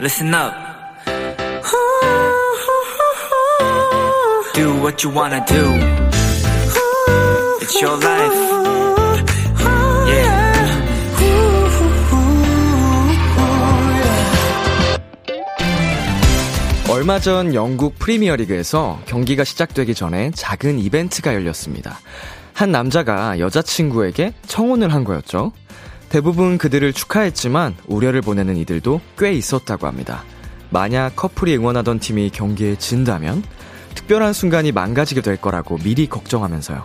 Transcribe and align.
listen 0.00 0.34
up. 0.34 0.54
Do 4.54 4.74
what 4.80 5.04
you 5.04 5.10
wanna 5.14 5.44
do. 5.46 5.62
It's 7.60 7.80
your 7.82 7.98
life. 8.02 8.34
Yeah. 10.08 10.50
얼마 16.90 17.18
전 17.20 17.54
영국 17.54 17.98
프리미어 17.98 18.36
리그에서 18.36 19.00
경기가 19.06 19.44
시작되기 19.44 19.94
전에 19.94 20.30
작은 20.34 20.78
이벤트가 20.78 21.34
열렸습니다. 21.34 21.98
한 22.54 22.72
남자가 22.72 23.38
여자친구에게 23.38 24.32
청혼을 24.46 24.92
한 24.92 25.04
거였죠. 25.04 25.52
대부분 26.10 26.58
그들을 26.58 26.92
축하했지만 26.92 27.76
우려를 27.86 28.20
보내는 28.20 28.56
이들도 28.56 29.00
꽤 29.16 29.32
있었다고 29.32 29.86
합니다. 29.86 30.24
만약 30.68 31.14
커플이 31.14 31.56
응원하던 31.56 32.00
팀이 32.00 32.30
경기에 32.30 32.76
진다면 32.76 33.44
특별한 33.94 34.32
순간이 34.32 34.72
망가지게 34.72 35.20
될 35.20 35.36
거라고 35.36 35.78
미리 35.78 36.08
걱정하면서요. 36.08 36.84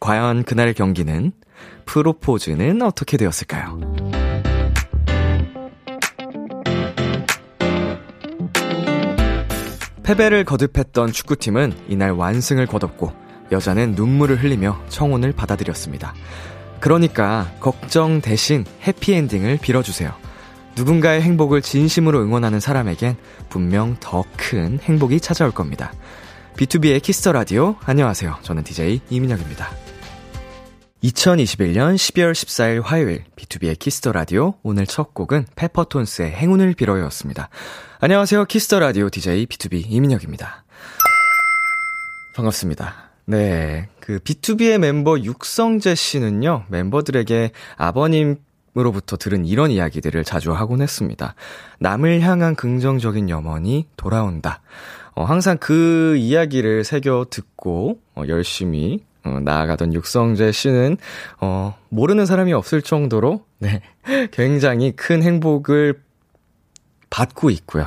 과연 0.00 0.42
그날의 0.42 0.74
경기는 0.74 1.30
프로포즈는 1.86 2.82
어떻게 2.82 3.16
되었을까요? 3.16 3.80
패배를 10.02 10.44
거듭했던 10.44 11.12
축구팀은 11.12 11.72
이날 11.88 12.10
완승을 12.10 12.66
거뒀고 12.66 13.12
여자는 13.52 13.92
눈물을 13.92 14.42
흘리며 14.42 14.80
청혼을 14.88 15.32
받아들였습니다. 15.32 16.12
그러니까 16.84 17.50
걱정 17.60 18.20
대신 18.20 18.66
해피엔딩을 18.86 19.56
빌어주세요. 19.56 20.12
누군가의 20.76 21.22
행복을 21.22 21.62
진심으로 21.62 22.20
응원하는 22.20 22.60
사람에겐 22.60 23.16
분명 23.48 23.96
더 24.00 24.22
큰 24.36 24.78
행복이 24.82 25.18
찾아올 25.20 25.50
겁니다. 25.50 25.94
B2B의 26.58 27.00
키스터 27.02 27.32
라디오 27.32 27.76
안녕하세요. 27.86 28.36
저는 28.42 28.64
DJ 28.64 29.00
이민혁입니다. 29.08 29.70
2021년 31.02 31.94
12월 31.94 32.32
14일 32.32 32.82
화요일 32.82 33.24
B2B의 33.34 33.78
키스터 33.78 34.12
라디오 34.12 34.52
오늘 34.62 34.86
첫 34.86 35.14
곡은 35.14 35.46
페퍼톤스의 35.56 36.32
행운을 36.32 36.74
빌어요였습니다. 36.74 37.48
안녕하세요. 38.00 38.44
키스터 38.44 38.80
라디오 38.80 39.08
DJ 39.08 39.46
B2B 39.46 39.84
이민혁입니다. 39.88 40.64
반갑습니다. 42.34 43.03
네. 43.26 43.88
그 44.00 44.18
B2B의 44.18 44.78
멤버 44.78 45.18
육성재 45.18 45.94
씨는요. 45.94 46.64
멤버들에게 46.68 47.50
아버님 47.76 48.36
으로부터 48.76 49.16
들은 49.16 49.46
이런 49.46 49.70
이야기들을 49.70 50.24
자주 50.24 50.52
하곤 50.52 50.82
했습니다. 50.82 51.34
남을 51.78 52.20
향한 52.22 52.56
긍정적인 52.56 53.30
염원이 53.30 53.86
돌아온다. 53.96 54.62
어, 55.14 55.24
항상 55.24 55.58
그 55.58 56.16
이야기를 56.16 56.82
새겨 56.82 57.26
듣고 57.30 58.00
어, 58.16 58.24
열심히 58.26 59.04
어, 59.22 59.38
나아가던 59.40 59.94
육성재 59.94 60.50
씨는 60.50 60.96
어, 61.40 61.76
모르는 61.88 62.26
사람이 62.26 62.52
없을 62.52 62.82
정도로 62.82 63.44
네, 63.58 63.80
굉장히 64.32 64.90
큰 64.90 65.22
행복을 65.22 66.02
받고 67.10 67.50
있고요. 67.50 67.86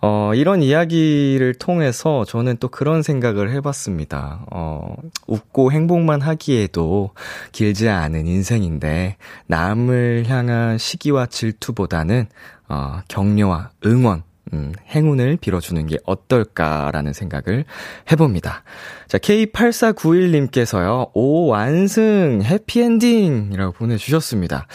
어, 0.00 0.32
이런 0.34 0.62
이야기를 0.62 1.54
통해서 1.54 2.24
저는 2.24 2.58
또 2.60 2.68
그런 2.68 3.02
생각을 3.02 3.50
해봤습니다. 3.50 4.46
어, 4.52 4.94
웃고 5.26 5.72
행복만 5.72 6.20
하기에도 6.20 7.10
길지 7.50 7.88
않은 7.88 8.26
인생인데, 8.26 9.16
남을 9.46 10.26
향한 10.28 10.78
시기와 10.78 11.26
질투보다는, 11.26 12.28
어, 12.68 13.00
격려와 13.08 13.70
응원, 13.86 14.22
음, 14.52 14.72
행운을 14.88 15.36
빌어주는 15.40 15.86
게 15.86 15.98
어떨까라는 16.04 17.12
생각을 17.12 17.64
해봅니다. 18.10 18.62
자, 19.08 19.18
K8491님께서요, 19.18 21.10
오, 21.12 21.48
완승, 21.48 22.40
해피엔딩 22.44 23.50
이라고 23.52 23.72
보내주셨습니다. 23.72 24.66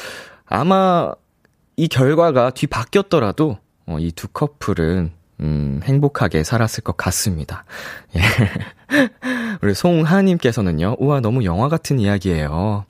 아마 0.46 1.14
이 1.76 1.88
결과가 1.88 2.52
뒤바뀌었더라도, 2.52 3.58
어, 3.86 3.98
이 4.00 4.12
두 4.12 4.28
커플은, 4.28 5.12
음, 5.42 5.82
행복하게 5.84 6.44
살았을 6.44 6.84
것 6.84 6.96
같습니다. 6.98 7.66
예. 8.16 8.22
우리 9.62 9.74
송하님께서는요, 9.74 10.98
우와, 11.00 11.20
너무 11.20 11.44
영화 11.44 11.70
같은 11.70 12.00
이야기예요. 12.00 12.86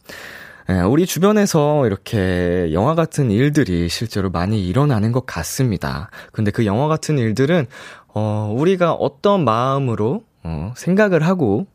예, 0.70 0.80
우리 0.82 1.06
주변에서 1.06 1.86
이렇게 1.88 2.70
영화 2.74 2.96
같은 2.96 3.32
일들이 3.32 3.90
실제로 3.90 4.30
많이 4.30 4.66
일어나는 4.66 5.12
것 5.12 5.26
같습니다. 5.26 6.10
근데 6.32 6.52
그 6.52 6.66
영화 6.66 6.88
같은 6.88 7.18
일들은, 7.18 7.66
어, 8.14 8.54
우리가 8.58 8.94
어떤 8.94 9.44
마음으로, 9.44 10.24
어, 10.44 10.74
생각을 10.78 11.24
하고 11.26 11.68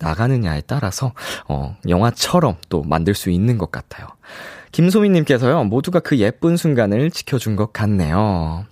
나가느냐에 0.00 0.62
따라서, 0.66 1.12
어, 1.48 1.76
영화처럼 1.88 2.56
또 2.68 2.82
만들 2.82 3.14
수 3.14 3.30
있는 3.30 3.58
것 3.58 3.70
같아요. 3.70 4.06
김소민님께서요, 4.76 5.64
모두가 5.64 6.00
그 6.00 6.18
예쁜 6.18 6.58
순간을 6.58 7.10
지켜준 7.10 7.56
것 7.56 7.72
같네요. 7.72 8.66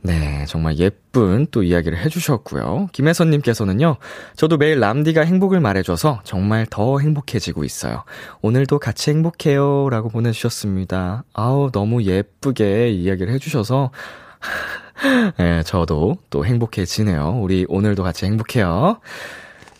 네, 0.00 0.44
정말 0.46 0.78
예쁜 0.78 1.48
또 1.50 1.64
이야기를 1.64 1.98
해주셨고요. 1.98 2.90
김혜선님께서는요, 2.92 3.96
저도 4.36 4.58
매일 4.58 4.78
람디가 4.78 5.22
행복을 5.22 5.58
말해줘서 5.58 6.20
정말 6.22 6.66
더 6.70 7.00
행복해지고 7.00 7.64
있어요. 7.64 8.04
오늘도 8.42 8.78
같이 8.78 9.10
행복해요. 9.10 9.88
라고 9.90 10.08
보내주셨습니다. 10.08 11.24
아우, 11.32 11.72
너무 11.72 12.04
예쁘게 12.04 12.90
이야기를 12.90 13.32
해주셔서, 13.32 13.90
네, 15.38 15.64
저도 15.64 16.16
또 16.30 16.46
행복해지네요. 16.46 17.40
우리 17.42 17.66
오늘도 17.68 18.04
같이 18.04 18.24
행복해요. 18.24 19.00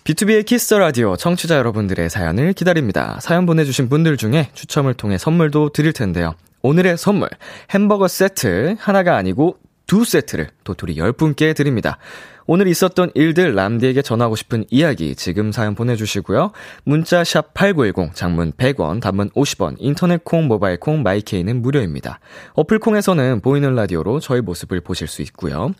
B2B의 0.04 0.44
키스터 0.44 0.78
라디오 0.78 1.16
청취자 1.16 1.56
여러분들의 1.56 2.10
사연을 2.10 2.52
기다립니다. 2.52 3.18
사연 3.22 3.46
보내주신 3.46 3.88
분들 3.88 4.18
중에 4.18 4.50
추첨을 4.52 4.92
통해 4.92 5.16
선물도 5.16 5.70
드릴 5.70 5.94
텐데요. 5.94 6.34
오늘의 6.60 6.98
선물, 6.98 7.30
햄버거 7.70 8.06
세트 8.06 8.76
하나가 8.78 9.16
아니고 9.16 9.56
두 9.86 10.04
세트를 10.04 10.48
도토리 10.64 10.96
10분께 10.96 11.54
드립니다. 11.54 11.98
오늘 12.46 12.68
있었던 12.68 13.10
일들 13.14 13.54
람디에게 13.54 14.02
전하고 14.02 14.36
싶은 14.36 14.64
이야기 14.70 15.14
지금 15.14 15.50
사연 15.50 15.74
보내주시고요. 15.74 16.52
문자 16.84 17.24
샵 17.24 17.54
8910 17.54 18.14
장문 18.14 18.52
100원 18.52 19.00
단문 19.00 19.30
50원 19.30 19.76
인터넷 19.78 20.22
콩 20.24 20.46
모바일 20.46 20.78
콩 20.78 21.02
myK는 21.02 21.62
무료입니다. 21.62 22.20
어플 22.54 22.80
콩에서는 22.80 23.40
보이는 23.40 23.74
라디오로 23.74 24.20
저희 24.20 24.40
모습을 24.42 24.80
보실 24.82 25.08
수 25.08 25.22
있고요. 25.22 25.72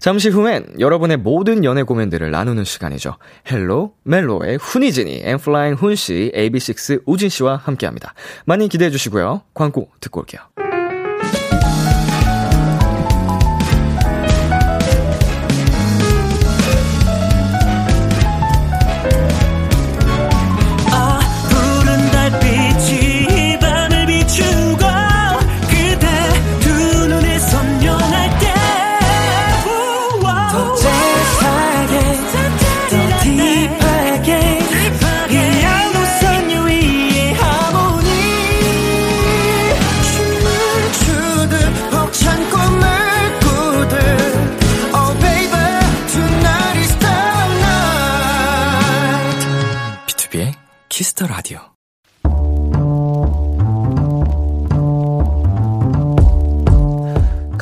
잠시 0.00 0.28
후엔 0.28 0.80
여러분의 0.80 1.18
모든 1.18 1.64
연애 1.64 1.82
고민들을 1.84 2.30
나누는 2.30 2.64
시간이죠. 2.64 3.16
Hello 3.50 3.94
멜로의 4.02 4.56
훈이 4.56 4.88
지니 4.88 5.20
엔플라잉 5.24 5.74
훈씨 5.74 6.32
AB6 6.34 7.02
우진씨와 7.06 7.56
함께합니다. 7.56 8.14
많이 8.44 8.68
기대해 8.68 8.90
주시고요. 8.90 9.42
광고 9.54 9.88
듣고 10.00 10.20
올게요. 10.20 10.40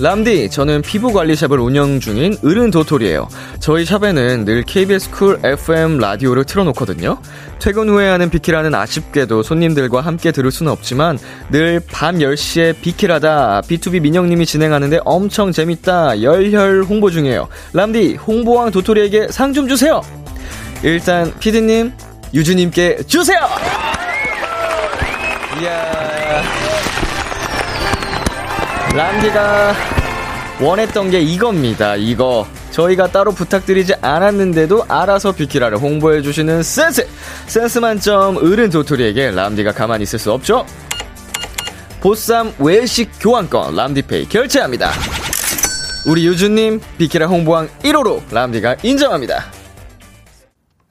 람디, 0.00 0.50
저는 0.50 0.82
피부 0.82 1.12
관리샵을 1.12 1.60
운영 1.60 2.00
중인 2.00 2.36
어른 2.44 2.72
도토리예요. 2.72 3.28
저희 3.60 3.84
샵에는 3.84 4.44
늘 4.44 4.64
KBS 4.64 5.10
Cool 5.12 5.38
FM 5.44 5.98
라디오를 5.98 6.44
틀어놓거든요. 6.44 7.16
퇴근 7.60 7.88
후에 7.88 8.08
하는 8.08 8.28
비키라는 8.28 8.74
아쉽게도 8.74 9.44
손님들과 9.44 10.00
함께 10.00 10.32
들을 10.32 10.50
수는 10.50 10.72
없지만 10.72 11.16
늘 11.50 11.80
밤 11.92 12.18
10시에 12.18 12.74
비키라다 12.80 13.62
BTOB 13.68 14.00
민혁님이 14.02 14.46
진행하는데 14.46 14.98
엄청 15.04 15.52
재밌다 15.52 16.22
열혈 16.22 16.82
홍보 16.88 17.08
중이에요. 17.10 17.46
람디, 17.72 18.16
홍보왕 18.16 18.72
도토리에게 18.72 19.28
상 19.30 19.54
좀 19.54 19.68
주세요. 19.68 20.00
일단 20.82 21.32
피디님, 21.38 21.92
유주님께 22.34 23.04
주세요. 23.06 23.38
이야. 25.62 26.13
람디가 28.94 29.74
원했던 30.60 31.10
게 31.10 31.20
이겁니다. 31.20 31.96
이거. 31.96 32.46
저희가 32.70 33.08
따로 33.08 33.32
부탁드리지 33.32 33.94
않았는데도 34.00 34.84
알아서 34.88 35.32
비키라를 35.32 35.78
홍보해주시는 35.78 36.62
센스! 36.62 37.06
센스 37.46 37.80
만점 37.80 38.36
어른 38.36 38.70
도토리에게 38.70 39.32
람디가 39.32 39.72
가만히 39.72 40.04
있을 40.04 40.20
수 40.20 40.30
없죠? 40.32 40.64
보쌈 42.00 42.54
외식 42.60 43.10
교환권 43.20 43.74
람디페이 43.74 44.28
결제합니다. 44.28 44.92
우리 46.06 46.26
유주님, 46.26 46.80
비키라 46.98 47.26
홍보왕 47.26 47.68
1호로 47.82 48.22
람디가 48.32 48.76
인정합니다. 48.82 49.44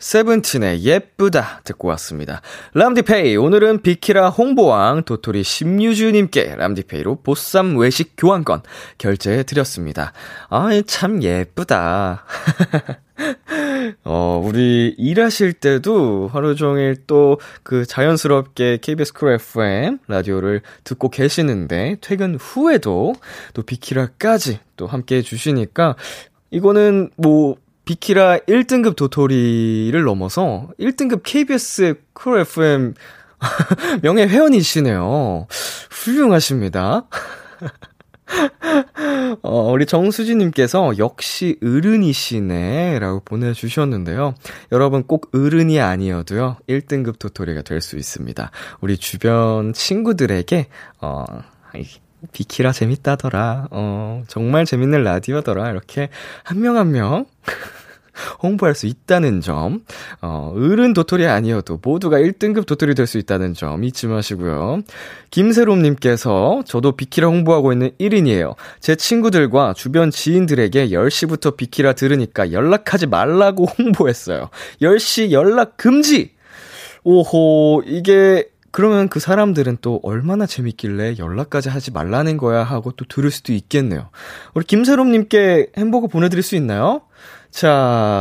세븐틴의 0.03 0.83
예쁘다 0.83 1.61
듣고 1.63 1.88
왔습니다. 1.89 2.41
람디페이 2.73 3.38
오늘은 3.38 3.81
비키라 3.81 4.29
홍보왕 4.29 5.03
도토리 5.03 5.44
심유주님께 5.44 6.55
람디페이로 6.57 7.21
보쌈 7.23 7.77
외식 7.77 8.13
교환권 8.17 8.63
결제해 8.97 9.44
드렸습니다. 9.44 10.11
아참 10.50 11.23
예쁘다. 11.23 12.25
어, 14.03 14.41
우리 14.44 14.94
일하실 14.97 15.53
때도 15.53 16.29
하루 16.31 16.56
종일 16.56 16.95
또 17.07 17.38
그 17.63 17.85
자연스럽게 17.85 18.79
KBS 18.81 19.13
Cool 19.13 19.33
FM 19.33 19.99
라디오를 20.07 20.61
듣고 20.83 21.09
계시는데 21.09 21.97
퇴근 22.01 22.35
후에도 22.35 23.15
또 23.53 23.63
비키라까지 23.63 24.59
또 24.75 24.88
함께 24.88 25.17
해주시니까 25.17 25.95
이거는 26.51 27.09
뭐 27.17 27.56
비키라 27.85 28.39
1등급 28.39 28.95
도토리를 28.95 30.01
넘어서 30.03 30.69
1등급 30.80 31.21
KBS 31.24 31.95
쿨 32.13 32.39
FM 32.39 32.94
명예 34.01 34.25
회원이시네요. 34.25 35.47
훌륭하십니다. 35.91 37.07
어, 39.44 39.71
우리 39.71 39.85
정수진님께서 39.85 40.97
역시 40.97 41.57
어른이시네 41.62 42.97
라고 43.00 43.19
보내주셨는데요. 43.19 44.33
여러분 44.71 45.03
꼭 45.03 45.30
어른이 45.33 45.80
아니어도요, 45.80 46.57
1등급 46.68 47.19
도토리가 47.19 47.62
될 47.63 47.81
수 47.81 47.97
있습니다. 47.97 48.50
우리 48.80 48.97
주변 48.97 49.74
친구들에게, 49.74 50.68
어, 51.01 51.25
비키라 52.31 52.71
재밌다더라. 52.71 53.67
어, 53.71 54.23
정말 54.27 54.65
재밌는 54.65 55.03
라디오더라. 55.03 55.69
이렇게 55.71 56.09
한 56.43 56.59
명 56.59 56.77
한 56.77 56.91
명 56.91 57.25
홍보할 58.43 58.75
수 58.75 58.85
있다는 58.85 59.41
점, 59.41 59.81
어, 60.21 60.53
어른 60.55 60.93
도토리 60.93 61.25
아니어도 61.27 61.79
모두가 61.81 62.19
1등급 62.19 62.67
도토리 62.67 62.93
될 62.93 63.07
수 63.07 63.17
있다는 63.17 63.55
점 63.55 63.83
잊지 63.83 64.05
마시고요. 64.07 64.81
김세롬님께서 65.31 66.63
저도 66.65 66.91
비키라 66.93 67.27
홍보하고 67.27 67.73
있는 67.73 67.89
1인이에요. 67.99 68.55
제 68.79 68.95
친구들과 68.95 69.73
주변 69.73 70.11
지인들에게 70.11 70.89
10시부터 70.89 71.57
비키라 71.57 71.93
들으니까 71.93 72.51
연락하지 72.51 73.07
말라고 73.07 73.65
홍보했어요. 73.79 74.49
10시 74.81 75.31
연락 75.31 75.77
금지! 75.77 76.33
오호, 77.03 77.83
이게 77.85 78.45
그러면 78.73 79.07
그 79.07 79.19
사람들은 79.19 79.77
또 79.81 79.99
얼마나 80.01 80.47
재밌길래 80.47 81.17
연락까지 81.19 81.69
하지 81.69 81.91
말라는 81.91 82.37
거야 82.37 82.63
하고 82.63 82.91
또 82.91 83.05
들을 83.05 83.29
수도 83.29 83.53
있겠네요. 83.53 84.09
우리 84.55 84.65
김세롬님께 84.65 85.73
햄버거 85.77 86.07
보내드릴 86.07 86.41
수 86.41 86.55
있나요? 86.55 87.01
자, 87.51 88.19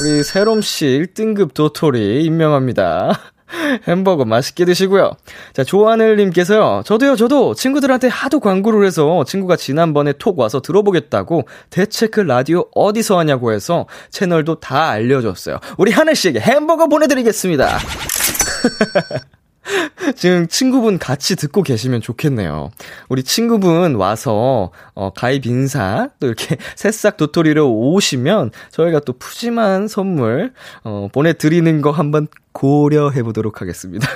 우리 0.00 0.24
세롬씨 0.24 0.86
1등급 0.86 1.52
도토리 1.52 2.24
임명합니다. 2.24 3.12
햄버거 3.86 4.24
맛있게 4.24 4.64
드시고요. 4.64 5.12
자, 5.52 5.64
조하늘님께서요. 5.64 6.80
저도요, 6.86 7.16
저도 7.16 7.52
친구들한테 7.54 8.08
하도 8.08 8.40
광고를 8.40 8.86
해서 8.86 9.22
친구가 9.24 9.56
지난번에 9.56 10.14
톡 10.14 10.38
와서 10.38 10.62
들어보겠다고 10.62 11.46
대체 11.68 12.06
그 12.06 12.20
라디오 12.20 12.64
어디서 12.74 13.18
하냐고 13.18 13.52
해서 13.52 13.86
채널도 14.08 14.60
다 14.60 14.88
알려줬어요. 14.88 15.58
우리 15.76 15.92
하늘씨에게 15.92 16.40
햄버거 16.40 16.88
보내드리겠습니다. 16.88 17.78
지금 20.16 20.46
친구분 20.48 20.98
같이 20.98 21.36
듣고 21.36 21.62
계시면 21.62 22.00
좋겠네요. 22.00 22.70
우리 23.08 23.22
친구분 23.22 23.94
와서, 23.96 24.70
어, 24.94 25.10
가입 25.10 25.46
인사, 25.46 26.08
또 26.20 26.26
이렇게 26.26 26.56
새싹 26.76 27.16
도토리로 27.16 27.70
오시면 27.70 28.50
저희가 28.70 29.00
또 29.00 29.12
푸짐한 29.14 29.88
선물, 29.88 30.52
어, 30.84 31.08
보내드리는 31.12 31.80
거 31.82 31.90
한번 31.90 32.28
고려해 32.52 33.22
보도록 33.22 33.60
하겠습니다. 33.60 34.06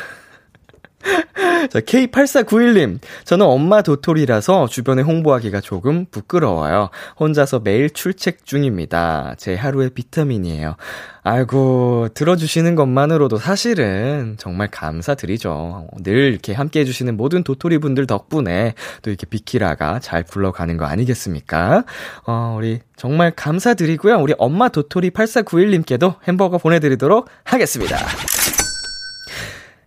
자, 1.68 1.80
K8491님. 1.80 2.98
저는 3.24 3.46
엄마 3.46 3.82
도토리라서 3.82 4.66
주변에 4.68 5.02
홍보하기가 5.02 5.60
조금 5.60 6.06
부끄러워요. 6.10 6.90
혼자서 7.18 7.60
매일 7.60 7.90
출첵 7.90 8.44
중입니다. 8.44 9.34
제 9.38 9.54
하루의 9.54 9.90
비타민이에요. 9.90 10.76
아이고, 11.24 12.08
들어주시는 12.14 12.74
것만으로도 12.74 13.36
사실은 13.38 14.34
정말 14.38 14.68
감사드리죠. 14.68 15.86
늘 16.02 16.32
이렇게 16.32 16.52
함께 16.52 16.80
해주시는 16.80 17.16
모든 17.16 17.44
도토리 17.44 17.78
분들 17.78 18.06
덕분에 18.06 18.74
또 19.02 19.10
이렇게 19.10 19.26
비키라가 19.26 20.00
잘 20.00 20.24
굴러가는 20.24 20.76
거 20.76 20.84
아니겠습니까? 20.84 21.84
어, 22.26 22.56
우리 22.58 22.80
정말 22.96 23.30
감사드리고요. 23.30 24.18
우리 24.18 24.34
엄마 24.38 24.68
도토리 24.68 25.10
8491님께도 25.10 26.16
햄버거 26.26 26.58
보내드리도록 26.58 27.28
하겠습니다. 27.44 27.96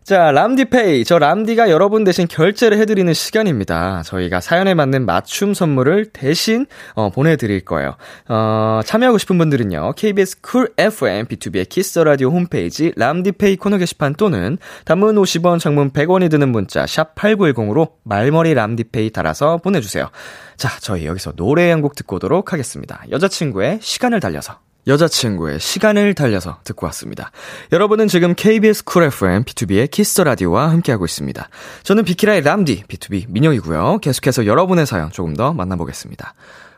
자, 0.05 0.29
람디페이. 0.31 1.03
저 1.03 1.17
람디가 1.17 1.71
여러분 1.71 2.03
대신 2.03 2.27
결제를 2.27 2.77
해드리는 2.77 3.11
시간입니다. 3.11 4.03
저희가 4.03 4.39
사연에 4.39 4.75
맞는 4.75 5.03
맞춤 5.03 5.55
선물을 5.55 6.11
대신, 6.13 6.67
어, 6.93 7.09
보내드릴 7.09 7.65
거예요. 7.65 7.95
어, 8.29 8.81
참여하고 8.85 9.17
싶은 9.17 9.39
분들은요, 9.39 9.93
KBS 9.97 10.41
쿨 10.41 10.71
FM, 10.77 11.25
B2B의 11.25 11.67
키스 11.69 11.97
라디오 11.97 12.29
홈페이지, 12.29 12.93
람디페이 12.95 13.55
코너 13.55 13.79
게시판 13.79 14.13
또는 14.13 14.59
단문 14.85 15.15
50원, 15.15 15.59
장문 15.59 15.89
100원이 15.89 16.29
드는 16.29 16.49
문자, 16.49 16.85
샵8910으로 16.85 17.93
말머리 18.03 18.53
람디페이 18.53 19.09
달아서 19.09 19.57
보내주세요. 19.57 20.11
자, 20.55 20.69
저희 20.81 21.07
여기서 21.07 21.31
노래 21.31 21.71
한 21.71 21.81
곡 21.81 21.95
듣고 21.95 22.17
오도록 22.17 22.53
하겠습니다. 22.53 23.01
여자친구의 23.09 23.79
시간을 23.81 24.19
달려서. 24.19 24.59
여자친구의 24.87 25.59
시간을 25.59 26.13
달려서 26.13 26.59
듣고 26.63 26.85
왔습니다. 26.87 27.31
여러분은 27.71 28.07
지금 28.07 28.35
KBS 28.35 28.83
쿨 28.83 29.03
FM 29.03 29.43
B2B의 29.43 29.89
키스터 29.89 30.23
라디오와 30.23 30.69
함께하고 30.69 31.05
있습니다. 31.05 31.49
저는 31.83 32.03
비키라의 32.03 32.41
람디 32.41 32.83
BTOB 32.83 33.25
민혁이고요. 33.29 33.99
계속해서 33.99 34.45
여러분의 34.45 34.85
사연 34.85 35.11
조금 35.11 35.35
더 35.35 35.53
만나보겠습니다. 35.53 36.33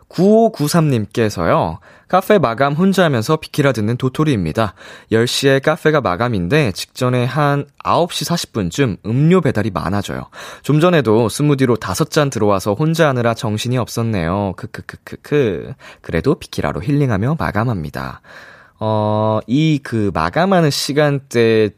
9593님께서요. 0.10 1.80
카페 2.08 2.38
마감 2.40 2.74
혼자 2.74 3.04
하면서 3.04 3.36
비키라 3.36 3.74
듣는 3.74 3.98
도토리입니다. 3.98 4.74
10시에 5.12 5.62
카페가 5.62 6.00
마감인데 6.02 6.72
직전에 6.72 7.26
한 7.26 7.66
9시 7.84 8.26
40분쯤 8.30 8.98
음료 9.06 9.42
배달이 9.42 9.72
많아져요. 9.72 10.30
좀 10.62 10.80
전에도 10.80 11.28
스무디로 11.28 11.76
5잔 11.78 12.32
들어와서 12.32 12.74
혼자 12.74 13.10
하느라 13.10 13.34
정신이 13.34 13.78
없었네요. 13.78 14.54
크크크크크. 14.56 15.74
그래도 16.02 16.36
비키라로 16.36 16.82
힐링하며 16.82 17.36
마감합니다. 17.40 18.22
어, 18.80 19.40
이 19.48 19.80
그 19.84 20.12
마감하는 20.14 20.70
시간대 20.70 21.72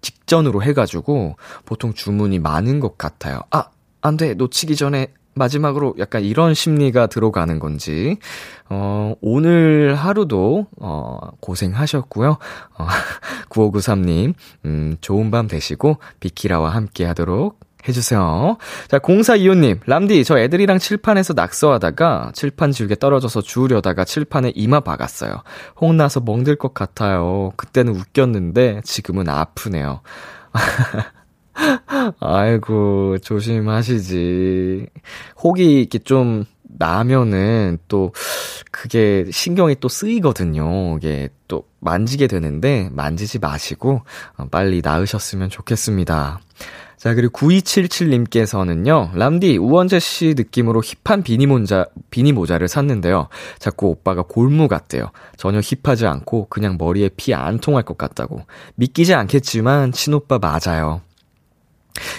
직전으로 0.00 0.62
해가지고 0.62 1.36
보통 1.64 1.92
주문이 1.92 2.38
많은 2.38 2.80
것 2.80 2.98
같아요. 2.98 3.40
아, 3.50 3.68
안 4.00 4.16
돼. 4.16 4.34
놓치기 4.34 4.76
전에 4.76 5.08
마지막으로 5.38 5.94
약간 5.98 6.22
이런 6.22 6.54
심리가 6.54 7.06
들어가는 7.06 7.58
건지, 7.58 8.18
어, 8.68 9.14
오늘 9.20 9.94
하루도, 9.94 10.66
어, 10.80 11.18
고생하셨고요. 11.40 12.38
어, 12.78 12.86
9593님, 13.48 14.34
음, 14.66 14.96
좋은 15.00 15.30
밤 15.30 15.48
되시고, 15.48 15.96
비키라와 16.20 16.70
함께 16.70 17.04
하도록 17.06 17.58
해주세요. 17.88 18.58
자, 18.88 18.98
0425님, 18.98 19.80
람디, 19.86 20.24
저 20.24 20.38
애들이랑 20.38 20.78
칠판에서 20.78 21.34
낙서하다가 21.34 22.32
칠판 22.34 22.72
지우개 22.72 22.96
떨어져서 22.96 23.40
주우려다가 23.42 24.04
칠판에 24.04 24.52
이마 24.54 24.80
박았어요. 24.80 25.42
홍나서 25.80 26.20
멍들 26.20 26.56
것 26.56 26.74
같아요. 26.74 27.52
그때는 27.56 27.94
웃겼는데 27.94 28.82
지금은 28.84 29.28
아프네요. 29.28 30.00
아이고, 32.20 33.18
조심하시지. 33.18 34.86
혹이 35.42 35.80
이렇게 35.80 35.98
좀 35.98 36.44
나면은 36.62 37.78
또 37.88 38.12
그게 38.70 39.26
신경이 39.30 39.76
또 39.80 39.88
쓰이거든요. 39.88 40.96
이게 40.98 41.28
또 41.48 41.64
만지게 41.80 42.26
되는데 42.28 42.88
만지지 42.92 43.38
마시고 43.40 44.02
어, 44.36 44.46
빨리 44.50 44.80
나으셨으면 44.84 45.50
좋겠습니다. 45.50 46.40
자, 46.96 47.14
그리고 47.14 47.38
9277님께서는요, 47.38 49.16
람디, 49.16 49.56
우원재 49.56 50.00
씨 50.00 50.34
느낌으로 50.36 50.82
힙한 51.04 51.22
비니 51.22 51.46
모자, 51.46 51.86
비니 52.10 52.32
모자를 52.32 52.66
샀는데요. 52.66 53.28
자꾸 53.60 53.86
오빠가 53.88 54.22
골무 54.22 54.66
같대요. 54.66 55.12
전혀 55.36 55.60
힙하지 55.60 56.06
않고 56.06 56.48
그냥 56.48 56.76
머리에 56.76 57.08
피 57.16 57.32
안 57.34 57.58
통할 57.60 57.84
것 57.84 57.96
같다고. 57.98 58.42
믿기지 58.74 59.14
않겠지만, 59.14 59.92
친오빠 59.92 60.40
맞아요. 60.40 61.00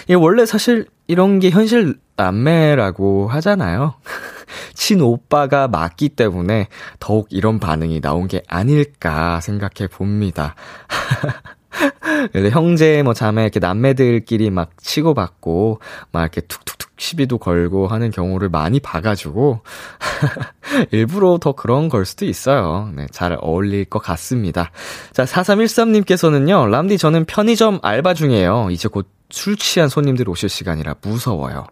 예, 0.08 0.14
원래 0.14 0.46
사실 0.46 0.86
이런 1.06 1.38
게 1.40 1.50
현실 1.50 1.98
남매라고 2.16 3.28
하잖아요. 3.28 3.94
친오빠가 4.74 5.68
맞기 5.68 6.10
때문에 6.10 6.68
더욱 6.98 7.28
이런 7.30 7.60
반응이 7.60 8.00
나온 8.00 8.28
게 8.28 8.42
아닐까 8.48 9.40
생각해 9.40 9.88
봅니다. 9.88 10.54
형제 12.52 13.02
뭐 13.02 13.14
자매 13.14 13.42
이렇게 13.42 13.60
남매들끼리 13.60 14.50
막 14.50 14.70
치고받고 14.78 15.80
막 16.12 16.20
이렇게 16.22 16.40
툭툭툭 16.42 16.79
시비도 17.00 17.38
걸고 17.38 17.88
하는 17.88 18.10
경우를 18.10 18.48
많이 18.48 18.78
봐가지고 18.78 19.60
일부러 20.92 21.38
더 21.38 21.52
그런 21.52 21.88
걸 21.88 22.04
수도 22.04 22.26
있어요. 22.26 22.90
네, 22.94 23.06
잘 23.10 23.36
어울릴 23.40 23.86
것 23.86 24.00
같습니다. 24.00 24.70
자, 25.12 25.24
4313님께서는요, 25.24 26.68
람디 26.70 26.98
저는 26.98 27.24
편의점 27.24 27.80
알바 27.82 28.14
중이에요. 28.14 28.68
이제 28.70 28.88
곧 28.88 29.20
술 29.30 29.56
취한 29.56 29.88
손님들 29.88 30.28
오실 30.28 30.48
시간이라 30.48 30.96
무서워요. 31.00 31.66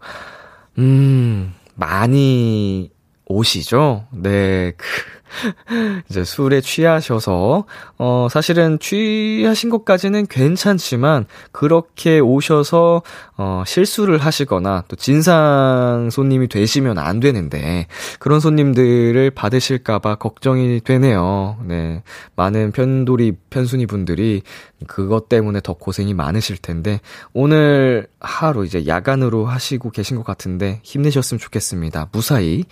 음, 0.79 1.55
많이 1.75 2.91
오시죠? 3.27 4.07
네, 4.13 4.73
그, 4.77 4.87
이제 6.09 6.25
술에 6.25 6.61
취하셔서, 6.61 7.65
어, 7.99 8.29
사실은 8.31 8.79
취하신 8.79 9.71
것까지는 9.71 10.27
괜찮지만, 10.27 11.27
그렇게 11.53 12.21
오셔서, 12.21 13.03
어, 13.37 13.63
실수를 13.67 14.19
하시거나, 14.19 14.85
또 14.89 14.97
진상 14.97 16.09
손님이 16.11 16.49
되시면 16.49 16.99
안 16.99 17.21
되는데, 17.21 17.87
그런 18.19 18.41
손님들을 18.41 19.31
받으실까봐 19.31 20.17
걱정이 20.17 20.81
되네요. 20.81 21.57
네. 21.65 22.03
많은 22.37 22.73
편돌이, 22.73 23.33
편순이 23.51 23.87
분들이 23.87 24.43
그것 24.87 25.29
때문에 25.29 25.61
더 25.63 25.75
고생이 25.75 26.15
많으실 26.15 26.59
텐데, 26.59 27.01
오늘 27.33 28.07
하루 28.21 28.65
이제 28.65 28.87
야간으로 28.87 29.47
하시고 29.47 29.91
계신 29.91 30.17
것 30.17 30.25
같은데, 30.25 30.81
힘내셨으면 30.83 31.39
좋겠습니다. 31.39 32.09
무사히, 32.13 32.65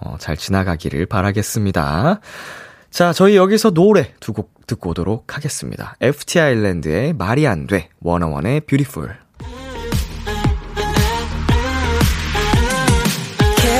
어, 0.00 0.16
잘 0.18 0.36
지나가기를 0.36 1.06
바라겠습니다. 1.06 2.20
자, 2.90 3.12
저희 3.12 3.36
여기서 3.36 3.70
노래 3.70 4.12
두 4.20 4.32
곡 4.32 4.50
듣고 4.66 4.90
오도록 4.90 5.36
하겠습니다. 5.36 5.96
FT 6.00 6.38
아일랜드의 6.40 7.12
말이 7.12 7.46
안 7.48 7.66
돼, 7.66 7.88
원어원의 8.00 8.60
뷰티풀. 8.62 9.16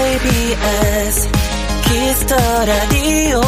KBS 0.01 1.29
Kiss 1.85 2.14
the 2.14 2.37
Radio 2.65 3.41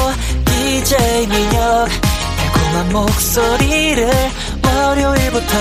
DJ 0.45 1.27
민혁 1.27 1.89
달콤한 2.37 2.93
목소리를 2.93 4.11
월요일부터 4.65 5.57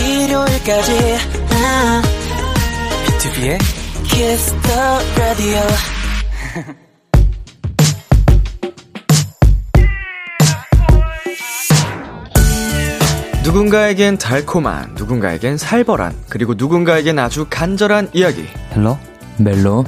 일요일까지 0.00 1.16
아, 1.50 2.02
BTOB의 3.06 3.58
Kiss 4.14 4.45
the 4.45 4.68
Radio 5.18 5.58
누군가에겐 13.42 14.18
달콤한, 14.18 14.94
누군가에겐 14.94 15.58
살벌한, 15.58 16.14
그리고 16.28 16.54
누군가에겐 16.54 17.18
아주 17.18 17.46
간절한 17.50 18.10
이야기. 18.12 18.46
Hello 18.76 18.96
멜로 19.38 19.84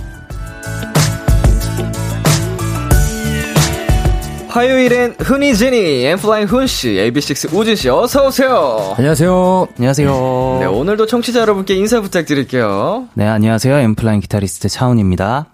화요일엔 4.56 5.16
훈이 5.18 5.54
지니, 5.54 6.06
엔플라잉 6.06 6.46
훈씨, 6.46 6.92
AB6 6.94 7.52
우진씨, 7.52 7.90
어서오세요. 7.90 8.94
안녕하세요 8.96 9.68
안녕하세요 9.76 10.56
네, 10.60 10.64
오늘도 10.64 11.04
청취자 11.04 11.40
여러분께 11.40 11.74
인사 11.74 12.00
부탁드릴게요. 12.00 13.06
네 13.12 13.26
안녕하세요 13.26 13.76
엔플라잉 13.76 14.20
기타리스트 14.20 14.70
차훈입니다 14.70 15.48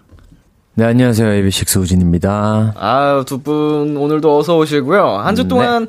네 0.75 0.85
안녕하세요 0.85 1.27
AB6 1.27 1.81
우진입니다 1.81 2.75
아유, 2.77 3.25
두분 3.27 3.97
오늘도 3.97 4.37
어서 4.39 4.57
오시고요. 4.57 5.17
한주 5.17 5.43
네. 5.43 5.47
동안 5.49 5.87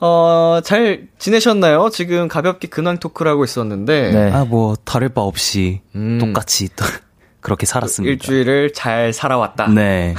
어, 0.00 0.60
잘 0.64 1.08
지내셨나요? 1.18 1.90
지금 1.92 2.28
가볍게 2.28 2.68
근황 2.68 2.96
토크를 2.96 3.30
하고 3.30 3.44
있었는데 3.44 4.10
네. 4.10 4.32
아, 4.32 4.46
뭐, 4.46 4.74
다를 4.86 5.10
바 5.10 5.20
없이 5.20 5.82
음. 5.96 6.16
똑같이 6.18 6.70
또 6.74 6.86
그렇게 7.42 7.66
살았습니다. 7.66 8.10
일주일을 8.10 8.72
잘 8.72 9.12
살아왔다. 9.12 9.68
네. 9.68 10.14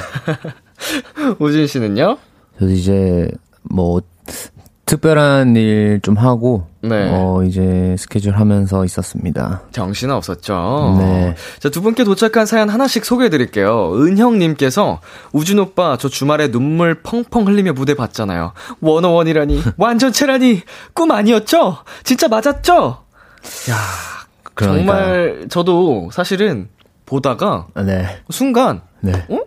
우진 1.40 1.66
씨는요? 1.66 2.20
저도 2.60 2.72
이제 2.72 3.30
뭐 3.64 4.02
특별한 4.86 5.56
일 5.56 6.00
좀 6.04 6.16
하고 6.18 6.68
네. 6.82 7.10
어 7.12 7.44
이제 7.44 7.96
스케줄 7.98 8.38
하면서 8.38 8.86
있었습니다. 8.86 9.64
정신 9.72 10.12
없었죠. 10.12 10.96
네. 11.00 11.36
자, 11.60 11.70
두 11.70 11.82
분께 11.82 12.04
도착한 12.04 12.46
사연 12.46 12.70
하나씩 12.70 13.04
소개해 13.06 13.30
드릴게요. 13.30 13.92
은형님께서, 13.96 15.00
우준 15.32 15.58
오빠, 15.60 15.98
저 15.98 16.08
주말에 16.10 16.52
눈물 16.52 17.02
펑펑 17.02 17.48
흘리며 17.48 17.74
무대 17.74 17.96
봤잖아요. 17.96 18.54
원어원이라니, 18.82 19.64
완전체라니, 19.78 20.62
꿈 20.94 21.12
아니었죠? 21.12 21.78
진짜 22.04 22.28
맞았죠? 22.28 23.04
야 23.72 23.76
그러니까요. 24.54 24.86
정말, 24.86 25.46
저도 25.50 26.10
사실은 26.12 26.68
보다가, 27.08 27.68
네. 27.84 28.22
순간, 28.30 28.82
네. 29.02 29.26
어? 29.30 29.40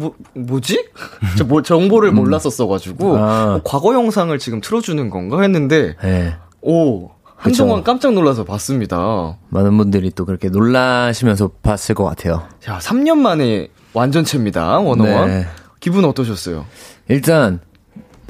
뭐, 0.00 0.14
뭐지? 0.34 0.86
저 1.36 1.44
뭐, 1.44 1.62
정보를 1.62 2.12
몰랐었어가지고, 2.12 3.16
아. 3.18 3.54
어, 3.56 3.60
과거 3.64 3.94
영상을 3.94 4.36
지금 4.38 4.60
틀어주는 4.60 5.10
건가 5.10 5.42
했는데, 5.42 5.94
네. 6.02 6.34
오, 6.62 7.10
한동안 7.36 7.76
그쵸. 7.76 7.84
깜짝 7.84 8.12
놀라서 8.12 8.44
봤습니다. 8.44 9.36
많은 9.48 9.76
분들이 9.76 10.10
또 10.10 10.24
그렇게 10.24 10.48
놀라시면서 10.48 11.50
봤을 11.62 11.94
것 11.94 12.04
같아요. 12.04 12.42
자, 12.60 12.78
3년 12.78 13.16
만에 13.18 13.68
완전체입니다, 13.94 14.78
원어원. 14.80 15.28
네. 15.28 15.46
기분 15.80 16.04
어떠셨어요? 16.04 16.66
일단 17.08 17.60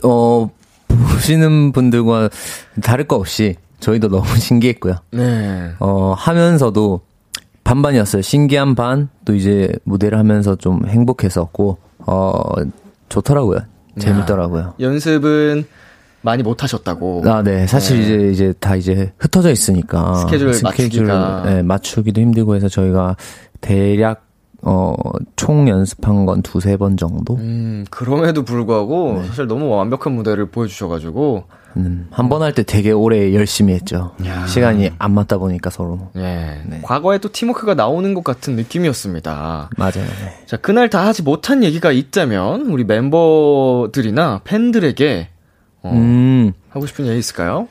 어 0.04 0.48
보시는 0.86 1.72
분들과 1.72 2.30
다를 2.82 3.06
거 3.08 3.16
없이 3.16 3.56
저희도 3.80 4.08
너무 4.08 4.24
신기했고요. 4.38 4.94
네. 5.10 5.72
어 5.80 6.14
하면서도 6.16 7.00
반반이었어요. 7.70 8.22
신기한 8.22 8.74
반, 8.74 9.08
또 9.24 9.32
이제 9.32 9.72
무대를 9.84 10.18
하면서 10.18 10.56
좀 10.56 10.84
행복했었고, 10.86 11.78
어, 12.00 12.42
좋더라고요. 13.08 13.60
재밌더라고요. 13.96 14.74
연습은 14.80 15.64
많이 16.22 16.42
못 16.42 16.64
하셨다고. 16.64 17.22
아, 17.26 17.42
네. 17.42 17.68
사실 17.68 17.98
네. 17.98 18.02
이제, 18.02 18.30
이제 18.32 18.54
다 18.58 18.74
이제 18.74 19.12
흩어져 19.18 19.52
있으니까. 19.52 20.16
스케줄 20.16 20.52
맞추기가. 20.62 21.42
네, 21.44 21.62
맞추기도 21.62 22.20
힘들고 22.20 22.56
해서 22.56 22.68
저희가 22.68 23.16
대략, 23.60 24.26
어, 24.62 24.92
총 25.36 25.68
연습한 25.68 26.26
건 26.26 26.42
두세 26.42 26.76
번 26.76 26.96
정도? 26.96 27.36
음, 27.36 27.84
그럼에도 27.88 28.44
불구하고 28.44 29.20
네. 29.20 29.28
사실 29.28 29.46
너무 29.46 29.68
완벽한 29.68 30.12
무대를 30.12 30.50
보여주셔가지고, 30.50 31.44
음, 31.76 32.08
한번 32.10 32.42
할 32.42 32.52
때 32.52 32.62
되게 32.64 32.90
오래 32.90 33.32
열심히 33.34 33.72
했죠. 33.74 34.12
야. 34.26 34.46
시간이 34.46 34.90
안 34.98 35.12
맞다 35.12 35.38
보니까 35.38 35.70
서로. 35.70 36.10
예. 36.16 36.62
네. 36.66 36.80
과거에 36.82 37.18
또 37.18 37.30
팀워크가 37.30 37.74
나오는 37.74 38.12
것 38.14 38.24
같은 38.24 38.56
느낌이었습니다. 38.56 39.70
맞아요. 39.76 39.92
네. 39.94 40.44
자, 40.46 40.56
그날 40.56 40.90
다 40.90 41.06
하지 41.06 41.22
못한 41.22 41.62
얘기가 41.62 41.92
있다면, 41.92 42.62
우리 42.70 42.84
멤버들이나 42.84 44.40
팬들에게, 44.44 45.28
어, 45.82 45.90
음, 45.92 46.52
하고 46.70 46.86
싶은 46.86 47.06
얘기 47.06 47.18
있을까요? 47.18 47.68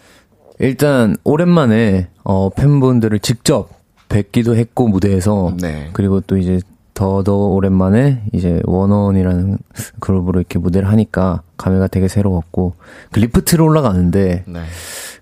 일단, 0.60 1.16
오랜만에, 1.24 2.08
어, 2.24 2.50
팬분들을 2.50 3.20
직접 3.20 3.70
뵙기도 4.08 4.56
했고, 4.56 4.88
무대에서. 4.88 5.54
네. 5.62 5.90
그리고 5.94 6.22
또 6.22 6.38
이제 6.38 6.60
더더 7.00 7.34
오랜만에 7.34 8.24
이제 8.34 8.62
원원이라는 8.66 9.58
그룹으로 10.02 10.42
이렇게 10.42 10.60
무대를 10.60 10.90
하니까 10.90 11.44
감회가 11.56 11.88
되게 11.88 12.10
새로웠고 12.10 12.76
그 13.10 13.22
리프트로 13.22 13.64
올라가는데 13.64 14.44
네. 14.46 14.60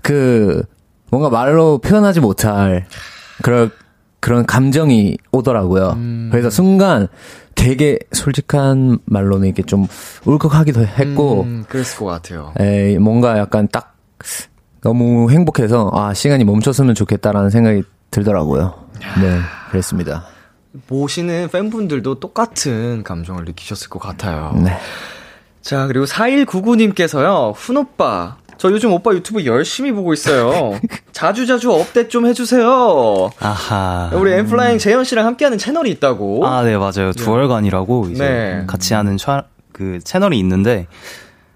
그 0.02 0.64
뭔가 1.12 1.30
말로 1.30 1.78
표현하지 1.78 2.20
못할 2.20 2.88
그런 3.44 3.70
그런 4.20 4.48
감정이 4.48 5.18
오더라고요. 5.32 5.92
음. 5.98 6.30
그래서 6.32 6.50
순간 6.50 7.10
되게 7.54 8.00
솔직한 8.12 8.98
말로는 9.06 9.46
이렇게 9.46 9.62
좀 9.62 9.86
울컥하기도 10.26 10.84
했고 10.84 11.44
음, 11.44 11.64
그랬을 11.70 12.00
것 12.00 12.06
같아요. 12.06 12.54
에이, 12.60 12.98
뭔가 12.98 13.38
약간 13.38 13.68
딱 13.72 13.96
너무 14.82 15.30
행복해서 15.30 15.92
아 15.94 16.16
시간이 16.16 16.44
멈췄으면 16.44 16.96
좋겠다라는 16.96 17.52
생각이 17.52 17.84
들더라고요. 18.10 18.74
네, 19.22 19.38
그랬습니다. 19.70 20.26
보시는 20.88 21.50
팬분들도 21.52 22.20
똑같은 22.20 23.04
감정을 23.04 23.46
느끼셨을 23.46 23.90
것 23.90 24.00
같아요. 24.00 24.54
네. 24.64 24.78
자, 25.62 25.88
그리고 25.88 26.06
4199님께서요, 26.06 27.54
훈오빠, 27.56 28.38
저 28.58 28.72
요즘 28.72 28.92
오빠 28.92 29.14
유튜브 29.14 29.46
열심히 29.46 29.92
보고 29.92 30.14
있어요. 30.14 30.80
자주자주 31.12 31.72
업데이트 31.72 32.10
좀 32.10 32.26
해주세요. 32.26 33.30
아하. 33.40 34.12
우리 34.14 34.32
엠플라잉 34.34 34.78
재현 34.80 35.04
씨랑 35.04 35.26
함께하는 35.26 35.58
채널이 35.58 35.92
있다고. 35.92 36.46
아, 36.46 36.64
네, 36.64 36.78
맞아요. 36.78 37.12
두월간이라고 37.14 38.08
이제 38.12 38.24
네. 38.24 38.64
같이 38.66 38.94
하는 38.94 39.18
차, 39.18 39.44
그 39.72 40.00
채널이 40.04 40.40
있는데, 40.40 40.88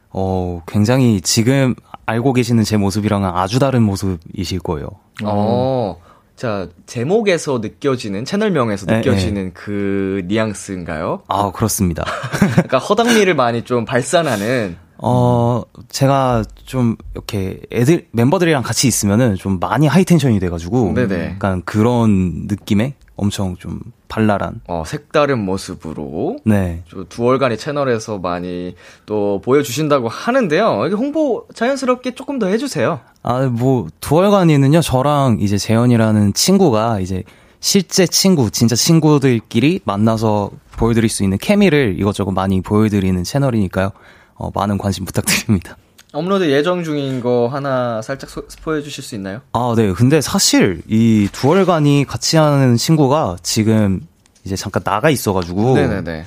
어, 0.10 0.62
굉장히 0.68 1.22
지금 1.22 1.74
알고 2.06 2.34
계시는 2.34 2.64
제 2.64 2.78
모습이랑은 2.78 3.30
아주 3.34 3.60
다른 3.60 3.84
모습이실 3.84 4.60
거예요. 4.60 4.88
어. 5.24 5.98
자, 6.42 6.70
제목에서 6.88 7.60
느껴지는, 7.60 8.26
채널명에서 8.26 8.88
네, 8.88 8.98
느껴지는 8.98 9.54
그 9.54 10.24
뉘앙스인가요? 10.26 11.22
아, 11.28 11.52
그렇습니다. 11.52 12.04
그러니까 12.54 12.80
허당미를 12.80 13.36
많이 13.36 13.62
좀 13.62 13.86
발산하는. 13.86 14.76
어, 14.98 15.62
제가 15.90 16.44
좀 16.66 16.96
이렇게 17.14 17.60
애들, 17.72 18.08
멤버들이랑 18.10 18.64
같이 18.64 18.88
있으면은 18.88 19.36
좀 19.36 19.60
많이 19.60 19.86
하이텐션이 19.86 20.40
돼가지고. 20.40 20.94
네네. 20.96 21.34
약간 21.36 21.62
그런 21.64 22.48
느낌의 22.48 22.96
엄청 23.16 23.56
좀 23.58 23.80
발랄한. 24.08 24.62
어, 24.68 24.84
색다른 24.86 25.40
모습으로 25.40 26.38
네. 26.44 26.84
저 26.90 27.04
두월간의 27.04 27.58
채널에서 27.58 28.18
많이 28.18 28.76
또 29.06 29.42
보여주신다고 29.44 30.08
하는데요. 30.08 30.86
이게 30.88 30.96
홍보 30.96 31.46
자연스럽게 31.54 32.16
조금 32.16 32.40
더 32.40 32.48
해주세요. 32.48 33.00
아, 33.24 33.42
뭐, 33.48 33.88
두월간이는요, 34.00 34.82
저랑 34.82 35.38
이제 35.40 35.58
재현이라는 35.58 36.34
친구가 36.34 37.00
이제 37.00 37.24
실제 37.60 38.08
친구, 38.08 38.50
진짜 38.50 38.76
친구들끼리 38.76 39.82
만나서 39.84 40.50
보여드릴 40.72 41.10
수 41.10 41.24
있는 41.24 41.38
케미를 41.38 41.96
이것저것 42.00 42.32
많이 42.32 42.62
보여드리는 42.62 43.24
채널이니까요. 43.24 43.92
어, 44.34 44.50
많은 44.56 44.80
관심 44.80 45.06
부탁드립니다. 45.06 45.78
업로드 46.14 46.50
예정 46.50 46.84
중인 46.84 47.22
거 47.22 47.48
하나 47.48 48.02
살짝 48.02 48.30
소, 48.30 48.44
스포해 48.48 48.82
주실 48.82 49.04
수 49.04 49.16
있나요? 49.16 49.42
아, 49.54 49.74
네. 49.76 49.92
근데 49.94 50.20
사실 50.20 50.82
이 50.88 51.30
두월간이 51.32 52.06
같이 52.06 52.38
하는 52.38 52.76
친구가 52.76 53.38
지금 53.42 54.02
이제 54.44 54.56
잠깐 54.56 54.84
나가 54.84 55.10
있어가지고. 55.10 55.74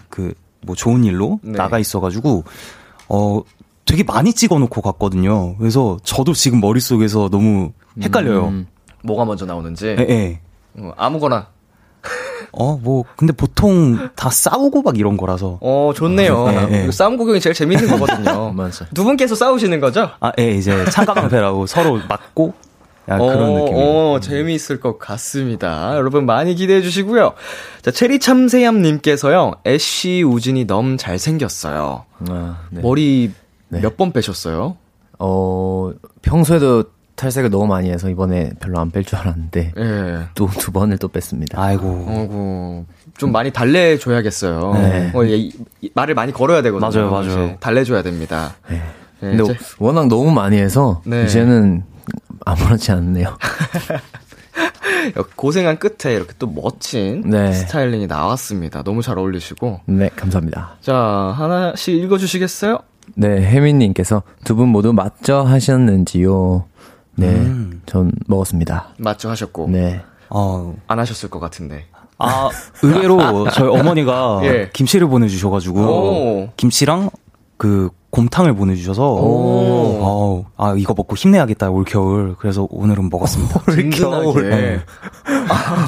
그, 0.08 0.32
뭐 0.62 0.74
좋은 0.74 1.04
일로 1.04 1.38
네. 1.42 1.52
나가 1.52 1.78
있어가지고, 1.78 2.44
어, 3.08 3.42
되게 3.84 4.02
많이 4.02 4.32
찍어 4.32 4.58
놓고 4.58 4.80
갔거든요. 4.80 5.56
그래서 5.58 5.98
저도 6.02 6.32
지금 6.32 6.60
머릿 6.60 6.82
속에서 6.82 7.28
너무 7.28 7.72
헷갈려요. 8.00 8.48
음. 8.48 8.66
뭐가 9.02 9.26
먼저 9.26 9.44
나오는지. 9.44 9.88
예, 9.98 10.06
예. 10.08 10.40
어, 10.78 10.92
아무거나. 10.96 11.48
어, 12.56 12.78
뭐, 12.82 13.04
근데 13.16 13.32
보통 13.32 14.10
다 14.14 14.30
싸우고 14.30 14.82
막 14.82 14.98
이런 14.98 15.16
거라서. 15.16 15.58
어, 15.60 15.92
좋네요. 15.94 16.46
네, 16.46 16.66
네. 16.66 16.82
이거 16.84 16.92
싸움 16.92 17.16
구경이 17.16 17.40
제일 17.40 17.54
재밌는 17.54 17.88
거거든요. 17.88 18.52
맞아. 18.56 18.86
두 18.94 19.04
분께서 19.04 19.34
싸우시는 19.34 19.80
거죠? 19.80 20.10
아, 20.20 20.32
예, 20.38 20.52
이제 20.52 20.84
창가방패라고 20.86 21.66
서로 21.68 22.00
맞고, 22.08 22.54
야, 23.08 23.18
그런 23.18 23.50
어, 23.50 23.58
느낌이에요. 23.58 23.88
어, 23.88 24.20
재미있을 24.20 24.80
것 24.80 24.98
같습니다. 24.98 25.94
여러분 25.96 26.24
많이 26.26 26.54
기대해 26.54 26.80
주시고요. 26.80 27.34
자, 27.82 27.90
체리 27.90 28.18
참새얌 28.18 28.80
님께서요, 28.82 29.56
애쉬 29.66 30.22
우진이 30.22 30.66
너무 30.66 30.96
잘생겼어요. 30.96 32.04
아, 32.30 32.58
네. 32.70 32.80
머리 32.80 33.30
네. 33.68 33.80
몇번 33.80 34.12
빼셨어요? 34.12 34.76
어 35.18 35.92
평소에도 36.22 36.84
탈색을 37.16 37.50
너무 37.50 37.66
많이 37.66 37.90
해서 37.90 38.08
이번에 38.10 38.50
별로 38.60 38.80
안 38.80 38.90
뺄 38.90 39.04
줄 39.04 39.18
알았는데 39.18 39.72
예. 39.76 40.18
또두 40.34 40.72
번을 40.72 40.98
또 40.98 41.08
뺐습니다. 41.08 41.60
아이고. 41.62 42.06
어구, 42.08 42.84
좀 43.16 43.30
많이 43.32 43.52
달래줘야겠어요. 43.52 44.72
네. 44.74 45.12
어, 45.14 45.24
예, 45.26 45.36
이- 45.36 45.52
이- 45.80 45.90
말을 45.94 46.14
많이 46.14 46.32
걸어야 46.32 46.60
되거든요. 46.62 46.90
맞아요, 46.90 47.10
맞아요. 47.10 47.44
이제 47.46 47.56
달래줘야 47.60 48.02
됩니다. 48.02 48.54
네. 48.68 48.76
네, 49.20 49.36
근데 49.36 49.44
이제- 49.44 49.58
워낙 49.78 50.08
너무 50.08 50.32
많이 50.32 50.56
해서 50.58 51.02
네. 51.06 51.24
이제는 51.24 51.84
아무렇지 52.44 52.90
않네요. 52.92 53.36
고생한 55.36 55.78
끝에 55.78 56.14
이렇게 56.14 56.32
또 56.38 56.46
멋진 56.46 57.22
네. 57.26 57.52
스타일링이 57.52 58.06
나왔습니다. 58.06 58.82
너무 58.82 59.02
잘 59.02 59.18
어울리시고. 59.18 59.80
네, 59.86 60.08
감사합니다. 60.16 60.76
자, 60.80 60.94
하나씩 60.96 61.94
읽어주시겠어요? 61.94 62.78
네, 63.16 63.28
혜민님께서 63.46 64.22
두 64.44 64.56
분 64.56 64.68
모두 64.68 64.92
맞죠 64.92 65.42
하셨는지요? 65.42 66.64
네, 67.16 67.28
음. 67.28 67.82
전 67.86 68.12
먹었습니다. 68.26 68.88
맞죠 68.98 69.30
하셨고. 69.30 69.68
네. 69.70 70.02
어, 70.30 70.74
안 70.86 70.98
하셨을 70.98 71.30
것 71.30 71.40
같은데. 71.40 71.86
아, 72.18 72.48
의외로 72.82 73.48
저희 73.50 73.68
어머니가 73.68 74.40
예. 74.44 74.70
김치를 74.72 75.06
보내주셔가지고, 75.08 75.80
오. 75.80 76.48
김치랑 76.56 77.10
그 77.56 77.90
곰탕을 78.10 78.54
보내주셔서, 78.54 79.14
오. 79.14 79.98
어, 80.00 80.44
아, 80.56 80.74
이거 80.76 80.94
먹고 80.96 81.16
힘내야겠다, 81.16 81.70
올겨울. 81.70 82.36
그래서 82.38 82.66
오늘은 82.70 83.10
먹었습니다. 83.10 83.60
든든하게. 83.60 84.80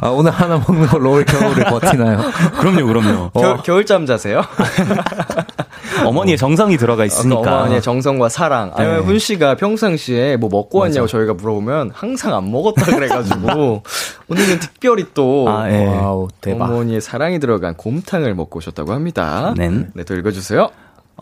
아, 0.00 0.08
오늘 0.08 0.32
하나 0.32 0.58
먹는 0.58 0.86
걸로 0.88 1.12
올 1.12 1.24
겨울을 1.24 1.64
버티나요? 1.64 2.20
그럼요, 2.58 2.86
그럼요. 2.86 3.30
겨, 3.30 3.62
겨울잠 3.62 4.06
자세요? 4.06 4.42
어머니의 6.04 6.36
정성이 6.36 6.76
들어가 6.76 7.04
있으니까. 7.04 7.40
그러니까 7.40 7.60
어머니의 7.60 7.82
정성과 7.82 8.28
사랑. 8.28 8.72
아니면 8.74 9.00
네. 9.00 9.06
훈 9.06 9.18
씨가 9.18 9.56
평상시에 9.56 10.36
뭐 10.36 10.48
먹고 10.50 10.80
왔냐고 10.80 11.06
저희가 11.06 11.34
물어보면 11.34 11.92
항상 11.94 12.34
안 12.34 12.50
먹었다 12.50 12.84
그래가지고 12.86 13.82
오늘은 14.28 14.58
특별히 14.60 15.04
또 15.14 15.46
아, 15.48 15.70
예. 15.70 15.86
와우, 15.86 16.28
대박. 16.40 16.70
어머니의 16.70 17.00
사랑이 17.00 17.38
들어간 17.38 17.74
곰탕을 17.74 18.34
먹고 18.34 18.58
오셨다고 18.58 18.92
합니다. 18.92 19.54
네. 19.56 19.70
네, 19.94 20.04
또 20.04 20.14
읽어주세요. 20.16 20.68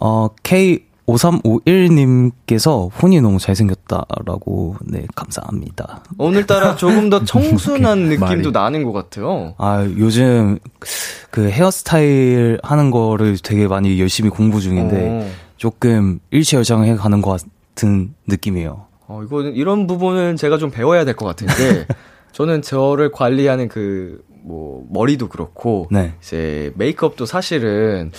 어, 0.00 0.28
K5351님께서 0.42 2.90
훈이 3.02 3.20
너무 3.20 3.38
잘생겼 3.38 3.73
다라고, 3.88 4.76
네, 4.82 5.06
감사합니다. 5.14 6.02
오늘따라 6.18 6.74
조금 6.76 7.10
더 7.10 7.24
청순한 7.24 8.08
느낌도. 8.08 8.50
나는 8.50 8.82
것 8.84 8.92
같아요. 8.92 9.54
아, 9.58 9.82
요즘 9.98 10.58
그 11.30 11.48
헤어스타일 11.50 12.58
하는 12.62 12.90
거를 12.90 13.36
되게 13.38 13.66
많이 13.68 14.00
열심히 14.00 14.30
공부 14.30 14.60
중인데, 14.60 15.26
오. 15.26 15.30
조금 15.56 16.18
일치월장해 16.30 16.96
가는 16.96 17.22
것 17.22 17.40
같은 17.74 18.14
느낌이에요. 18.26 18.86
어, 19.06 19.22
이거는 19.22 19.54
이런 19.54 19.86
부분은 19.86 20.36
제가 20.36 20.58
좀 20.58 20.70
배워야 20.70 21.04
될 21.04 21.14
것 21.14 21.26
같은 21.26 21.46
게 21.46 21.86
저는 22.32 22.62
저를 22.62 23.10
관리하는 23.12 23.68
그 23.68 24.22
뭐 24.46 24.84
머리도 24.90 25.28
그렇고 25.30 25.88
네. 25.90 26.12
이제 26.20 26.70
메이크업도 26.76 27.24
사실은 27.24 28.12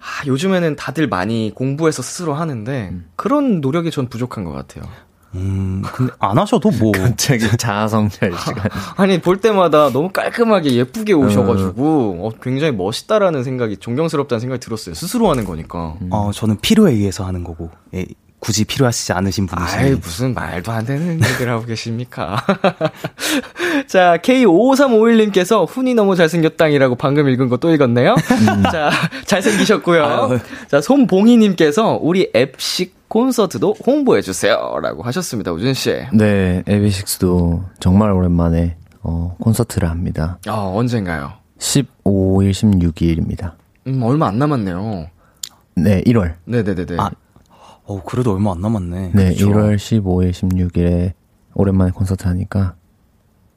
아, 0.00 0.26
요즘에는 0.26 0.76
다들 0.76 1.08
많이 1.08 1.52
공부해서 1.54 2.02
스스로 2.02 2.34
하는데 2.34 2.94
그런 3.16 3.60
노력이 3.60 3.90
전 3.90 4.08
부족한 4.08 4.44
것 4.44 4.52
같아요. 4.52 4.84
음, 5.34 5.82
근데 5.94 6.12
안 6.18 6.38
하셔도 6.38 6.70
뭐. 6.70 6.90
갑자기 6.96 7.46
자아성찰 7.56 8.32
시간. 8.36 8.68
아니 8.96 9.20
볼 9.20 9.40
때마다 9.40 9.90
너무 9.90 10.10
깔끔하게 10.10 10.74
예쁘게 10.74 11.12
오셔가지고 11.12 12.18
어, 12.26 12.30
굉장히 12.42 12.72
멋있다라는 12.72 13.44
생각이 13.44 13.76
존경스럽다는 13.76 14.40
생각이 14.40 14.60
들었어요. 14.60 14.94
스스로 14.94 15.30
하는 15.30 15.44
거니까. 15.44 15.96
어, 16.10 16.30
저는 16.32 16.58
필요에 16.60 16.92
의해서 16.92 17.24
하는 17.24 17.44
거고, 17.44 17.70
예, 17.94 18.06
굳이 18.40 18.64
필요하시지 18.64 19.12
않으신 19.12 19.46
아이 19.52 19.66
분이시니. 19.68 20.00
무슨 20.00 20.34
말도 20.34 20.72
안 20.72 20.84
되는 20.86 21.14
얘기를 21.22 21.52
하고 21.52 21.64
계십니까? 21.66 22.42
자 23.86 24.16
K5351님께서 24.22 25.68
훈이 25.68 25.94
너무 25.94 26.16
잘생겼당이라고 26.16 26.96
방금 26.96 27.28
읽은 27.28 27.48
거 27.48 27.56
또 27.60 27.70
읽었네요. 27.74 28.14
자 28.72 28.90
잘생기셨고요. 29.26 30.40
자 30.68 30.80
손봉희님께서 30.80 31.98
우리 32.00 32.30
앱식 32.34 33.08
콘서트도 33.08 33.74
홍보해 33.86 34.22
주세요 34.22 34.78
라고 34.80 35.02
하셨습니다. 35.02 35.52
우준 35.52 35.74
씨. 35.74 35.92
네, 36.14 36.62
에비식스도 36.66 37.64
정말 37.80 38.12
오랜만에 38.12 38.76
어, 39.02 39.36
콘서트를 39.40 39.90
합니다. 39.90 40.38
아 40.46 40.52
언젠가요? 40.52 41.32
15일, 41.58 42.52
16일입니다. 42.52 43.52
음 43.88 44.02
얼마 44.02 44.28
안 44.28 44.38
남았네요. 44.38 45.08
네, 45.74 46.02
1월. 46.02 46.34
네네네네. 46.46 46.96
아, 46.98 47.10
어, 47.90 48.00
그래도 48.04 48.32
얼마 48.34 48.52
안 48.52 48.60
남았네. 48.60 49.10
네, 49.14 49.28
그쵸. 49.30 49.48
1월 49.50 49.74
15일, 49.74 50.30
16일에 50.30 51.12
오랜만에 51.54 51.90
콘서트 51.90 52.28
하니까 52.28 52.74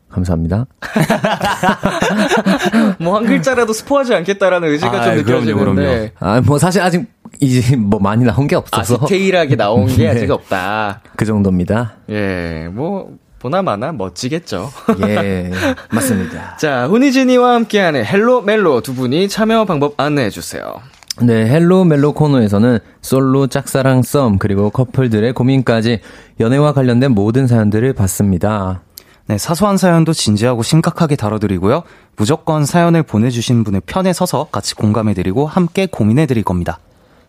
감사합니다. 0.09 0.65
뭐 2.99 3.17
한 3.17 3.25
글자라도 3.25 3.73
스포하지 3.73 4.13
않겠다라는 4.15 4.69
의지가 4.69 4.91
아, 4.91 5.15
좀 5.15 5.23
그럼요, 5.23 5.45
느껴지는데 5.45 6.11
아, 6.19 6.41
뭐 6.41 6.57
사실 6.57 6.81
아직 6.81 7.05
이제 7.39 7.75
뭐 7.75 7.99
많이 7.99 8.23
나온 8.23 8.47
게아 8.47 8.59
없어서 8.59 9.05
디테일하게 9.05 9.55
나온 9.55 9.87
게 9.87 9.97
네. 10.03 10.09
아직 10.09 10.29
없다. 10.31 11.01
그 11.15 11.25
정도입니다. 11.25 11.93
예, 12.09 12.67
뭐 12.71 13.11
보나마나 13.39 13.91
멋지겠죠. 13.91 14.71
예, 15.07 15.51
맞습니다. 15.91 16.57
자, 16.57 16.87
훈이진이와 16.87 17.55
함께하는 17.55 18.05
Hello 18.05 18.41
멜로 18.43 18.81
두 18.81 18.93
분이 18.95 19.27
참여 19.29 19.65
방법 19.65 19.99
안내해 19.99 20.29
주세요. 20.29 20.81
네, 21.21 21.47
Hello 21.47 21.85
멜로 21.85 22.13
코너에서는 22.13 22.79
솔로 23.01 23.47
짝사랑 23.47 24.01
썸 24.01 24.39
그리고 24.39 24.71
커플들의 24.71 25.33
고민까지 25.33 25.99
연애와 26.39 26.73
관련된 26.73 27.11
모든 27.11 27.45
사연들을 27.45 27.93
받습니다. 27.93 28.81
네, 29.27 29.37
사소한 29.37 29.77
사연도 29.77 30.11
진지하고 30.11 30.63
심각하게 30.63 31.15
다뤄드리고요. 31.15 31.83
무조건 32.17 32.65
사연을 32.65 33.03
보내주신 33.03 33.63
분의 33.63 33.81
편에 33.85 34.11
서서 34.11 34.47
같이 34.51 34.75
공감해드리고 34.75 35.45
함께 35.45 35.85
고민해드릴 35.85 36.43
겁니다. 36.43 36.79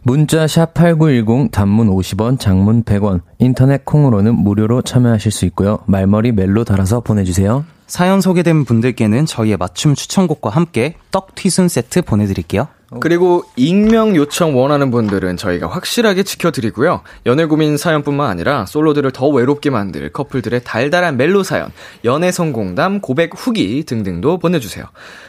문자 0.02 0.46
샵 0.46 0.74
8910 0.74 1.50
단문 1.50 1.88
50원, 1.88 2.38
장문 2.38 2.82
100원, 2.84 3.20
인터넷 3.38 3.84
콩으로는 3.84 4.34
무료로 4.34 4.82
참여하실 4.82 5.32
수 5.32 5.46
있고요. 5.46 5.78
말머리 5.86 6.32
멜로 6.32 6.64
달아서 6.64 7.00
보내주세요. 7.00 7.64
사연 7.86 8.20
소개된 8.20 8.64
분들께는 8.64 9.24
저희의 9.26 9.56
맞춤 9.56 9.94
추천곡과 9.94 10.50
함께 10.50 10.96
떡 11.10 11.34
튀순 11.34 11.68
세트 11.68 12.02
보내드릴게요. 12.02 12.68
그리고 13.00 13.44
익명 13.56 14.14
요청 14.16 14.56
원하는 14.56 14.90
분들은 14.90 15.36
저희가 15.36 15.68
확실하게 15.68 16.22
지켜드리고요. 16.22 17.02
연애 17.26 17.44
고민 17.44 17.76
사연뿐만 17.76 18.28
아니라 18.28 18.66
솔로들을 18.66 19.10
더 19.10 19.26
외롭게 19.28 19.70
만들 19.70 20.12
커플들의 20.12 20.62
달달한 20.64 21.16
멜로 21.16 21.42
사연, 21.42 21.70
연애 22.04 22.30
성공담, 22.30 23.00
고백 23.00 23.32
후기 23.34 23.84
등등도 23.84 24.38
보내주세요. 24.38 24.84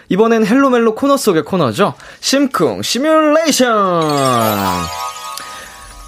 이번엔 0.10 0.46
Hello 0.46 0.71
멜로 0.71 0.96
코너 0.96 1.18
속의 1.18 1.44
코너죠. 1.44 1.96
심쿵 2.20 2.82
시뮬레이션! 2.82 3.66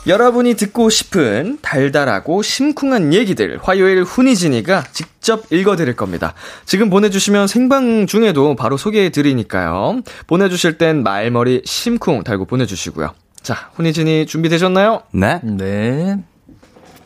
여러분이 0.07 0.53
듣고 0.53 0.89
싶은 0.89 1.59
달달하고 1.61 2.41
심쿵한 2.41 3.13
얘기들 3.13 3.59
화요일 3.61 4.03
훈이진이가 4.03 4.85
직접 4.93 5.51
읽어드릴 5.51 5.97
겁니다. 5.97 6.33
지금 6.65 6.89
보내주시면 6.89 7.47
생방 7.47 8.07
중에도 8.07 8.55
바로 8.55 8.77
소개해드리니까요. 8.77 10.01
보내주실 10.27 10.77
땐 10.77 11.03
말머리 11.03 11.63
심쿵 11.65 12.23
달고 12.23 12.45
보내주시고요. 12.45 13.13
자, 13.41 13.69
훈이진이 13.75 14.27
준비되셨나요? 14.27 15.01
네. 15.11 15.41
네. 15.43 16.17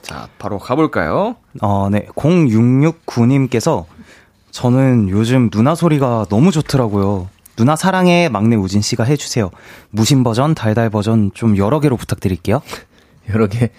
자, 0.03 0.27
바로 0.37 0.59
가볼까요? 0.59 1.37
어, 1.61 1.89
네. 1.91 2.05
0669님께서 2.15 3.85
저는 4.51 5.09
요즘 5.09 5.49
누나 5.49 5.73
소리가 5.73 6.27
너무 6.29 6.51
좋더라고요. 6.51 7.29
누나 7.55 7.75
사랑해 7.75 8.29
막내 8.29 8.55
우진 8.55 8.81
씨가 8.81 9.03
해주세요. 9.03 9.49
무신 9.89 10.23
버전, 10.23 10.55
달달 10.55 10.89
버전 10.89 11.31
좀 11.33 11.57
여러 11.57 11.79
개로 11.79 11.97
부탁드릴게요. 11.97 12.61
여러 13.29 13.47
개. 13.47 13.69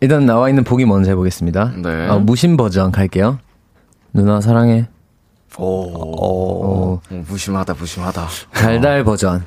일단 0.00 0.26
나와 0.26 0.48
있는 0.48 0.64
보기 0.64 0.84
먼저 0.84 1.10
해보겠습니다. 1.10 1.72
네. 1.82 2.08
어, 2.08 2.18
무신 2.18 2.56
버전 2.56 2.92
갈게요. 2.92 3.38
누나 4.12 4.40
사랑해. 4.40 4.88
오, 5.56 5.64
오. 5.64 6.92
오, 6.94 7.00
무심하다, 7.10 7.74
무심하다. 7.74 8.26
달달 8.52 9.02
버전. 9.04 9.44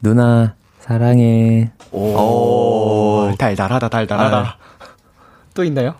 누나 0.00 0.54
사랑해. 0.80 1.70
오, 1.90 3.30
달달하다, 3.38 3.88
달달하다. 3.88 4.56
또 5.54 5.64
있나요? 5.64 5.94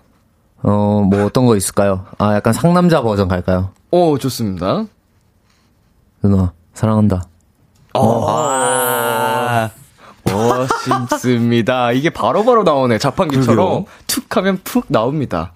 어, 0.63 1.03
뭐 1.09 1.25
어떤 1.27 1.45
거 1.47 1.57
있을까요? 1.57 2.07
아, 2.19 2.35
약간 2.35 2.53
상남자 2.53 3.03
버전 3.03 3.29
갈까요? 3.29 3.71
오, 3.91 4.17
좋습니다. 4.17 4.87
누나 6.23 6.53
사랑한다. 6.73 7.23
아. 7.95 9.12
멋있습니다. 10.49 11.93
이게 11.93 12.11
바로 12.11 12.45
바로 12.45 12.63
나오네. 12.63 12.99
자판기처럼. 12.99 13.85
툭 14.07 14.37
하면 14.37 14.59
푹 14.65 14.85
나옵니다. 14.89 15.53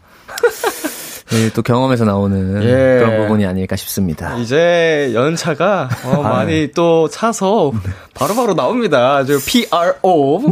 네, 1.31 1.51
또 1.55 1.63
경험에서 1.63 2.05
나오는 2.05 2.63
예. 2.63 2.99
그런 3.05 3.23
부분이 3.23 3.45
아닐까 3.47 3.75
싶습니다. 3.77 4.37
이제 4.37 5.11
연차가 5.15 5.89
어, 6.05 6.23
많이 6.23 6.71
또 6.73 7.09
차서 7.09 7.73
바로바로 8.15 8.55
나옵니다. 8.55 9.25
저 9.25 9.35
PRO. 9.47 10.43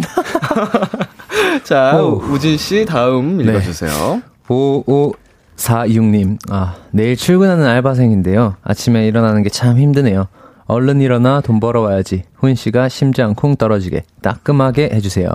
자, 1.64 1.96
오. 1.96 2.16
우진 2.30 2.56
씨 2.56 2.84
다음 2.84 3.38
네. 3.38 3.44
읽어주세요. 3.44 4.22
5546님, 4.48 6.38
아, 6.50 6.74
내일 6.90 7.16
출근하는 7.16 7.66
알바생인데요. 7.66 8.56
아침에 8.62 9.06
일어나는 9.06 9.42
게 9.42 9.48
참 9.50 9.78
힘드네요. 9.78 10.26
얼른 10.66 11.00
일어나 11.00 11.40
돈 11.40 11.60
벌어와야지. 11.60 12.24
훈 12.34 12.54
씨가 12.54 12.88
심장 12.88 13.34
쿵 13.34 13.56
떨어지게 13.56 14.04
따끔하게 14.22 14.90
해주세요. 14.92 15.28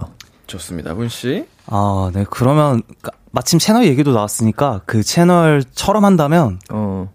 좋습니다, 0.47 0.91
훈 0.93 1.07
씨. 1.09 1.45
아, 1.67 2.09
네. 2.13 2.25
그러면 2.29 2.81
까- 3.01 3.11
마침 3.31 3.59
채널 3.59 3.85
얘기도 3.85 4.11
나왔으니까 4.13 4.81
그 4.87 5.03
채널처럼 5.03 6.03
한다면 6.03 6.59
어, 6.71 7.11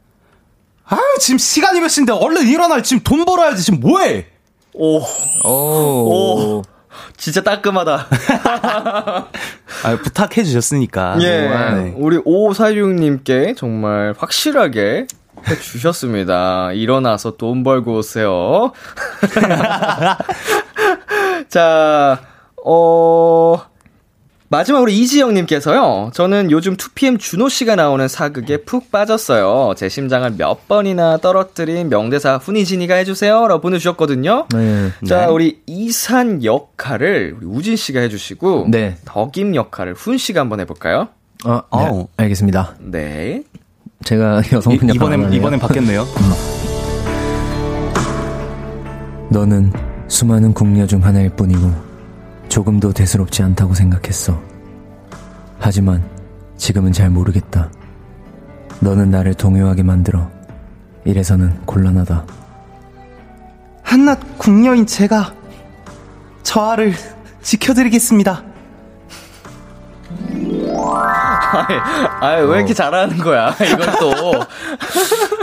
아유, 0.86 1.00
지금 1.20 1.38
시간이 1.38 1.80
몇 1.80 1.88
시인데 1.88 2.12
얼른 2.12 2.46
일어나. 2.46 2.80
지금 2.82 3.02
돈 3.02 3.24
벌어야지. 3.24 3.64
지금 3.64 3.80
뭐해? 3.80 4.26
오, 4.74 5.00
오, 5.48 6.62
진짜 7.16 7.40
따끔하다. 7.42 8.06
아, 9.84 9.96
부탁해 10.02 10.44
주셨으니까. 10.44 11.16
예, 11.20 11.48
네. 11.48 11.94
우리 11.96 12.18
5546님께 12.18 13.56
정말 13.56 14.14
확실하게 14.16 14.80
해 14.80 15.06
주셨습니다. 15.60 16.72
일어나서 16.72 17.36
돈 17.36 17.62
벌고 17.62 17.98
오세요. 17.98 18.72
자, 21.48 22.20
어, 22.64 23.58
마지막으로 24.48 24.90
이지영님께서요. 24.90 26.10
저는 26.14 26.50
요즘 26.50 26.76
2PM 26.76 27.18
준호 27.18 27.48
씨가 27.48 27.76
나오는 27.76 28.06
사극에 28.06 28.58
푹 28.58 28.92
빠졌어요. 28.92 29.74
제 29.76 29.88
심장을 29.88 30.30
몇 30.36 30.68
번이나 30.68 31.16
떨어뜨린 31.16 31.88
명대사 31.88 32.36
훈이진이가 32.36 32.94
해주세요. 32.94 33.48
라고 33.48 33.60
보내주셨거든요. 33.60 34.46
네. 34.54 34.90
자, 35.06 35.26
네. 35.26 35.28
우리 35.32 35.60
이산 35.66 36.44
역할을 36.44 37.36
우리 37.38 37.46
우진 37.46 37.76
씨가 37.76 38.00
해주시고, 38.00 38.68
네. 38.70 38.96
덕임 39.04 39.54
역할을 39.54 39.94
훈 39.94 40.18
씨가 40.18 40.40
한번 40.40 40.60
해볼까요? 40.60 41.08
어, 41.44 41.54
네, 41.56 41.60
아우. 41.70 42.08
알겠습니다. 42.16 42.76
네. 42.78 43.42
제가 44.02 44.42
여성분 44.52 44.88
이, 44.88 44.88
역할 44.88 44.96
이번엔, 44.96 45.20
하나요? 45.24 45.34
이번엔 45.36 45.60
받겠네요. 45.60 46.04
너는 49.30 49.72
수많은 50.08 50.52
궁녀 50.52 50.86
중 50.86 51.04
하나일 51.04 51.30
뿐이고 51.30 51.72
조금도 52.48 52.92
대수롭지 52.92 53.42
않다고 53.42 53.74
생각했어. 53.74 54.40
하지만 55.58 56.02
지금은 56.56 56.92
잘 56.92 57.10
모르겠다. 57.10 57.70
너는 58.80 59.10
나를 59.10 59.34
동요하게 59.34 59.82
만들어. 59.82 60.30
이래서는 61.04 61.60
곤란하다. 61.64 62.24
한낱 63.82 64.38
궁녀인 64.38 64.86
제가 64.86 65.32
저 66.42 66.60
아를 66.60 66.92
지켜드리겠습니다. 67.42 68.42
아이, 71.54 71.76
아이, 72.20 72.42
왜 72.44 72.58
이렇게 72.58 72.74
잘하는 72.74 73.18
거야, 73.18 73.54
이걸 73.60 73.86
또. 74.00 74.12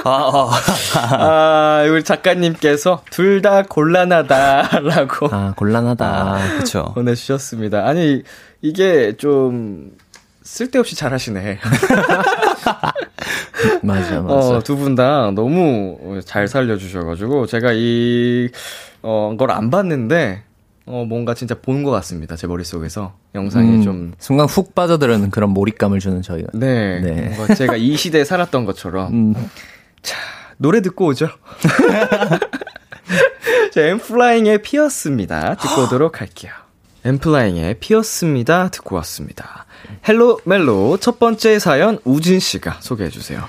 아, 0.09 1.83
우리 1.89 2.03
작가님께서 2.03 3.03
둘 3.09 3.41
다 3.41 3.63
곤란하다라고 3.63 5.29
아, 5.31 5.53
곤란하다. 5.55 6.37
그쵸. 6.59 6.91
보내주셨습니다. 6.93 7.87
아니, 7.87 8.21
이게 8.61 9.15
좀, 9.17 9.91
쓸데없이 10.43 10.95
잘하시네. 10.95 11.59
맞아, 13.83 14.21
맞아. 14.21 14.33
어, 14.35 14.59
두 14.63 14.75
분 14.75 14.95
다 14.95 15.31
너무 15.31 16.19
잘 16.25 16.47
살려주셔가지고, 16.47 17.45
제가 17.47 17.71
이, 17.73 18.49
어, 19.01 19.33
걸 19.37 19.51
안 19.51 19.69
봤는데, 19.69 20.43
어, 20.85 21.05
뭔가 21.07 21.33
진짜 21.33 21.55
보는 21.55 21.83
것 21.83 21.91
같습니다. 21.91 22.35
제 22.35 22.47
머릿속에서. 22.47 23.13
영상이 23.35 23.77
음, 23.77 23.83
좀, 23.83 24.13
순간 24.17 24.47
훅 24.47 24.75
빠져들는 24.75 25.29
그런 25.29 25.51
몰입감을 25.51 25.99
주는 25.99 26.21
저희가. 26.21 26.49
네. 26.53 26.99
네. 26.99 27.33
뭔가 27.35 27.53
제가 27.53 27.77
이 27.77 27.95
시대에 27.95 28.25
살았던 28.25 28.65
것처럼. 28.65 29.13
음, 29.13 29.33
노래 30.57 30.81
듣고 30.81 31.07
오죠. 31.07 31.29
자, 33.73 33.81
N.Flying의 33.81 34.61
피었습니다. 34.61 35.55
듣고 35.55 35.83
오도록 35.83 36.21
할게요. 36.21 36.51
N.Flying의 37.03 37.75
피었습니다. 37.79 38.69
듣고 38.69 38.95
왔습니다. 38.97 39.65
Hello 40.07 40.41
멜로 40.45 40.97
첫 40.97 41.19
번째 41.19 41.59
사연 41.59 41.99
우진 42.03 42.39
씨가 42.39 42.77
소개해 42.81 43.09
주세요. 43.09 43.43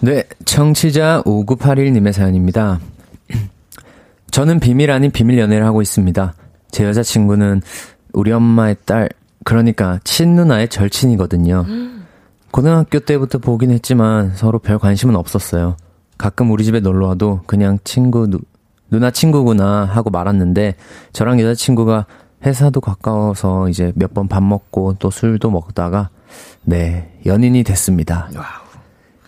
네, 0.00 0.24
청취자 0.44 1.22
5981님의 1.24 2.12
사연입니다. 2.12 2.80
저는 4.30 4.60
비밀 4.60 4.90
아닌 4.90 5.10
비밀 5.10 5.38
연애를 5.38 5.66
하고 5.66 5.82
있습니다. 5.82 6.34
제 6.76 6.84
여자친구는 6.84 7.62
우리 8.12 8.32
엄마의 8.32 8.76
딸, 8.84 9.08
그러니까 9.44 9.98
친누나의 10.04 10.68
절친이거든요. 10.68 11.64
고등학교 12.50 12.98
때부터 12.98 13.38
보긴 13.38 13.70
했지만 13.70 14.32
서로 14.34 14.58
별 14.58 14.78
관심은 14.78 15.16
없었어요. 15.16 15.78
가끔 16.18 16.50
우리 16.50 16.64
집에 16.64 16.80
놀러 16.80 17.06
와도 17.06 17.40
그냥 17.46 17.78
친구, 17.84 18.26
누, 18.28 18.40
누나 18.90 19.10
친구구나 19.10 19.86
하고 19.86 20.10
말았는데 20.10 20.74
저랑 21.14 21.40
여자친구가 21.40 22.04
회사도 22.44 22.82
가까워서 22.82 23.70
이제 23.70 23.92
몇 23.96 24.12
번 24.12 24.28
밥 24.28 24.42
먹고 24.42 24.96
또 24.98 25.10
술도 25.10 25.50
먹다가 25.50 26.10
네, 26.62 27.10
연인이 27.24 27.62
됐습니다. 27.62 28.28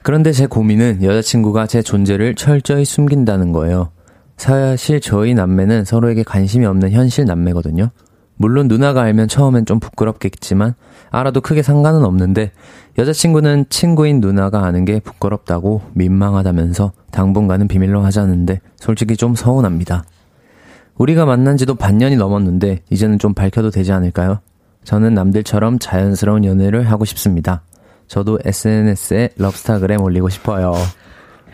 그런데 0.02 0.32
제 0.32 0.46
고민은 0.46 1.02
여자친구가 1.02 1.66
제 1.66 1.80
존재를 1.80 2.34
철저히 2.34 2.84
숨긴다는 2.84 3.52
거예요. 3.52 3.88
사실 4.38 5.00
저희 5.00 5.34
남매는 5.34 5.84
서로에게 5.84 6.22
관심이 6.22 6.64
없는 6.64 6.92
현실 6.92 7.26
남매거든요. 7.26 7.90
물론 8.36 8.68
누나가 8.68 9.02
알면 9.02 9.26
처음엔 9.28 9.66
좀 9.66 9.80
부끄럽겠지만 9.80 10.74
알아도 11.10 11.40
크게 11.40 11.62
상관은 11.62 12.04
없는데 12.04 12.52
여자친구는 12.96 13.66
친구인 13.68 14.20
누나가 14.20 14.64
아는 14.64 14.84
게 14.84 15.00
부끄럽다고 15.00 15.82
민망하다면서 15.94 16.92
당분간은 17.10 17.66
비밀로 17.66 18.02
하자는데 18.02 18.60
솔직히 18.76 19.16
좀 19.16 19.34
서운합니다. 19.34 20.04
우리가 20.96 21.26
만난 21.26 21.56
지도 21.56 21.74
반년이 21.74 22.16
넘었는데 22.16 22.82
이제는 22.90 23.18
좀 23.18 23.34
밝혀도 23.34 23.70
되지 23.70 23.92
않을까요? 23.92 24.38
저는 24.84 25.14
남들처럼 25.14 25.80
자연스러운 25.80 26.44
연애를 26.44 26.90
하고 26.90 27.04
싶습니다. 27.04 27.62
저도 28.06 28.38
SNS에 28.44 29.30
럽스타그램 29.36 30.00
올리고 30.00 30.28
싶어요. 30.28 30.74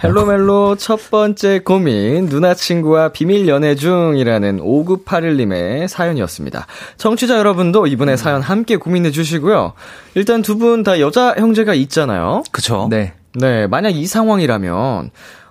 헬로멜로 0.03 0.77
첫 0.77 1.11
번째 1.11 1.61
고민, 1.61 2.29
누나 2.29 2.53
친구와 2.55 3.09
비밀 3.11 3.49
연애 3.49 3.75
중이라는 3.75 4.59
5981님의 4.61 5.89
사연이었습니다. 5.89 6.67
청취자 6.97 7.39
여러분도 7.39 7.87
이번에 7.87 8.17
사연 8.17 8.43
함께 8.43 8.77
고민해 8.77 9.11
주시고요. 9.13 9.73
일단 10.15 10.43
두 10.43 10.59
분 10.59 10.83
다 10.83 11.01
여자 11.01 11.35
형제가 11.37 11.75
있잖아요. 11.75 12.43
그쵸? 12.53 12.89
네. 12.91 13.15
네, 13.35 13.67
만약 13.67 13.91
이 13.91 14.07
상황이라면, 14.07 15.11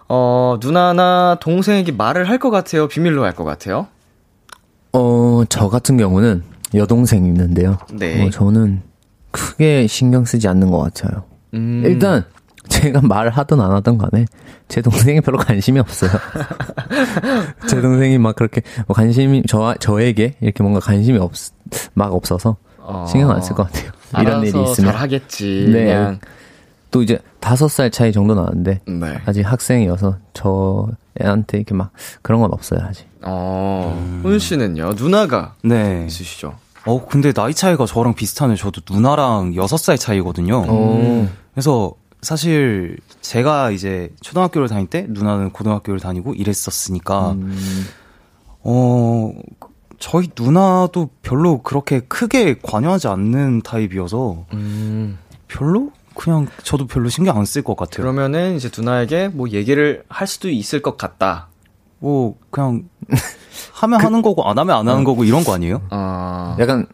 어, 0.10 0.58
누나나 0.62 1.38
동생에게 1.42 1.92
말을 1.94 2.30
할 2.30 2.38
것 2.38 2.50
같아요? 2.52 2.88
비밀로 2.88 3.24
할 3.24 3.34
것 3.34 3.44
같아요? 3.46 3.88
어, 4.94 5.44
저 5.50 5.70
같은 5.70 5.98
경우는 5.98 6.44
여동생이 6.76 7.28
있는데요. 7.28 7.78
네. 7.92 8.26
어, 8.26 8.30
저는 8.30 8.82
크게 9.32 9.88
신경 9.88 10.26
쓰지 10.26 10.48
않는 10.48 10.70
것 10.70 10.80
같아요. 10.80 11.24
음. 11.56 11.82
일단, 11.86 12.26
제가 12.70 13.02
말을 13.02 13.32
하든 13.32 13.60
안 13.62 13.72
하든 13.72 13.98
간에 13.98 14.26
제 14.68 14.82
동생이 14.82 15.22
별로 15.22 15.38
관심이 15.38 15.80
없어요. 15.80 16.12
제 17.68 17.82
동생이 17.82 18.18
막 18.18 18.36
그렇게 18.36 18.62
뭐 18.88 18.96
관심이 18.96 19.44
저 19.48 19.76
저에게 19.80 20.36
이렇게 20.42 20.64
뭔가 20.64 20.80
관심이 20.80 21.18
없 21.20 21.52
막 21.96 22.14
없어서 22.14 22.58
어, 22.78 23.06
신경 23.10 23.32
안 23.32 23.42
쓸 23.42 23.56
것 23.56 23.64
같아요. 23.72 23.92
이런 24.22 24.42
일이 24.44 24.50
있으면 24.64 24.92
잘 24.92 24.96
하겠지. 25.02 25.66
네. 25.72 25.86
그냥. 25.86 26.20
또 26.92 27.02
이제 27.02 27.18
다섯 27.40 27.68
살 27.68 27.90
차이 27.90 28.12
정도 28.12 28.36
나는데 28.36 28.82
네. 28.86 29.20
아직 29.26 29.42
학생이어서 29.42 30.18
저 30.36 30.88
애한테 31.20 31.58
이렇게 31.58 31.74
막 31.74 31.90
그런 32.22 32.42
건 32.42 32.54
없어요 32.54 32.82
아직. 32.88 33.08
어, 33.24 34.20
훈 34.22 34.38
씨는요? 34.38 34.94
누나가 34.96 35.56
네. 35.64 36.06
있으시죠? 36.08 36.54
어, 36.86 37.06
근데 37.08 37.32
나이 37.34 37.56
차이가 37.56 37.88
저랑 37.88 38.14
비슷하네. 38.14 38.56
저도 38.56 38.82
누나랑 38.94 39.54
6살 39.54 39.98
차이거든요. 40.00 40.66
오. 40.70 41.28
그래서 41.56 41.94
사실 42.24 42.98
제가 43.22 43.72
이제 43.72 44.10
초등학교를 44.22 44.68
다닐 44.68 44.88
때 44.88 45.06
누나는 45.10 45.52
고등학교를 45.52 46.00
다니고 46.00 46.34
이랬었으니까 46.34 47.32
음. 47.34 47.86
어 48.62 49.34
저희 50.00 50.30
누나도 50.38 51.10
별로 51.22 51.62
그렇게 51.62 52.00
크게 52.02 52.60
관여하지 52.62 53.08
않는 53.08 53.62
타입이어서 53.62 54.46
음. 54.54 55.18
별로 55.48 55.92
그냥 56.16 56.48
저도 56.64 56.86
별로 56.88 57.10
신경 57.10 57.38
안 57.38 57.44
쓸 57.46 57.64
것 57.64 57.76
같아요. 57.76 58.04
그러면은 58.04 58.56
이제 58.56 58.70
누나에게 58.76 59.30
뭐 59.30 59.50
얘기를 59.50 60.04
할 60.10 60.28
수도 60.28 60.50
있을 60.50 60.82
것 60.82 60.98
같다. 60.98 61.48
뭐 62.00 62.36
그냥 62.50 62.84
하면 63.74 64.02
하는 64.02 64.22
거고 64.22 64.48
안 64.50 64.58
하면 64.58 64.76
안 64.76 64.88
하는 64.88 65.04
거고 65.04 65.24
이런 65.24 65.44
거 65.44 65.54
아니에요? 65.54 65.82
어. 65.90 66.56
약간 66.60 66.86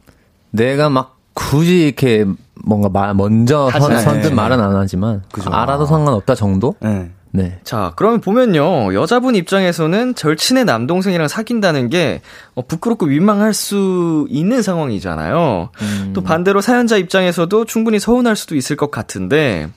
내가 0.51 0.89
막 0.89 1.17
굳이 1.33 1.85
이렇게 1.87 2.25
뭔가 2.65 2.89
말 2.89 3.13
먼저 3.13 3.69
선, 3.71 3.91
하지 3.91 4.03
선뜻 4.03 4.29
네. 4.29 4.35
말은 4.35 4.59
안 4.59 4.75
하지만 4.75 5.23
그죠. 5.31 5.49
알아도 5.51 5.85
상관없다 5.85 6.35
정도? 6.35 6.75
네. 6.79 7.11
네. 7.31 7.59
자, 7.63 7.93
그러면 7.95 8.21
보면요. 8.21 8.93
여자분 8.95 9.35
입장에서는 9.35 10.15
절친의 10.15 10.65
남동생이랑 10.65 11.27
사귄다는 11.27 11.89
게 11.89 12.21
어, 12.55 12.63
부끄럽고 12.63 13.05
민망할 13.05 13.53
수 13.53 14.25
있는 14.29 14.61
상황이잖아요. 14.63 15.69
또 16.13 16.21
반대로 16.23 16.61
사연자 16.61 16.97
입장에서도 16.97 17.65
충분히 17.65 17.99
서운할 17.99 18.35
수도 18.35 18.55
있을 18.55 18.75
것 18.75 18.89
같은데, 18.89 19.69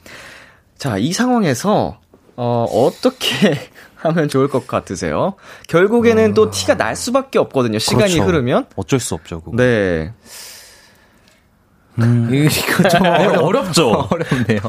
자, 0.79 0.97
이 0.97 1.13
상황에서, 1.13 1.99
어, 2.37 2.65
어떻게 2.71 3.59
하면 3.97 4.29
좋을 4.29 4.49
것 4.49 4.67
같으세요? 4.67 5.35
결국에는 5.69 6.33
또 6.33 6.51
티가 6.51 6.77
날 6.79 6.97
수밖에 6.97 7.39
없거든요. 7.39 7.79
시간이 7.79 8.15
그렇죠. 8.15 8.29
흐르면. 8.29 8.67
어쩔 8.77 8.99
수 8.99 9.15
없죠. 9.15 9.41
그거. 9.43 9.57
네. 9.59 10.13
이거 11.99 12.89
좀 12.89 13.03
어렵, 13.07 13.43
어렵 13.45 13.73
죠. 13.73 13.91
어렵네요. 14.11 14.61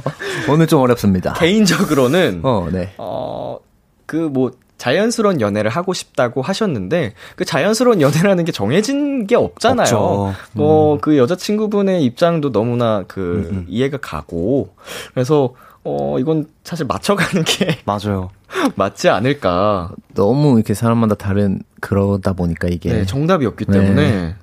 오늘 0.49 0.67
좀 0.67 0.81
어렵습니다. 0.81 1.33
개인적으로는, 1.33 2.41
어, 2.43 2.67
네. 2.71 2.93
어, 2.97 3.59
그 4.05 4.15
뭐, 4.17 4.51
자연스러운 4.77 5.39
연애를 5.39 5.71
하고 5.71 5.93
싶다고 5.93 6.41
하셨는데, 6.41 7.13
그 7.37 7.45
자연스러운 7.45 8.01
연애라는 8.01 8.43
게 8.43 8.51
정해진 8.51 9.27
게 9.27 9.35
없잖아요. 9.35 9.95
없죠. 9.95 10.33
뭐, 10.53 10.97
그 10.99 11.17
여자친구분의 11.17 12.03
입장도 12.03 12.51
너무나 12.51 13.05
그, 13.07 13.47
음, 13.49 13.55
음. 13.55 13.65
이해가 13.69 13.97
가고, 14.01 14.73
그래서, 15.13 15.53
어, 15.85 16.17
이건 16.19 16.47
사실 16.63 16.85
맞춰가는 16.85 17.43
게 17.45 17.77
맞아요. 17.85 18.29
맞지 18.75 19.09
않을까. 19.09 19.91
너무 20.13 20.55
이렇게 20.55 20.73
사람마다 20.73 21.15
다른 21.15 21.61
그러다 21.81 22.33
보니까 22.33 22.67
이게 22.69 22.91
네, 22.91 23.05
정답이 23.05 23.45
없기 23.45 23.65
네. 23.65 23.79
때문에. 23.79 24.35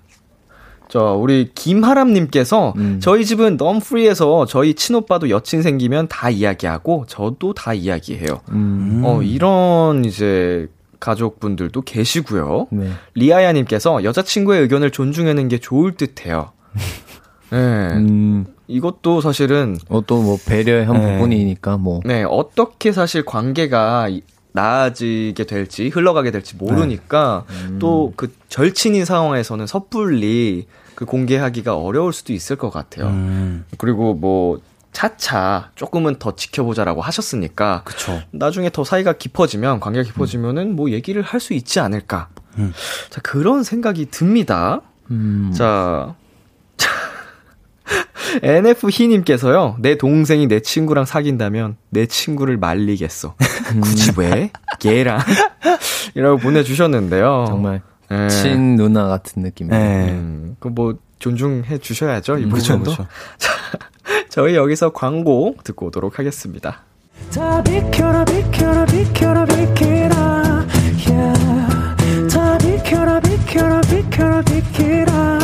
자, 0.91 0.99
우리 1.01 1.51
김하람님께서 1.55 2.75
음. 2.77 2.99
저희 3.01 3.25
집은 3.25 3.57
너무 3.57 3.79
프리해서 3.81 4.45
저희 4.47 4.75
친오빠도 4.75 5.31
여친 5.31 5.63
생기면 5.63 6.09
다 6.09 6.31
이야기하고 6.31 7.05
저도 7.07 7.55
다 7.55 7.73
이야기해요. 7.75 8.41
음, 8.51 9.03
어, 9.05 9.23
이런 9.23 10.05
이제 10.05 10.69
가족분들도 10.99 11.81
계시고요. 11.83 12.67
네. 12.73 12.91
리아야님께서 13.15 14.03
여자친구의 14.05 14.63
의견을 14.63 14.91
존중하는 14.91 15.49
게 15.49 15.59
좋을 15.59 15.93
듯 15.93 16.27
해요. 16.27 16.51
네. 17.51 17.57
음, 17.59 18.47
이것도 18.69 19.21
사실은, 19.21 19.77
어, 19.89 20.01
또뭐 20.05 20.39
배려의 20.47 20.87
한 20.87 21.01
네. 21.01 21.13
부분이니까 21.15 21.77
뭐. 21.79 22.01
네, 22.05 22.25
어떻게 22.29 22.93
사실 22.93 23.25
관계가 23.25 24.09
이- 24.09 24.23
나아지게 24.53 25.45
될지, 25.45 25.89
흘러가게 25.89 26.31
될지 26.31 26.57
모르니까, 26.57 27.45
또그 27.79 28.35
절친인 28.49 29.05
상황에서는 29.05 29.67
섣불리 29.67 30.67
그 30.95 31.05
공개하기가 31.05 31.77
어려울 31.77 32.13
수도 32.13 32.33
있을 32.33 32.57
것 32.57 32.71
같아요. 32.71 33.07
음, 33.07 33.65
그리고 33.79 34.15
뭐, 34.15 34.61
차차 34.93 35.71
조금은 35.77 36.17
더 36.19 36.35
지켜보자라고 36.35 37.01
하셨으니까, 37.01 37.83
그쵸. 37.85 38.21
나중에 38.33 38.71
더 38.71 38.83
사이가 38.83 39.13
깊어지면 39.15 39.79
관계가 39.81 40.05
깊어지면은 40.05 40.75
뭐 40.75 40.91
얘기를 40.91 41.23
할 41.23 41.41
수 41.41 41.55
있지 41.55 41.79
않을까. 41.81 42.29
음. 42.59 42.73
자 43.09 43.21
그런 43.23 43.63
생각이 43.63 44.07
듭니다. 44.11 44.81
음, 45.11 45.53
자. 45.57 46.15
NF 48.43 48.89
희님께서요, 48.91 49.77
내 49.81 49.97
동생이 49.97 50.47
내 50.47 50.61
친구랑 50.61 51.05
사귄다면 51.05 51.77
내 51.91 52.07
친구를 52.07 52.57
말리겠어. 52.57 53.35
굳이 53.83 54.13
왜? 54.17 54.51
얘랑? 54.85 55.21
이라고 56.15 56.39
보내주셨는데요. 56.39 57.45
정말 57.49 57.83
예. 58.11 58.29
친 58.29 58.77
누나 58.77 59.07
같은 59.07 59.43
느낌이에요. 59.43 59.79
네. 59.83 60.11
음, 60.11 60.57
그뭐 60.59 60.95
존중해 61.19 61.79
주셔야죠. 61.79 62.39
이 62.39 62.49
그쵸, 62.49 62.79
부분도. 62.79 62.91
그쵸. 62.93 63.07
저희 64.29 64.55
여기서 64.55 64.93
광고 64.93 65.57
듣고 65.65 65.87
오도록 65.87 66.19
하겠습니다. 66.19 66.83
다 67.35 67.63
비켜라 67.63 68.25
비켜라 68.25 68.85
비켜라 68.87 69.45
비켜라 69.45 70.67
yeah. 71.07 72.29
다 72.33 72.59
비켜라 72.59 73.21
비켜라 73.21 73.81
비켜라. 73.83 74.43
비켜라 74.43 75.40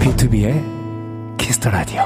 B2B의 0.00 1.36
키스터 1.36 1.70
라디오 1.70 2.02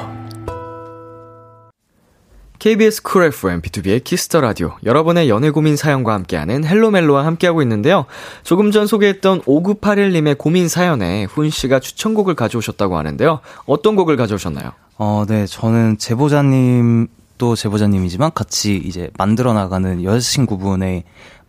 KBS 2.59 3.03
쿨 3.03 3.27
FM, 3.27 3.61
B2B의 3.62 4.03
키스터 4.03 4.40
라디오. 4.40 4.73
여러분의 4.85 5.29
연애 5.29 5.51
고민 5.51 5.77
사연과 5.77 6.12
함께하는 6.14 6.64
Hello 6.64 6.89
멜로와 6.89 7.24
함께하고 7.25 7.62
있는데요. 7.62 8.07
조금 8.42 8.73
전 8.73 8.88
소개했던 8.88 9.42
5981님의 9.42 10.37
고민 10.37 10.66
사연에 10.68 11.27
훈 11.27 11.51
씨가 11.51 11.79
추천곡을 11.79 12.35
가져오셨다고 12.35 12.99
하는데요. 12.99 13.38
어떤 13.66 13.94
곡을 13.94 14.16
가져오셨나요? 14.16 14.73
어, 14.97 15.25
네, 15.29 15.47
저는 15.47 15.99
제보자님 15.99 17.07
또 17.38 17.55
제보자님이지만 17.55 18.33
같이 18.35 18.77
이제 18.77 19.11
만들어 19.16 19.55
나가는 19.55 20.03
여자친구분의 20.03 21.05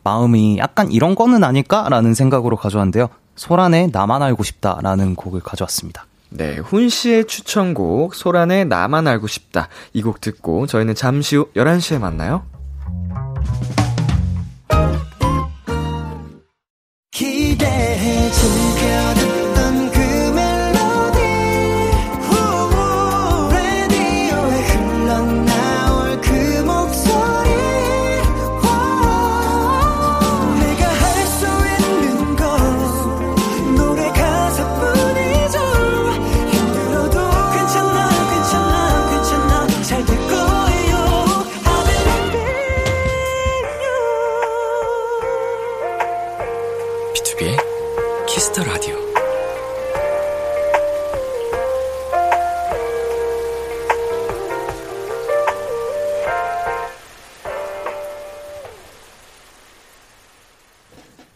마음이 0.10 0.58
약간 0.58 0.92
이런 0.92 1.14
거는 1.14 1.44
아닐까라는 1.44 2.16
생각으로 2.16 2.56
가져왔는데요. 2.58 3.10
소란의 3.36 3.90
나만 3.92 4.24
알고 4.24 4.44
싶다라는 4.44 5.14
곡을 5.16 5.40
가져왔습니다. 5.42 6.06
네, 6.32 6.58
훈 6.58 6.90
씨의 6.90 7.26
추천곡, 7.28 8.16
소란의 8.16 8.66
나만 8.66 9.08
알고 9.08 9.28
싶다. 9.28 9.68
이 9.94 10.02
곡 10.02 10.20
듣고 10.20 10.66
저희는 10.66 10.96
잠시 10.96 11.36
후 11.36 11.48
11시에 11.56 12.00
만나요. 12.00 12.44
기대해 17.12 18.32
즐 18.32 18.79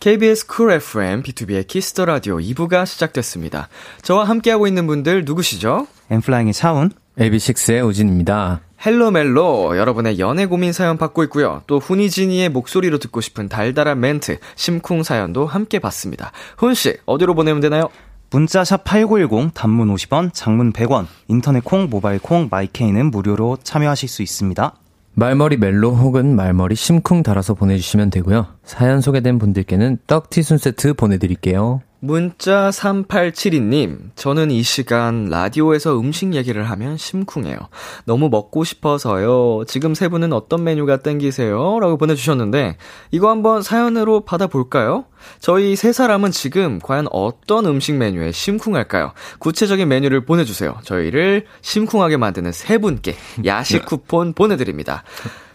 KBS 0.04 0.48
쿨 0.48 0.70
FM, 0.74 1.24
B2B의 1.24 1.66
키스터 1.66 2.04
라디오 2.04 2.36
2부가 2.36 2.86
시작됐습니다. 2.86 3.70
저와 4.02 4.26
함께하고 4.26 4.68
있는 4.68 4.86
분들 4.86 5.24
누구시죠? 5.24 5.88
N.Flying의 6.12 6.52
차훈, 6.52 6.92
AB6IX의 7.18 7.88
우진입니다. 7.88 8.60
Hello 8.86 9.32
멜로 9.32 9.78
여러분의 9.78 10.20
연애 10.20 10.46
고민 10.46 10.74
사연 10.74 10.98
받고 10.98 11.24
있고요. 11.24 11.63
또 11.68 11.80
훈이진이의 11.80 12.50
목소리로 12.50 12.98
듣고 12.98 13.22
싶은 13.22 13.48
달달한 13.48 14.02
멘트, 14.02 14.39
심쿵 14.58 15.04
사연도 15.04 15.46
함께 15.46 15.80
받습니다. 15.80 16.34
훈 16.58 16.74
씨, 16.74 16.98
어디로 17.06 17.34
보내면 17.34 17.62
되나요? 17.62 17.88
문자 18.30 18.66
샵 18.66 18.84
8910 18.84 19.54
단문 19.54 19.88
50원, 19.88 20.32
장문 20.34 20.74
100원, 20.74 21.06
인터넷 21.30 21.63
콩, 21.63 21.88
모바일 21.89 22.20
콩, 22.20 22.50
my 22.52 22.68
K는 22.68 23.10
무료로 23.10 23.60
참여하실 23.63 24.10
수 24.10 24.22
있습니다. 24.22 24.76
말머리 25.15 25.58
멜로 25.58 25.91
혹은 25.91 26.36
말머리 26.36 26.76
심쿵 26.76 27.23
달아서 27.23 27.54
보내주시면 27.54 28.10
되고요. 28.10 28.47
사연 28.63 28.99
소개된 28.99 29.38
분들께는 29.38 29.99
떡티순 30.08 30.58
세트 30.58 30.95
보내드릴게요. 30.95 31.82
문자 32.06 32.70
3872님, 32.70 34.10
저는 34.16 34.52
이 34.52 34.62
시간 34.62 35.30
라디오에서 35.30 35.98
음식 35.98 36.34
얘기를 36.34 36.70
하면 36.70 36.98
심쿵해요. 36.98 37.58
너무 38.04 38.28
먹고 38.28 38.66
싶어서요. 38.66 39.63
지금 39.68 39.96
세 39.96 40.10
분은 40.10 40.34
어떤 40.34 40.66
메뉴가 40.66 40.98
땡기세요? 40.98 41.80
라고 41.80 41.96
보내주셨는데, 41.96 42.76
이거 43.12 43.30
한번 43.30 43.62
사연으로 43.62 44.26
받아볼까요? 44.26 45.06
저희 45.39 45.78
세 45.78 45.94
사람은 45.94 46.32
지금 46.32 46.80
과연 46.80 47.08
어떤 47.10 47.66
음식 47.68 47.96
메뉴에 47.96 48.34
심쿵할까요? 48.34 49.13
구체적인 49.39 49.88
메뉴를 49.88 50.26
보내주세요. 50.26 50.76
저희를 50.84 51.46
심쿵하게 51.62 52.18
만드는 52.18 52.52
세 52.52 52.80
분께 52.80 53.16
야식 53.46 53.86
쿠폰 53.86 54.34
보내드립니다. 54.34 55.06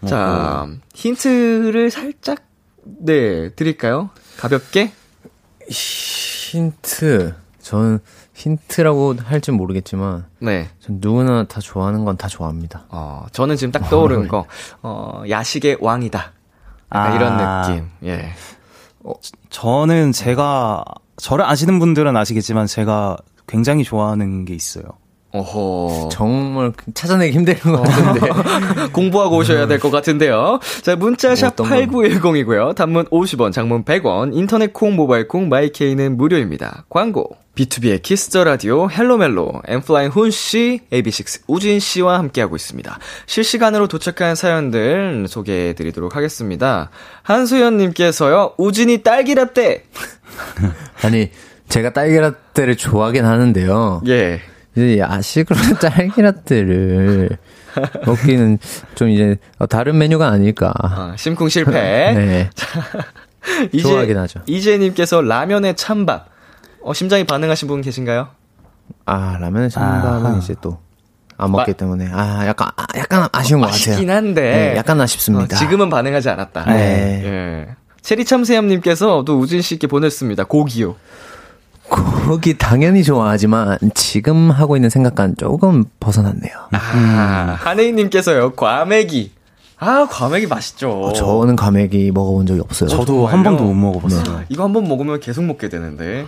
자, 0.07 0.67
힌트를 0.95 1.91
살짝, 1.91 2.39
네, 3.05 3.49
드릴까요? 3.51 4.09
가볍게? 4.39 4.93
힌트. 5.69 7.35
저는 7.61 7.99
힌트라고 8.33 9.15
할지 9.23 9.51
모르겠지만, 9.51 10.25
네. 10.39 10.69
전 10.79 10.97
누구나 10.99 11.43
다 11.43 11.59
좋아하는 11.59 12.05
건 12.05 12.17
다 12.17 12.27
좋아합니다. 12.27 12.85
어, 12.89 13.25
저는 13.31 13.55
지금 13.57 13.71
딱 13.71 13.89
떠오른 13.89 14.27
거, 14.27 14.45
어, 14.81 15.23
야식의 15.29 15.77
왕이다. 15.81 16.31
아. 16.89 17.15
이런 17.15 17.37
느낌. 17.37 17.89
예. 18.05 18.31
저는 19.49 20.11
제가, 20.11 20.83
저를 21.17 21.45
아시는 21.45 21.79
분들은 21.79 22.15
아시겠지만 22.17 22.65
제가 22.65 23.17
굉장히 23.47 23.83
좋아하는 23.83 24.45
게 24.45 24.53
있어요. 24.55 24.83
오호. 25.31 26.09
정말 26.11 26.71
찾아내기 26.93 27.35
힘든 27.37 27.53
것 27.59 27.81
같은데. 27.83 28.29
공부하고 28.93 29.37
오셔야 29.37 29.67
될 29.67 29.79
것 29.79 29.91
같은데요. 29.91 30.59
자, 30.81 30.95
문자샵 30.95 31.53
어떤 31.53 31.69
건? 31.69 31.87
8910이고요. 31.87 32.75
단문 32.75 33.05
50원, 33.05 33.51
장문 33.53 33.83
100원, 33.85 34.31
인터넷 34.35 34.73
콩, 34.73 34.95
모바일 34.95 35.27
콩, 35.27 35.47
my 35.49 35.68
K는 35.68 36.17
무료입니다. 36.17 36.85
광고. 36.89 37.37
B2B의 37.55 38.01
키스터 38.01 38.45
라디오 38.45 38.89
헬로멜로 38.89 39.61
엠플라잉 39.67 40.11
훈 40.11 40.31
씨, 40.31 40.79
AB6IX 40.93 41.41
우진 41.47 41.79
씨와 41.81 42.17
함께하고 42.17 42.55
있습니다. 42.55 42.97
실시간으로 43.25 43.87
도착한 43.87 44.35
사연들 44.35 45.25
소개해 45.27 45.73
드리도록 45.73 46.15
하겠습니다. 46.15 46.89
한수연 47.21 47.75
님께서요. 47.77 48.53
우진이 48.57 49.03
딸기 49.03 49.35
라떼. 49.35 49.83
아니, 51.03 51.31
제가 51.67 51.91
딸기 51.91 52.17
라떼를 52.17 52.77
좋아하긴 52.77 53.25
하는데요. 53.25 54.01
예. 54.07 54.39
이제 54.75 54.99
야식으로 54.99 55.59
딸기라떼를 55.79 57.29
먹기는 58.05 58.59
좀 58.95 59.09
이제 59.09 59.37
다른 59.69 59.97
메뉴가 59.97 60.27
아닐까. 60.27 60.73
아, 60.81 61.15
심쿵 61.17 61.49
실패. 61.49 61.71
네. 62.13 62.49
좋아하긴 63.81 64.17
하죠. 64.17 64.41
이재님께서 64.45 65.21
라면에 65.21 65.73
찬밥. 65.73 66.29
어, 66.81 66.93
심장이 66.93 67.23
반응하신 67.23 67.67
분 67.67 67.81
계신가요? 67.81 68.29
아, 69.05 69.37
라면에 69.39 69.69
찬밥은 69.69 70.25
아하. 70.31 70.37
이제 70.37 70.55
또 70.61 70.79
안 71.39 71.51
먹기 71.51 71.73
때문에 71.73 72.09
아, 72.11 72.45
약간 72.45 72.69
아, 72.75 72.85
약간 72.97 73.29
아쉬운 73.31 73.61
것 73.61 73.67
같아요. 73.67 73.79
맛있긴 73.91 74.11
한데. 74.11 74.41
네, 74.41 74.75
약간 74.75 74.99
아쉽습니다. 74.99 75.55
어, 75.55 75.59
지금은 75.59 75.89
반응하지 75.89 76.29
않았다. 76.29 76.65
네. 76.65 77.21
예. 77.23 77.75
체리 78.01 78.25
참새함님께서 78.25 79.23
또 79.25 79.39
우진 79.39 79.61
씨께 79.61 79.87
보냈습니다. 79.87 80.43
고기요. 80.43 80.97
고기 81.89 82.57
당연히 82.57 83.03
좋아하지만 83.03 83.77
지금 83.95 84.51
하고 84.51 84.75
있는 84.75 84.89
생각과는 84.89 85.35
조금 85.37 85.85
벗어났네요. 85.99 86.53
아, 86.71 87.57
한혜인님께서요. 87.59 88.51
과메기. 88.53 89.31
아, 89.79 90.07
과메기 90.09 90.47
맛있죠. 90.47 91.13
저는 91.15 91.55
과메기 91.55 92.11
먹어본 92.11 92.45
적이 92.45 92.61
없어요. 92.61 92.89
저도 92.89 93.25
한 93.27 93.43
정말요? 93.43 93.57
번도 93.57 93.63
못 93.63 93.73
먹어봤어요. 93.73 94.37
아, 94.37 94.43
이거 94.49 94.63
한 94.63 94.73
번 94.73 94.87
먹으면 94.87 95.19
계속 95.19 95.43
먹게 95.43 95.69
되는데. 95.69 96.25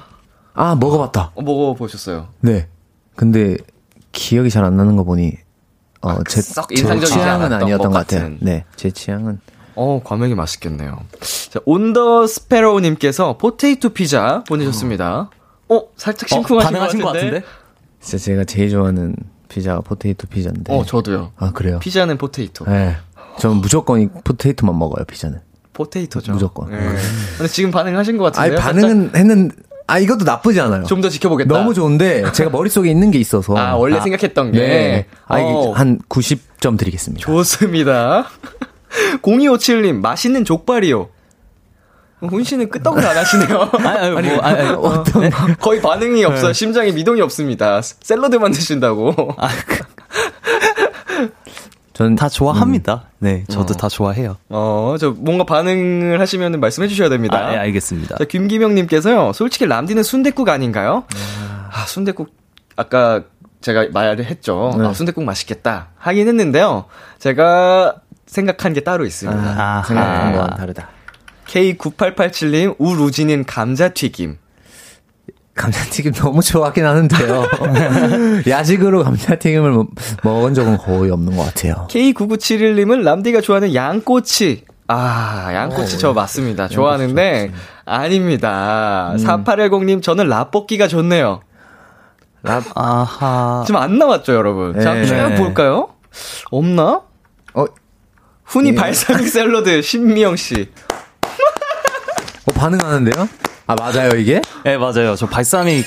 아 0.53 0.75
먹어봤다. 0.75 1.31
어, 1.35 1.41
먹어보셨어요? 1.41 2.27
네. 2.41 2.67
근데 3.15 3.57
기억이 4.11 4.49
잘 4.49 4.63
안 4.65 4.75
나는 4.77 4.95
거 4.95 5.03
보니 5.03 5.33
어, 6.01 6.23
제, 6.27 6.41
썩제 6.41 6.75
인상적이지 6.81 7.13
취향은 7.13 7.53
아니었던 7.53 7.91
것 7.91 7.99
것 7.99 8.07
같아요. 8.07 8.35
네, 8.39 8.65
제 8.75 8.89
취향은 8.89 9.39
어, 9.75 10.01
과메기 10.03 10.33
맛있겠네요. 10.35 10.97
자, 11.51 11.59
온더 11.65 12.25
스페로우님께서 12.27 13.37
포테이토 13.37 13.89
피자 13.91 14.43
보내셨습니다. 14.47 15.19
어, 15.19 15.29
살짝 15.95 16.29
심쿵하신 16.29 16.65
반응하신 16.71 16.99
것것 16.99 17.13
같은데? 17.13 17.39
같은데? 17.39 17.55
진짜 18.01 18.23
제가 18.23 18.43
제일 18.45 18.69
좋아하는 18.69 19.15
피자가 19.49 19.81
포테이토 19.81 20.27
피자인데. 20.27 20.73
어, 20.73 20.83
저도요. 20.85 21.31
아 21.37 21.51
그래요? 21.51 21.79
피자는 21.79 22.17
포테이토. 22.17 22.65
네. 22.65 22.95
저는 23.39 23.57
무조건 23.57 24.01
이 24.01 24.07
포테이토만 24.23 24.77
먹어요 24.77 25.05
피자는. 25.05 25.39
포테이토죠. 25.73 26.33
무조건. 26.33 26.71
예. 26.73 26.77
근데 27.37 27.47
지금 27.51 27.71
반응하신 27.71 28.17
것 28.17 28.37
아니 28.39 28.55
같은데요? 28.55 28.59
반응은 28.89 29.11
했는 29.15 29.51
아 29.87 29.99
이것도 29.99 30.23
나쁘지 30.25 30.59
않아요. 30.61 30.83
좀 30.83 31.01
더 31.01 31.09
지켜보겠다. 31.09 31.53
너무 31.53 31.73
좋은데 31.73 32.31
제가 32.33 32.49
머릿속에 32.49 32.89
있는 32.89 33.11
게 33.11 33.19
있어서. 33.19 33.57
아, 33.57 33.75
원래 33.75 33.99
생각했던 33.99 34.51
게. 34.53 34.59
네. 34.59 35.05
아, 35.27 35.39
이게 35.39 35.49
어, 35.49 35.71
한 35.71 35.99
90점 36.09 36.77
드리겠습니다. 36.77 37.25
좋습니다. 37.25 38.25
0257님, 39.21 39.95
맛있는 40.01 40.43
족발이요. 40.45 41.09
훈 42.29 42.43
씨는 42.43 42.69
끄떡을 42.69 43.05
안 43.05 43.17
하시네요. 43.17 43.69
아니, 43.79 43.87
아니, 43.87 44.29
뭐, 44.29 44.39
아니, 44.41 44.59
아니, 44.59 44.69
어떤 44.77 45.29
거의 45.59 45.81
반응이 45.81 46.23
없어요. 46.25 46.53
심장에 46.53 46.91
미동이 46.91 47.21
없습니다. 47.21 47.81
샐러드만 47.81 48.51
드신다고. 48.51 49.35
전 51.93 52.15
다 52.15 52.29
좋아합니다. 52.29 53.03
네, 53.19 53.43
저도 53.49 53.73
다 53.73 53.89
좋아해요. 53.89 54.37
어, 54.49 54.95
저 54.99 55.11
뭔가 55.11 55.43
반응을 55.43 56.19
하시면 56.19 56.59
말씀해 56.59 56.87
주셔야 56.87 57.09
됩니다. 57.09 57.37
아, 57.37 57.53
예, 57.53 57.57
알겠습니다. 57.57 58.17
자, 58.17 58.23
김기명님께서요. 58.25 59.33
솔직히 59.33 59.65
람디는 59.65 60.03
순댓국 60.03 60.49
아닌가요? 60.49 61.03
아, 61.71 61.85
순댓국 61.87 62.33
아까 62.75 63.23
제가 63.61 63.87
말을 63.91 64.25
했죠. 64.25 64.75
네. 64.77 64.87
아, 64.87 64.93
순댓국 64.93 65.23
맛있겠다 65.23 65.89
하긴 65.97 66.27
했는데요. 66.27 66.85
제가 67.19 67.95
생각한 68.25 68.73
게 68.73 68.81
따로 68.81 69.05
있습니다. 69.05 69.39
아, 69.41 69.83
생각한 69.83 70.33
거와는 70.33 70.57
다르다. 70.57 70.89
K9887님, 71.51 72.75
우루지는 72.77 73.43
감자튀김. 73.45 74.37
감자튀김 75.53 76.13
너무 76.13 76.41
좋아하긴 76.41 76.85
하는데요. 76.85 77.43
야식으로 78.47 79.03
감자튀김을 79.03 79.71
먹- 79.71 79.89
먹은 80.23 80.53
적은 80.53 80.77
거의 80.77 81.11
없는 81.11 81.35
것 81.35 81.43
같아요. 81.43 81.87
K9971님은 81.89 83.03
람디가 83.03 83.41
좋아하는 83.41 83.75
양꼬치. 83.75 84.63
아, 84.87 85.51
양꼬치 85.53 85.99
저 85.99 86.13
맞습니다. 86.13 86.67
좋아하는데, 86.69 87.51
아닙니다. 87.85 89.13
4810님, 89.17 90.01
저는 90.01 90.27
라볶이가 90.29 90.87
좋네요. 90.87 91.41
아하. 92.73 93.63
지금 93.67 93.79
안 93.81 93.97
나왔죠, 93.97 94.33
여러분? 94.33 94.79
자, 94.81 94.93
네. 94.93 95.05
쭉 95.05 95.13
네. 95.15 95.35
볼까요? 95.35 95.89
없나? 96.49 97.01
어, 97.53 97.65
훈이 98.45 98.69
예. 98.69 98.75
발사믹 98.75 99.27
샐러드, 99.27 99.81
신미영 99.81 100.37
씨. 100.37 100.69
어, 102.47 102.51
반응하는데요? 102.53 103.27
아, 103.67 103.75
맞아요, 103.75 104.09
이게? 104.17 104.41
네, 104.65 104.77
맞아요. 104.77 105.15
저 105.15 105.25
발사믹, 105.27 105.85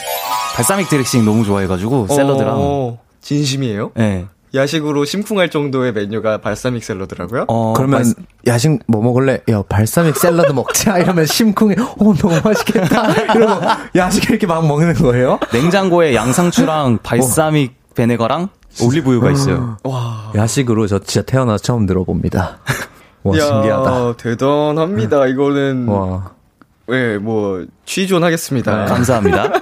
발사믹 0.55 0.89
드레싱 0.89 1.25
너무 1.25 1.45
좋아해가지고, 1.45 2.09
샐러드랑. 2.09 2.55
어, 2.57 2.99
진심이에요? 3.21 3.91
네. 3.95 4.27
야식으로 4.55 5.05
심쿵할 5.05 5.51
정도의 5.51 5.93
메뉴가 5.93 6.39
발사믹 6.41 6.85
샐러드라고요? 6.85 7.47
어, 7.49 7.73
그러면 7.77 7.99
발사- 7.99 8.15
야식 8.47 8.79
뭐 8.87 9.03
먹을래? 9.03 9.41
야, 9.51 9.63
발사믹 9.69 10.17
샐러드 10.17 10.53
먹자. 10.53 10.99
이러면 11.03 11.27
심쿵해. 11.27 11.75
어, 11.81 11.97
너무 12.15 12.41
맛있겠다. 12.45 13.35
이러고 13.35 13.67
야식 13.97 14.31
이렇게 14.31 14.47
막 14.47 14.65
먹는 14.65 14.95
거예요? 14.95 15.41
냉장고에 15.53 16.15
양상추랑 16.15 17.01
발사믹 17.03 17.75
베네거랑 17.97 18.49
올리브유가 18.81 19.33
있어요. 19.33 19.77
야식으로 20.37 20.87
저 20.87 21.01
진짜 21.01 21.27
태어나서 21.27 21.61
처음 21.61 21.87
들어봅니다. 21.87 22.59
와, 23.25 23.37
이야, 23.37 23.45
신기하다. 23.47 24.17
대단합니다. 24.19 25.27
이거는, 25.27 25.89
와. 25.89 26.31
예, 26.91 27.19
뭐, 27.19 27.65
취존하겠습니다. 27.85 28.87
감사합니다. 28.87 29.53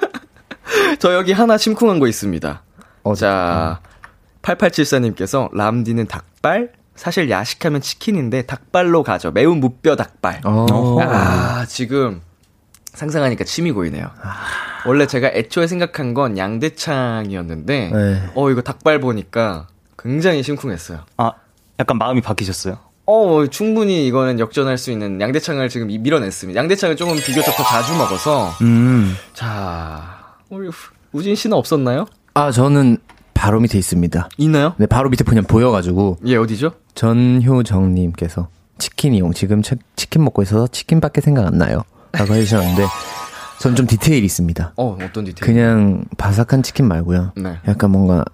저 0.99 1.15
여기 1.15 1.33
하나 1.33 1.57
심쿵한 1.57 1.99
거 1.99 2.07
있습니다. 2.07 2.63
어, 3.05 3.15
자, 3.15 3.81
8874님께서 4.43 5.55
람디는 5.55 6.07
닭발? 6.07 6.73
사실 6.95 7.31
야식하면 7.31 7.81
치킨인데 7.81 8.43
닭발로 8.43 9.03
가죠. 9.03 9.31
매운 9.31 9.61
무뼈 9.61 9.97
닭발. 9.97 10.43
어. 10.45 11.01
아, 11.01 11.65
지금 11.67 12.21
상상하니까 12.93 13.45
침이 13.45 13.73
고이네요. 13.73 14.05
아... 14.23 14.35
원래 14.85 15.07
제가 15.07 15.29
애초에 15.29 15.67
생각한 15.67 16.13
건 16.13 16.37
양대창이었는데, 16.37 17.91
네. 17.93 18.31
어, 18.35 18.51
이거 18.51 18.61
닭발 18.63 19.01
보니까 19.01 19.69
굉장히 19.99 20.43
심쿵했어요. 20.43 21.05
아, 21.17 21.33
약간 21.79 21.99
마음이 21.99 22.21
바뀌셨어요? 22.21 22.79
어, 23.07 23.47
충분히 23.49 24.07
이거는 24.07 24.39
역전할 24.39 24.79
수 24.79 24.91
있는 24.93 25.21
양대창을 25.21 25.69
지금 25.69 25.89
밀어냈습니다. 25.89 26.59
양대창을 26.59 26.97
조금 26.97 27.17
비교적 27.17 27.55
더 27.57 27.63
자주 27.65 27.95
먹어서. 27.97 28.51
음. 28.63 29.15
자, 29.35 30.37
우리 30.51 30.71
우진 31.13 31.35
씨는 31.35 31.57
없었나요? 31.57 32.07
아, 32.35 32.51
저는 32.53 32.99
바로 33.35 33.61
밑에 33.61 33.77
있습니다. 33.77 34.29
있나요? 34.39 34.75
네, 34.79 34.87
바로 34.87 35.11
밑에 35.11 35.25
그냥 35.25 35.45
보여가지고. 35.45 36.19
예, 36.27 36.37
어디죠? 36.37 36.73
전효정님께서 36.95 38.49
치킨 38.79 39.15
이용. 39.15 39.33
지금 39.33 39.63
치, 39.63 39.75
킨 39.97 40.23
먹고 40.25 40.43
있어서 40.43 40.67
치킨밖에 40.69 41.21
생각 41.21 41.47
안 41.47 41.59
나요. 41.59 41.83
라고 42.13 42.35
해주셨는데, 42.35 42.87
전 43.59 43.75
좀 43.75 43.87
디테일이 43.87 44.25
있습니다. 44.27 44.75
어, 44.77 44.99
어떤 45.03 45.25
디테일? 45.25 45.41
그냥 45.41 46.05
바삭한 46.19 46.63
치킨 46.63 46.87
말고요. 46.87 47.33
네. 47.37 47.59
약간 47.67 47.91
뭔가, 47.91 48.25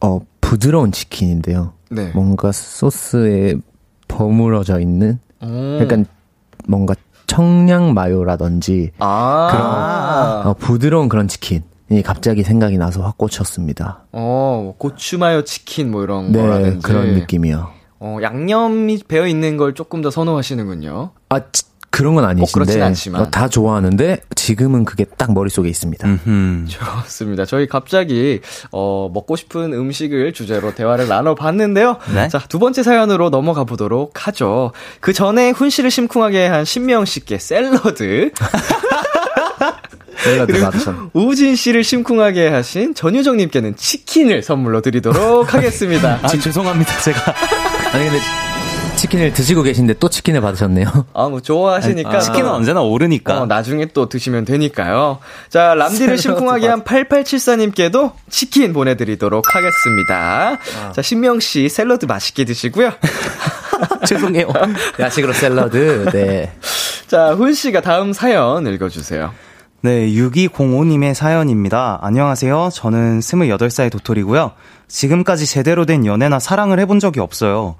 어, 0.00 0.20
부드러운 0.40 0.92
치킨인데요. 0.92 1.74
네. 1.90 2.10
뭔가 2.14 2.52
소스에 2.52 3.54
버무러져 4.08 4.80
있는 4.80 5.18
음. 5.42 5.78
약간 5.80 6.04
뭔가 6.66 6.94
청양 7.26 7.94
마요라든지 7.94 8.90
아~ 8.98 9.48
그런 9.50 10.46
어, 10.46 10.54
부드러운 10.58 11.08
그런 11.08 11.28
치킨이 11.28 12.02
갑자기 12.04 12.42
생각이 12.42 12.78
나서 12.78 13.02
확 13.02 13.18
꽂혔습니다. 13.18 14.04
어, 14.12 14.74
고추 14.78 15.18
마요 15.18 15.44
치킨 15.44 15.90
뭐 15.90 16.02
이런 16.02 16.32
네, 16.32 16.40
거라든지 16.40 16.78
그런 16.82 17.14
느낌이요. 17.14 17.68
어, 18.00 18.18
양념이 18.22 19.02
배어 19.06 19.26
있는 19.26 19.56
걸 19.56 19.74
조금 19.74 20.02
더 20.02 20.10
선호하시는군요. 20.10 21.10
아, 21.28 21.40
그런 21.90 22.14
건 22.14 22.24
아니신데 22.24 22.82
어, 23.16 23.30
다 23.30 23.48
좋아하는데 23.48 24.20
지금은 24.34 24.84
그게 24.84 25.04
딱 25.04 25.32
머릿속에 25.32 25.68
있습니다. 25.68 26.06
음흠. 26.06 26.66
좋습니다. 26.68 27.44
저희 27.44 27.66
갑자기 27.66 28.40
어, 28.70 29.10
먹고 29.12 29.36
싶은 29.36 29.72
음식을 29.72 30.32
주제로 30.32 30.74
대화를 30.74 31.08
나눠 31.08 31.34
봤는데요. 31.34 31.96
네? 32.14 32.28
자, 32.28 32.38
두 32.48 32.58
번째 32.58 32.82
사연으로 32.82 33.30
넘어가 33.30 33.64
보도록 33.64 34.26
하죠. 34.26 34.72
그 35.00 35.12
전에 35.12 35.50
훈 35.50 35.70
씨를 35.70 35.90
심쿵하게 35.90 36.46
한 36.46 36.64
신명 36.64 37.04
씨께 37.04 37.38
샐러드 37.38 38.30
그리고 40.46 40.70
우진 41.14 41.56
씨를 41.56 41.84
심쿵하게 41.84 42.48
하신 42.48 42.94
전유정님께는 42.94 43.76
치킨을 43.76 44.42
선물로 44.42 44.80
드리도록 44.82 45.52
하겠습니다. 45.54 46.18
아, 46.22 46.28
죄송합니다, 46.28 46.98
제가. 47.00 47.34
아니 47.92 48.04
근데 48.04 48.18
치킨을 48.98 49.32
드시고 49.32 49.62
계신데 49.62 49.94
또 49.94 50.08
치킨을 50.08 50.40
받으셨네요. 50.40 51.06
아, 51.14 51.28
뭐 51.28 51.40
좋아하시니까. 51.40 52.16
아, 52.16 52.18
치킨은 52.18 52.50
언제나 52.50 52.82
오르니까. 52.82 53.42
어, 53.42 53.46
나중에 53.46 53.86
또 53.86 54.08
드시면 54.08 54.44
되니까요. 54.44 55.18
자, 55.48 55.74
람디를 55.74 56.18
심쿵하게 56.18 56.66
한 56.66 56.82
8874님께도 56.82 58.12
치킨 58.28 58.72
보내드리도록 58.72 59.54
하겠습니다. 59.54 60.58
아. 60.82 60.92
자, 60.92 61.00
신명씨 61.00 61.68
샐러드 61.68 62.06
맛있게 62.06 62.44
드시고요. 62.44 62.92
죄송해요. 64.06 64.48
야식으로 64.98 65.32
샐러드, 65.32 66.10
네. 66.12 66.52
자, 67.06 67.34
훈씨가 67.34 67.80
다음 67.80 68.12
사연 68.12 68.66
읽어주세요. 68.66 69.32
네, 69.80 70.08
6205님의 70.08 71.14
사연입니다. 71.14 72.00
안녕하세요. 72.02 72.70
저는 72.72 73.20
28살 73.20 73.92
도토리고요. 73.92 74.52
지금까지 74.88 75.46
제대로 75.46 75.86
된 75.86 76.04
연애나 76.04 76.40
사랑을 76.40 76.80
해본 76.80 76.98
적이 76.98 77.20
없어요. 77.20 77.76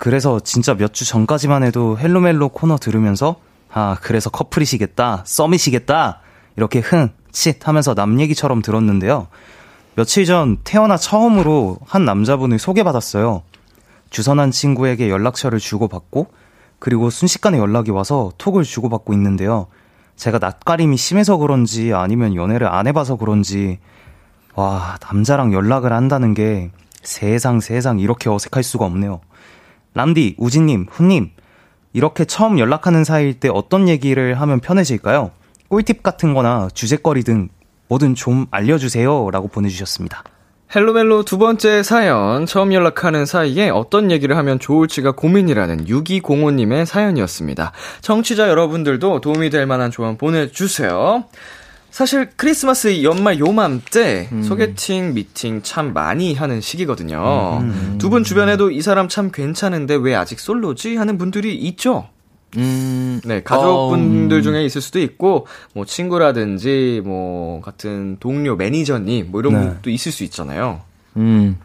그래서 0.00 0.40
진짜 0.40 0.72
몇 0.74 0.94
주 0.94 1.04
전까지만 1.04 1.62
해도 1.62 1.98
헬로멜로 1.98 2.48
코너 2.48 2.78
들으면서 2.78 3.36
아, 3.70 3.96
그래서 4.00 4.30
커플이시겠다, 4.30 5.24
썸이시겠다, 5.26 6.20
이렇게 6.56 6.78
흥, 6.78 7.10
칫 7.30 7.68
하면서 7.68 7.94
남 7.94 8.18
얘기처럼 8.18 8.62
들었는데요. 8.62 9.28
며칠 9.96 10.24
전 10.24 10.56
태어나 10.64 10.96
처음으로 10.96 11.76
한 11.86 12.06
남자분을 12.06 12.58
소개받았어요. 12.58 13.42
주선한 14.08 14.52
친구에게 14.52 15.10
연락처를 15.10 15.58
주고받고, 15.58 16.28
그리고 16.78 17.10
순식간에 17.10 17.58
연락이 17.58 17.90
와서 17.90 18.32
톡을 18.38 18.64
주고받고 18.64 19.12
있는데요. 19.12 19.66
제가 20.16 20.38
낯가림이 20.38 20.96
심해서 20.96 21.36
그런지 21.36 21.92
아니면 21.92 22.34
연애를 22.34 22.66
안 22.68 22.86
해봐서 22.86 23.16
그런지, 23.16 23.78
와, 24.54 24.96
남자랑 25.02 25.52
연락을 25.52 25.92
한다는 25.92 26.32
게 26.32 26.70
세상 27.02 27.60
세상 27.60 28.00
이렇게 28.00 28.30
어색할 28.30 28.62
수가 28.62 28.86
없네요. 28.86 29.20
람디, 29.94 30.36
우진님, 30.38 30.86
훈님, 30.90 31.30
이렇게 31.92 32.24
처음 32.24 32.58
연락하는 32.58 33.04
사이일 33.04 33.40
때 33.40 33.48
어떤 33.52 33.88
얘기를 33.88 34.40
하면 34.40 34.60
편해질까요? 34.60 35.32
꿀팁 35.68 36.02
같은 36.02 36.34
거나 36.34 36.68
주제거리 36.72 37.22
등 37.22 37.48
뭐든 37.88 38.14
좀 38.14 38.46
알려주세요. 38.50 39.30
라고 39.30 39.48
보내주셨습니다. 39.48 40.22
헬로멜로 40.74 41.24
두 41.24 41.36
번째 41.36 41.82
사연, 41.82 42.46
처음 42.46 42.72
연락하는 42.72 43.26
사이에 43.26 43.70
어떤 43.70 44.12
얘기를 44.12 44.36
하면 44.36 44.60
좋을지가 44.60 45.12
고민이라는 45.12 45.86
6205님의 45.86 46.84
사연이었습니다. 46.84 47.72
청취자 48.02 48.48
여러분들도 48.48 49.20
도움이 49.20 49.50
될 49.50 49.66
만한 49.66 49.90
조언 49.90 50.16
보내주세요. 50.16 51.24
사실 51.90 52.30
크리스마스 52.36 53.02
연말 53.02 53.38
요맘때 53.38 54.28
음. 54.32 54.42
소개팅 54.42 55.14
미팅 55.14 55.62
참 55.62 55.92
많이 55.92 56.34
하는 56.34 56.60
시기거든요. 56.60 57.58
음. 57.62 57.98
두분 57.98 58.24
주변에도 58.24 58.70
이 58.70 58.80
사람 58.80 59.08
참 59.08 59.30
괜찮은데 59.32 59.96
왜 59.96 60.14
아직 60.14 60.40
솔로지 60.40 60.96
하는 60.96 61.18
분들이 61.18 61.54
있죠. 61.56 62.08
음. 62.56 63.20
네, 63.24 63.42
가족분들 63.42 64.36
어, 64.36 64.40
음. 64.40 64.42
중에 64.42 64.64
있을 64.64 64.80
수도 64.80 64.98
있고, 64.98 65.46
뭐, 65.72 65.84
친구라든지, 65.84 67.00
뭐, 67.04 67.60
같은 67.60 68.16
동료, 68.18 68.56
매니저님, 68.56 69.30
뭐, 69.30 69.40
이런 69.40 69.52
네. 69.52 69.60
분도 69.60 69.90
있을 69.90 70.10
수 70.10 70.24
있잖아요. 70.24 70.80
음. 71.16 71.58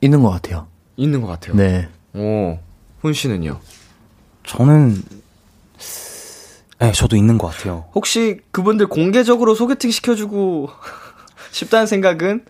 있는 0.00 0.22
것 0.22 0.30
같아요. 0.30 0.68
있는 0.96 1.20
것 1.22 1.26
같아요. 1.26 1.56
네. 1.56 1.88
오, 2.14 2.58
훈 3.00 3.12
씨는요? 3.12 3.58
저는 4.44 5.02
네, 6.78 6.92
저도 6.92 7.16
있는 7.16 7.38
것 7.38 7.48
같아요. 7.48 7.84
혹시 7.94 8.40
그분들 8.50 8.86
공개적으로 8.88 9.54
소개팅 9.54 9.90
시켜주고 9.90 10.68
싶다는 11.50 11.86
생각은 11.86 12.44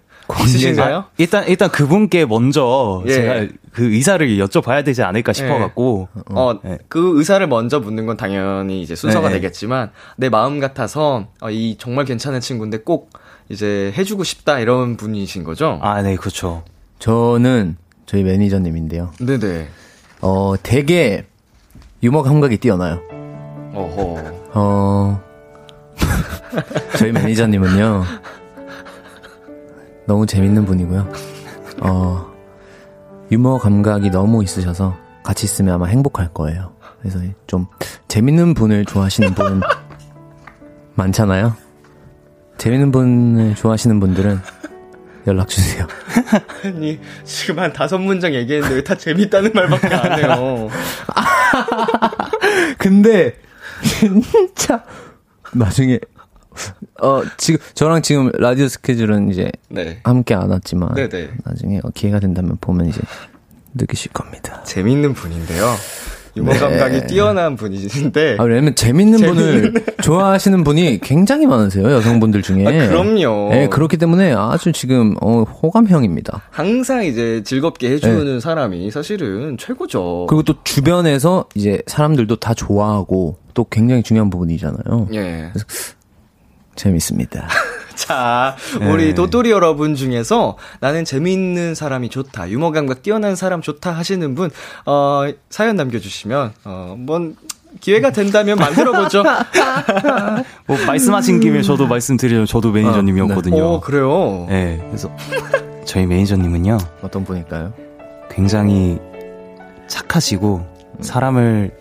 있으신가요? 0.45 1.05
일단 1.18 1.47
일단 1.47 1.70
그분께 1.70 2.25
먼저 2.25 3.03
예. 3.07 3.12
제가 3.12 3.47
그 3.72 3.93
의사를 3.93 4.27
여쭤봐야 4.39 4.85
되지 4.85 5.03
않을까 5.03 5.33
싶어갖고 5.33 6.09
예. 6.16 6.20
어, 6.31 6.59
네. 6.62 6.79
그 6.89 7.18
의사를 7.18 7.47
먼저 7.47 7.81
묻는 7.81 8.07
건 8.07 8.16
당연히 8.16 8.81
이제 8.83 8.95
순서가 8.95 9.29
네. 9.29 9.35
되겠지만 9.35 9.91
내 10.16 10.31
마음 10.31 10.61
같아서 10.61 11.27
어, 11.41 11.51
이 11.51 11.77
정말 11.79 12.07
괜찮은 12.07 12.41
친구인데 12.41 12.79
꼭 12.79 13.11
이제 13.51 13.93
해주고 13.97 14.25
싶다 14.25 14.59
이런 14.59 14.97
분이신 14.97 15.45
거죠? 15.45 15.79
아, 15.83 16.01
네, 16.01 16.16
그렇죠. 16.16 16.64
저는 16.99 17.77
저희 18.07 18.22
매니저님인데요. 18.22 19.12
네네. 19.20 19.68
어, 20.22 20.55
되게 20.62 21.27
유머 22.03 22.22
감각이 22.22 22.57
뛰어나요. 22.57 23.03
어허. 23.75 24.35
어, 24.55 25.22
저희 26.99 27.12
매니저님은요, 27.12 28.05
너무 30.07 30.27
재밌는 30.27 30.64
분이고요. 30.64 31.09
어, 31.81 32.27
유머 33.33 33.59
감각이 33.59 34.11
너무 34.11 34.43
있으셔서 34.45 34.97
같이 35.22 35.47
있으면 35.47 35.75
아마 35.75 35.87
행복할 35.87 36.29
거예요. 36.33 36.72
그래서 37.01 37.18
좀 37.47 37.66
재밌는 38.09 38.55
분을 38.55 38.85
좋아하시는 38.85 39.35
분 39.35 39.61
많잖아요. 40.95 41.55
재밌는 42.59 42.93
분을 42.93 43.55
좋아하시는 43.57 43.99
분들은 43.99 44.39
연락 45.27 45.49
주세요. 45.49 45.87
아니 46.64 47.01
지금 47.25 47.59
한 47.59 47.72
다섯 47.72 47.99
문장 47.99 48.33
얘기했는데 48.35 48.75
왜 48.77 48.85
다 48.85 48.95
재밌다는 48.95 49.51
말밖에 49.55 49.95
안 49.95 50.18
해요. 50.18 50.68
근데 52.79 53.35
진짜 53.85 54.85
나중에 55.53 55.99
어 57.01 57.22
지금 57.37 57.61
저랑 57.74 58.03
지금 58.03 58.30
라디오 58.35 58.68
스케줄은 58.68 59.30
이제 59.30 59.51
네. 59.68 60.01
함께 60.05 60.35
안 60.35 60.51
왔지만 60.51 60.95
네네. 60.95 61.30
나중에 61.45 61.80
기회가 61.95 62.20
된다면 62.20 62.57
보면 62.61 62.87
이제 62.87 63.01
느끼실 63.74 64.12
겁니다. 64.12 64.62
재밌는 64.64 65.14
분인데요. 65.14 65.74
유머 66.37 66.53
네. 66.53 66.59
감각이 66.59 67.07
뛰어난 67.07 67.57
분이신데. 67.57 68.37
아, 68.39 68.43
왜냐면 68.43 68.74
재밌는, 68.74 69.18
재밌는 69.18 69.72
분을 69.72 69.85
좋아하시는 70.03 70.64
분이 70.64 71.01
굉장히 71.01 71.47
많으세요, 71.47 71.91
여성분들 71.91 72.43
중에. 72.43 72.66
아, 72.66 72.89
그럼요. 72.89 73.51
네, 73.51 73.68
그렇기 73.68 73.97
때문에 73.97 74.32
아주 74.32 74.72
지금, 74.72 75.14
어, 75.20 75.43
호감형입니다. 75.43 76.43
항상 76.51 77.05
이제 77.05 77.43
즐겁게 77.45 77.91
해주는 77.93 78.24
네. 78.24 78.41
사람이 78.41 78.91
사실은 78.91 79.57
최고죠. 79.59 80.26
그리고 80.28 80.43
또 80.43 80.55
주변에서 80.64 81.47
이제 81.55 81.80
사람들도 81.87 82.37
다 82.37 82.53
좋아하고 82.55 83.37
또 83.55 83.64
굉장히 83.70 84.03
중요한 84.03 84.30
부분이잖아요. 84.30 85.09
예. 85.14 85.53
재밌습니다. 86.74 87.49
자, 87.97 88.57
우리 88.80 89.07
네. 89.07 89.14
도토리 89.14 89.51
여러분 89.51 89.95
중에서 89.95 90.57
나는 90.80 91.05
재미있는 91.05 91.74
사람이 91.74 92.09
좋다, 92.11 92.51
유머 92.51 92.72
감각 92.72 93.03
뛰어난 93.03 93.36
사람 93.36 93.61
좋다 93.61 93.92
하시는 93.92 94.34
분, 94.34 94.51
어, 94.86 95.24
사연 95.51 95.76
남겨주시면, 95.76 96.53
어, 96.64 96.86
한번 96.90 97.36
기회가 97.80 98.11
된다면 98.11 98.57
만들어보죠. 98.59 99.24
뭐 100.66 100.76
말씀하신 100.86 101.40
김에 101.40 101.62
저도 101.62 101.86
말씀드리면 101.86 102.47
저도 102.47 102.70
매니저님이었거든요. 102.70 103.64
어, 103.64 103.74
네. 103.74 103.80
그래요? 103.84 104.47
네, 104.49 104.84
그래서 104.86 105.11
저희 105.84 106.07
매니저님은요. 106.07 106.78
어떤 107.03 107.24
분일까요? 107.24 107.72
굉장히 108.30 108.99
착하시고 109.88 110.66
사람을 111.01 111.72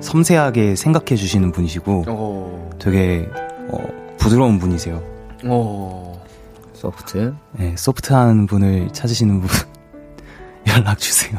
섬세하게 0.00 0.76
생각해 0.76 1.16
주시는 1.16 1.52
분이시고 1.52 2.04
오. 2.08 2.70
되게 2.78 3.28
어, 3.68 3.78
부드러운 4.18 4.58
분이세요. 4.58 5.15
오. 5.50 6.20
소프트. 6.74 7.34
네, 7.52 7.74
소프트한 7.76 8.46
분을 8.46 8.88
찾으시는 8.92 9.40
분 9.40 9.48
연락 10.68 10.98
주세요. 10.98 11.38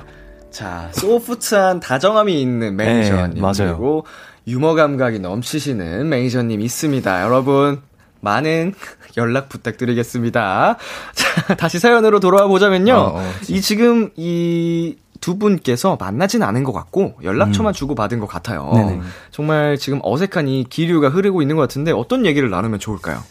자, 0.51 0.89
소프트한 0.93 1.79
다정함이 1.79 2.41
있는 2.41 2.75
매니저님 2.75 3.35
네, 3.35 3.41
맞아요. 3.41 3.53
그리고 3.77 4.05
유머 4.47 4.73
감각이 4.73 5.19
넘치시는 5.19 6.09
매니저님 6.09 6.61
있습니다. 6.61 7.23
여러분 7.23 7.81
많은 8.21 8.73
연락 9.17 9.49
부탁드리겠습니다. 9.49 10.77
자, 11.13 11.55
다시 11.55 11.77
사연으로 11.79 12.19
돌아와 12.19 12.47
보자면요. 12.47 12.93
어, 12.93 13.19
어, 13.19 13.31
이 13.49 13.61
지금 13.61 14.09
이 14.15 14.95
두 15.21 15.37
분께서 15.37 15.97
만나진 15.99 16.43
않은 16.43 16.63
것 16.63 16.71
같고 16.73 17.15
연락처만 17.23 17.71
음. 17.71 17.73
주고 17.73 17.95
받은 17.95 18.19
것 18.19 18.27
같아요. 18.27 18.71
네네. 18.73 19.01
정말 19.31 19.77
지금 19.77 19.99
어색한 20.03 20.47
이 20.47 20.63
기류가 20.69 21.09
흐르고 21.09 21.41
있는 21.41 21.55
것 21.55 21.63
같은데 21.63 21.91
어떤 21.91 22.25
얘기를 22.25 22.49
나누면 22.49 22.79
좋을까요? 22.79 23.21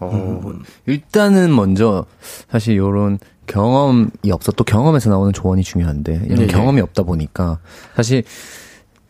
어, 0.00 0.40
음. 0.44 0.62
일단은 0.86 1.54
먼저 1.54 2.06
사실 2.48 2.76
요런 2.76 3.18
경험이 3.46 4.30
없어 4.30 4.52
또 4.52 4.64
경험에서 4.64 5.10
나오는 5.10 5.32
조언이 5.32 5.62
중요한데 5.62 6.22
이런 6.26 6.38
네. 6.40 6.46
경험이 6.46 6.80
없다 6.80 7.02
보니까 7.02 7.58
사실 7.94 8.22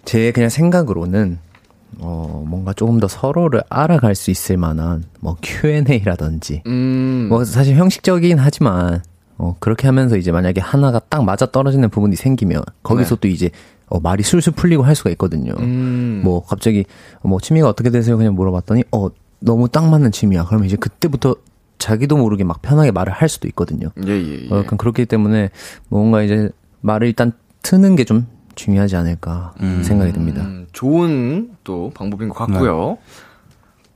제 0.04 0.32
그냥 0.32 0.48
생각으로는 0.48 1.38
어 1.98 2.44
뭔가 2.46 2.72
조금 2.72 3.00
더 3.00 3.08
서로를 3.08 3.62
알아갈 3.68 4.14
수 4.14 4.30
있을 4.30 4.56
만한 4.56 5.04
뭐 5.20 5.36
Q&A라든지 5.42 6.62
음. 6.66 7.26
뭐 7.28 7.44
사실 7.44 7.76
형식적이긴 7.76 8.38
하지만 8.38 9.02
어 9.36 9.56
그렇게 9.58 9.86
하면서 9.86 10.16
이제 10.16 10.32
만약에 10.32 10.60
하나가 10.60 11.00
딱 11.00 11.24
맞아 11.24 11.46
떨어지는 11.46 11.90
부분이 11.90 12.16
생기면 12.16 12.62
거기서 12.82 13.16
네. 13.16 13.20
또 13.20 13.28
이제 13.28 13.50
어, 13.90 13.98
말이 13.98 14.22
술술 14.22 14.52
풀리고 14.54 14.84
할 14.84 14.94
수가 14.94 15.10
있거든요. 15.10 15.52
음. 15.58 16.22
뭐 16.24 16.42
갑자기 16.44 16.84
뭐 17.22 17.40
취미가 17.40 17.68
어떻게 17.68 17.90
되세요? 17.90 18.16
그냥 18.16 18.34
물어봤더니 18.34 18.84
어 18.92 19.08
너무 19.40 19.68
딱 19.68 19.88
맞는 19.88 20.12
취미야. 20.12 20.44
그러면 20.46 20.66
이제 20.66 20.76
그때부터 20.76 21.36
자기도 21.78 22.16
모르게 22.16 22.44
막 22.44 22.60
편하게 22.62 22.90
말을 22.90 23.12
할 23.12 23.28
수도 23.28 23.48
있거든요. 23.48 23.88
예, 24.06 24.10
예, 24.12 24.44
예. 24.44 24.54
어, 24.54 24.64
그렇기 24.64 25.06
때문에 25.06 25.50
뭔가 25.88 26.22
이제 26.22 26.50
말을 26.82 27.06
일단 27.08 27.32
트는 27.62 27.96
게 27.96 28.04
좀 28.04 28.26
중요하지 28.54 28.96
않을까 28.96 29.54
음, 29.62 29.82
생각이 29.82 30.12
듭니다. 30.12 30.42
음, 30.42 30.66
좋은 30.72 31.52
또 31.64 31.90
방법인 31.94 32.28
것 32.28 32.34
같고요. 32.34 32.98
네. 33.00 33.12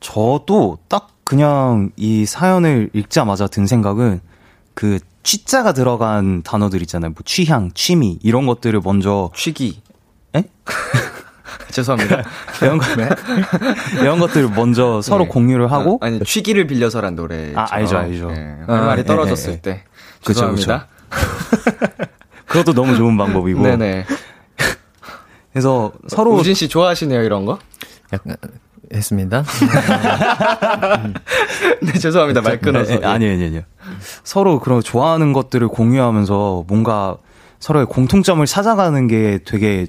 저도 0.01 0.79
딱 0.89 1.09
그냥 1.25 1.91
이 1.97 2.25
사연을 2.25 2.91
읽자마자 2.93 3.47
든 3.47 3.67
생각은 3.67 4.21
그 4.75 4.99
취자가 5.23 5.73
들어간 5.73 6.43
단어들 6.43 6.81
있잖아요. 6.83 7.11
뭐 7.11 7.17
취향, 7.25 7.71
취미 7.75 8.19
이런 8.23 8.47
것들을 8.47 8.81
먼저 8.85 9.31
취기. 9.35 9.81
에? 10.35 10.45
죄송합니다. 11.71 12.23
이런 12.63 12.79
거, 12.79 12.95
네. 12.97 13.09
이런 14.01 14.19
것들을 14.19 14.51
먼저 14.51 15.01
서로 15.03 15.25
네. 15.25 15.31
공유를 15.31 15.71
하고. 15.73 15.99
아, 16.01 16.11
니 16.11 16.21
취기를 16.21 16.67
빌려서란 16.67 17.17
노래. 17.17 17.53
아, 17.55 17.67
알죠, 17.71 17.99
알죠. 17.99 18.29
네. 18.29 18.59
아, 18.67 18.77
말이 18.81 19.03
네, 19.03 19.07
떨어졌을 19.07 19.55
네, 19.55 19.61
때. 19.61 19.85
죄송합니다. 20.23 20.89
그것도 22.47 22.73
너무 22.73 22.97
좋은 22.97 23.17
방법이고. 23.17 23.63
네네. 23.63 24.07
그래서 25.53 25.93
서로. 26.09 26.35
우진 26.35 26.55
씨 26.55 26.69
좋아하시네요, 26.69 27.23
이런 27.23 27.47
거? 27.47 27.59
약간, 28.13 28.37
했습니다. 28.93 29.45
네, 31.81 31.93
죄송합니다. 31.93 32.41
말 32.41 32.61
끊어서. 32.61 32.99
네, 32.99 33.07
아니에요, 33.07 33.33
아니에요. 33.33 33.63
서로 34.25 34.61
그런 34.61 34.83
좋아하는 34.83 35.33
것들을 35.33 35.69
공유하면서 35.69 36.65
뭔가 36.67 37.17
서로의 37.61 37.87
공통점을 37.87 38.45
찾아가는 38.47 39.07
게 39.07 39.39
되게 39.45 39.87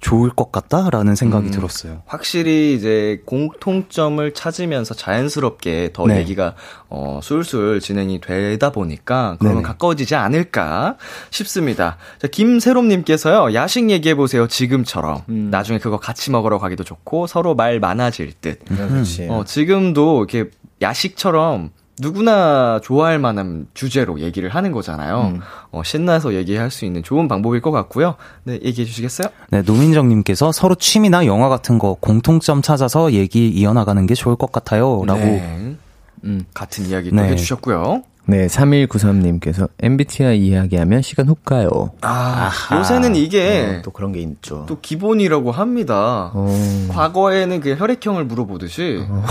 좋을 0.00 0.30
것 0.30 0.50
같다라는 0.50 1.14
생각이 1.14 1.48
음, 1.48 1.50
들었어요. 1.50 2.02
확실히 2.06 2.74
이제 2.74 3.22
공통점을 3.26 4.32
찾으면서 4.32 4.94
자연스럽게 4.94 5.90
더 5.92 6.06
네. 6.06 6.18
얘기가 6.18 6.54
어 6.88 7.20
술술 7.22 7.80
진행이 7.80 8.20
되다 8.20 8.72
보니까 8.72 9.36
그러면 9.38 9.58
네네. 9.58 9.68
가까워지지 9.68 10.14
않을까 10.14 10.96
싶습니다. 11.30 11.98
자, 12.18 12.28
김세롬님께서요 12.28 13.54
야식 13.54 13.90
얘기해 13.90 14.14
보세요 14.14 14.48
지금처럼 14.48 15.22
음. 15.28 15.48
나중에 15.50 15.78
그거 15.78 15.98
같이 15.98 16.30
먹으러 16.30 16.58
가기도 16.58 16.82
좋고 16.82 17.26
서로 17.26 17.54
말 17.54 17.78
많아질 17.78 18.32
듯. 18.40 18.60
음. 18.70 19.04
어 19.28 19.44
지금도 19.44 20.24
이렇게 20.28 20.50
야식처럼 20.80 21.70
누구나 22.00 22.80
좋아할 22.82 23.18
만한 23.18 23.66
주제로 23.74 24.20
얘기를 24.20 24.48
하는 24.48 24.72
거잖아요. 24.72 25.32
음. 25.34 25.40
어, 25.70 25.82
신나서 25.84 26.34
얘기할 26.34 26.70
수 26.70 26.84
있는 26.84 27.02
좋은 27.02 27.28
방법일 27.28 27.60
것 27.60 27.70
같고요. 27.70 28.16
네, 28.44 28.54
얘기해 28.54 28.86
주시겠어요? 28.86 29.28
네, 29.50 29.62
노민정님께서 29.62 30.52
서로 30.52 30.74
취미나 30.74 31.26
영화 31.26 31.48
같은 31.48 31.78
거 31.78 31.94
공통점 32.00 32.62
찾아서 32.62 33.12
얘기 33.12 33.48
이어나가는 33.48 34.04
게 34.06 34.14
좋을 34.14 34.36
것 34.36 34.50
같아요. 34.50 35.02
라고. 35.06 35.20
네. 35.20 35.76
음, 36.24 36.44
같은 36.52 36.86
이야기 36.86 37.10
네. 37.12 37.22
해주셨고요. 37.30 38.02
네, 38.26 38.46
3193님께서 38.46 39.68
MBTI 39.80 40.38
이야기하면 40.38 41.02
시간 41.02 41.28
훅 41.28 41.44
가요. 41.44 41.90
아, 42.02 42.46
아하. 42.46 42.78
요새는 42.78 43.16
이게 43.16 43.78
어, 43.78 43.82
또 43.82 43.90
그런 43.90 44.12
게 44.12 44.20
있죠. 44.20 44.66
또 44.68 44.78
기본이라고 44.80 45.50
합니다. 45.50 46.30
어. 46.34 46.86
과거에는 46.90 47.60
그 47.60 47.74
혈액형을 47.76 48.24
물어보듯이 48.26 49.04
어. 49.08 49.24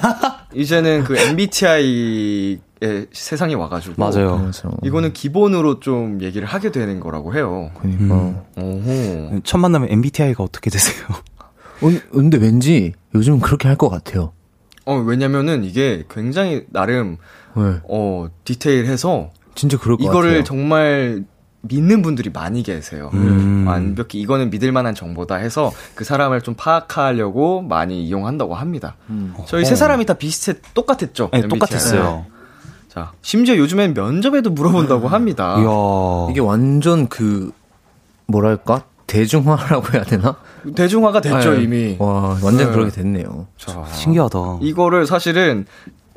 이제는 0.54 1.04
그 1.04 1.18
MBTI의 1.18 2.60
세상이 3.12 3.54
와가지고 3.54 3.94
맞아요. 3.98 4.38
그렇죠. 4.38 4.70
이거는 4.82 5.12
기본으로 5.12 5.80
좀 5.80 6.22
얘기를 6.22 6.46
하게 6.46 6.70
되는 6.72 7.00
거라고 7.00 7.34
해요. 7.34 7.70
그러니까 7.78 8.44
음. 8.58 9.40
첫 9.44 9.58
만나면 9.58 9.90
MBTI가 9.90 10.42
어떻게 10.42 10.70
되세요? 10.70 11.06
어, 11.82 11.90
근데 12.10 12.38
왠지 12.38 12.94
요즘 13.14 13.38
그렇게 13.40 13.68
할 13.68 13.76
것 13.76 13.90
같아요. 13.90 14.32
어, 14.86 14.94
왜냐면은 14.96 15.64
이게 15.64 16.04
굉장히 16.08 16.64
나름 16.70 17.18
네. 17.56 17.80
어, 17.88 18.28
디테일해서 18.44 19.30
진짜 19.54 19.78
그럴 19.78 19.96
것 19.96 20.04
이거를 20.04 20.30
같아요. 20.30 20.44
정말 20.44 21.24
믿는 21.62 22.02
분들이 22.02 22.30
많이 22.30 22.62
계세요. 22.62 23.10
음. 23.14 23.64
완벽히 23.66 24.20
이거는 24.20 24.50
믿을 24.50 24.70
만한 24.72 24.94
정보다 24.94 25.36
해서 25.36 25.72
그 25.94 26.04
사람을 26.04 26.42
좀 26.42 26.54
파악하려고 26.54 27.62
많이 27.62 28.04
이용한다고 28.04 28.54
합니다. 28.54 28.96
음. 29.10 29.34
저희 29.46 29.64
세 29.64 29.74
사람이 29.74 30.04
다 30.06 30.14
비슷해 30.14 30.58
똑같았죠. 30.74 31.30
네, 31.32 31.42
똑같았어요. 31.48 32.26
자, 32.88 33.12
심지어 33.20 33.56
요즘엔 33.56 33.94
면접에도 33.94 34.50
물어본다고 34.50 35.08
합니다. 35.08 35.56
이야. 35.60 36.30
이게 36.30 36.40
완전 36.40 37.08
그 37.08 37.52
뭐랄까? 38.26 38.84
대중화라고 39.06 39.92
해야 39.94 40.02
되나? 40.02 40.36
대중화가 40.74 41.20
됐죠, 41.20 41.52
네. 41.52 41.62
이미. 41.62 41.96
와, 41.98 42.36
완전 42.42 42.56
네. 42.56 42.72
그렇게 42.72 42.90
됐네요. 42.90 43.46
자, 43.56 43.84
신기하다. 43.92 44.58
이거를 44.62 45.06
사실은 45.06 45.64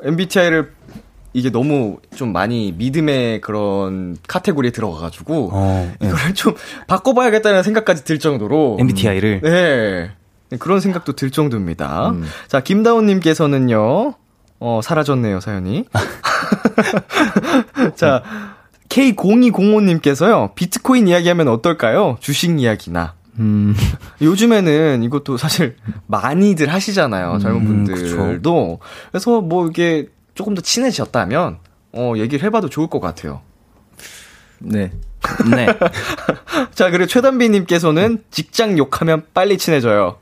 MBTI를 0.02 0.72
이게 1.32 1.50
너무 1.50 1.98
좀 2.14 2.32
많이 2.32 2.72
믿음의 2.76 3.40
그런 3.40 4.16
카테고리에 4.26 4.72
들어가가지고 4.72 5.50
어, 5.52 5.92
네. 6.00 6.08
이거를 6.08 6.34
좀 6.34 6.54
바꿔봐야겠다는 6.88 7.62
생각까지 7.62 8.04
들 8.04 8.18
정도로 8.18 8.78
MBTI를 8.80 9.40
네. 9.42 10.10
네 10.48 10.56
그런 10.58 10.80
생각도 10.80 11.12
들 11.12 11.30
정도입니다. 11.30 12.10
음. 12.10 12.24
자 12.48 12.60
김다운님께서는요 12.60 14.14
어 14.58 14.80
사라졌네요 14.82 15.40
사연이. 15.40 15.84
자 17.94 18.22
K0205님께서요 18.88 20.54
비트코인 20.56 21.06
이야기하면 21.06 21.48
어떨까요? 21.48 22.16
주식 22.20 22.58
이야기나. 22.58 23.14
음. 23.38 23.76
요즘에는 24.20 25.04
이것도 25.04 25.36
사실 25.36 25.76
많이들 26.08 26.72
하시잖아요. 26.72 27.38
젊은 27.38 27.60
음, 27.60 27.84
분들도. 27.84 28.72
음, 28.72 28.76
그래서 29.12 29.40
뭐 29.40 29.68
이게 29.68 30.08
조금 30.34 30.54
더 30.54 30.60
친해졌다면 30.60 31.58
어 31.92 32.12
얘기를 32.16 32.44
해봐도 32.44 32.68
좋을 32.68 32.88
것 32.88 33.00
같아요. 33.00 33.40
네. 34.58 34.90
네. 35.54 35.66
자 36.74 36.90
그리고 36.90 37.06
최단비님께서는 37.06 38.24
직장 38.30 38.78
욕하면 38.78 39.24
빨리 39.34 39.58
친해져요. 39.58 40.16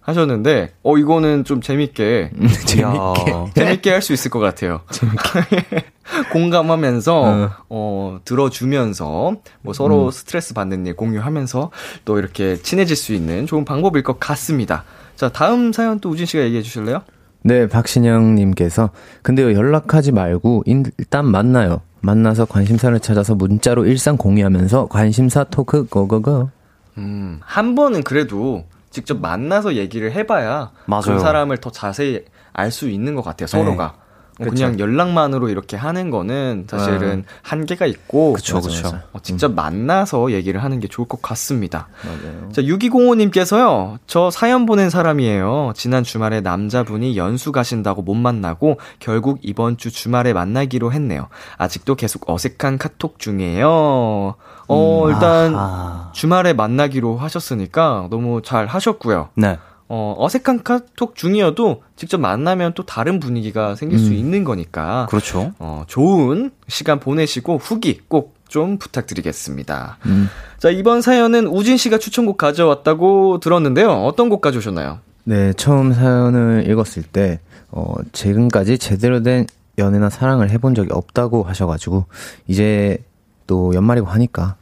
하셨는데, 0.00 0.72
어, 0.84 0.96
이거는 0.96 1.44
좀 1.44 1.60
재밌게. 1.60 2.30
음, 2.34 2.48
재밌게. 2.64 3.52
재밌게 3.54 3.90
할 3.90 4.00
수 4.00 4.14
있을 4.14 4.30
것 4.30 4.38
같아요. 4.38 4.80
재밌게. 4.90 5.84
공감하면서, 6.32 7.20
어. 7.20 7.50
어, 7.68 8.20
들어주면서, 8.24 9.36
뭐 9.60 9.74
서로 9.74 10.06
음. 10.06 10.10
스트레스 10.10 10.54
받는 10.54 10.86
일 10.86 10.96
공유하면서 10.96 11.70
또 12.06 12.18
이렇게 12.18 12.56
친해질 12.56 12.96
수 12.96 13.12
있는 13.12 13.46
좋은 13.46 13.66
방법일 13.66 14.02
것 14.02 14.18
같습니다. 14.18 14.84
자, 15.14 15.28
다음 15.28 15.74
사연 15.74 16.00
또 16.00 16.08
우진 16.08 16.24
씨가 16.24 16.42
얘기해 16.44 16.62
주실래요? 16.62 17.02
네, 17.42 17.66
박신영님께서 17.68 18.90
근데요 19.22 19.52
연락하지 19.52 20.12
말고 20.12 20.64
일단 20.66 21.26
만나요. 21.26 21.80
만나서 22.00 22.44
관심사를 22.44 22.98
찾아서 23.00 23.34
문자로 23.34 23.84
일상 23.86 24.16
공유하면서 24.16 24.86
관심사 24.86 25.44
토크 25.44 25.84
고고고. 25.86 26.50
음, 26.98 27.40
한 27.42 27.74
번은 27.74 28.02
그래도 28.02 28.64
직접 28.90 29.20
만나서 29.20 29.74
얘기를 29.74 30.12
해봐야 30.12 30.70
그 30.84 30.90
맞아요. 30.90 31.02
그 31.02 31.18
사람을 31.18 31.58
더 31.58 31.70
자세히 31.70 32.24
알 32.52 32.70
수 32.70 32.88
있는 32.88 33.14
것 33.14 33.22
같아요. 33.22 33.46
서로가. 33.46 33.94
네. 33.96 34.07
그쵸. 34.38 34.50
그냥 34.50 34.78
연락만으로 34.78 35.48
이렇게 35.48 35.76
하는 35.76 36.10
거는 36.10 36.66
사실은 36.68 37.16
네. 37.18 37.24
한계가 37.42 37.86
있고 37.86 38.32
그쵸, 38.34 38.60
그쵸. 38.60 39.00
어, 39.12 39.18
직접 39.20 39.50
음. 39.50 39.54
만나서 39.54 40.32
얘기를 40.32 40.62
하는 40.62 40.80
게 40.80 40.88
좋을 40.88 41.08
것 41.08 41.20
같습니다. 41.20 41.88
맞아요. 42.04 42.52
자, 42.52 42.62
6205님께서요. 42.62 43.98
저 44.06 44.30
사연 44.30 44.66
보낸 44.66 44.90
사람이에요. 44.90 45.72
지난 45.74 46.04
주말에 46.04 46.40
남자분이 46.40 47.16
연수 47.16 47.52
가신다고 47.52 48.02
못 48.02 48.14
만나고 48.14 48.78
결국 49.00 49.38
이번 49.42 49.76
주 49.76 49.90
주말에 49.90 50.32
만나기로 50.32 50.92
했네요. 50.92 51.28
아직도 51.56 51.96
계속 51.96 52.28
어색한 52.30 52.78
카톡 52.78 53.18
중이에요. 53.18 54.34
어, 54.68 55.04
음, 55.04 55.10
일단 55.10 55.54
아하. 55.54 56.10
주말에 56.12 56.52
만나기로 56.52 57.16
하셨으니까 57.16 58.08
너무 58.10 58.42
잘 58.42 58.66
하셨고요. 58.66 59.30
네. 59.34 59.58
어, 59.88 60.14
어색한 60.18 60.62
카톡 60.64 61.16
중이어도 61.16 61.82
직접 61.96 62.18
만나면 62.18 62.74
또 62.74 62.84
다른 62.84 63.20
분위기가 63.20 63.74
생길 63.74 63.98
음. 63.98 64.04
수 64.04 64.12
있는 64.12 64.44
거니까. 64.44 65.06
그렇죠. 65.08 65.52
어, 65.58 65.84
좋은 65.86 66.50
시간 66.68 67.00
보내시고 67.00 67.58
후기 67.58 68.00
꼭 68.08 68.38
좀 68.48 68.78
부탁드리겠습니다. 68.78 69.98
음. 70.06 70.28
자, 70.58 70.70
이번 70.70 71.02
사연은 71.02 71.46
우진 71.46 71.76
씨가 71.76 71.98
추천곡 71.98 72.36
가져왔다고 72.38 73.40
들었는데요. 73.40 73.90
어떤 73.90 74.28
곡 74.28 74.40
가져오셨나요? 74.40 74.98
네, 75.24 75.52
처음 75.52 75.92
사연을 75.92 76.64
읽었을 76.68 77.02
때, 77.02 77.40
어, 77.70 77.94
지금까지 78.12 78.78
제대로 78.78 79.22
된 79.22 79.46
연애나 79.76 80.08
사랑을 80.08 80.50
해본 80.50 80.74
적이 80.74 80.88
없다고 80.92 81.44
하셔가지고, 81.44 82.06
이제 82.48 82.98
또 83.46 83.74
연말이고 83.74 84.06
하니까 84.06 84.56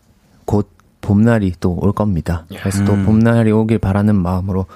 곧 0.44 0.68
봄날이 1.00 1.52
또 1.60 1.78
올 1.80 1.92
겁니다. 1.92 2.44
그래서 2.48 2.80
음. 2.80 2.84
또 2.84 2.96
봄날이 3.04 3.52
오길 3.52 3.78
바라는 3.78 4.16
마음으로 4.16 4.66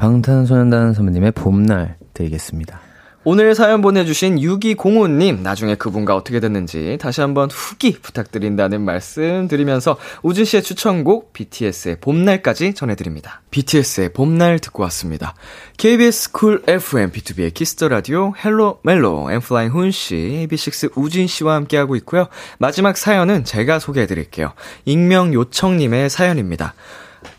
방탄소년단 0.00 0.94
선배님의 0.94 1.32
봄날 1.32 1.96
드리겠습니다. 2.14 2.80
오늘 3.22 3.54
사연 3.54 3.82
보내주신 3.82 4.36
6205님, 4.36 5.42
나중에 5.42 5.74
그분과 5.74 6.16
어떻게 6.16 6.40
됐는지 6.40 6.96
다시 6.98 7.20
한번 7.20 7.50
후기 7.50 7.92
부탁드린다는 8.00 8.80
말씀 8.80 9.46
드리면서 9.46 9.98
우진 10.22 10.46
씨의 10.46 10.62
추천곡 10.62 11.34
BTS의 11.34 11.96
봄날까지 12.00 12.72
전해드립니다. 12.72 13.42
BTS의 13.50 14.14
봄날 14.14 14.58
듣고 14.58 14.82
왔습니다. 14.84 15.34
KBS 15.76 16.32
쿨 16.32 16.62
FM 16.66 17.12
B2B의 17.12 17.52
키스터 17.52 17.88
라디오 17.88 18.32
헬로 18.42 18.80
멜로 18.82 19.30
엠플라잉 19.30 19.70
훈 19.70 19.90
씨, 19.90 20.46
AB6IX 20.50 20.96
우진 20.96 21.26
씨와 21.26 21.56
함께하고 21.56 21.94
있고요. 21.96 22.28
마지막 22.58 22.96
사연은 22.96 23.44
제가 23.44 23.78
소개해드릴게요. 23.78 24.54
익명 24.86 25.34
요청님의 25.34 26.08
사연입니다. 26.08 26.72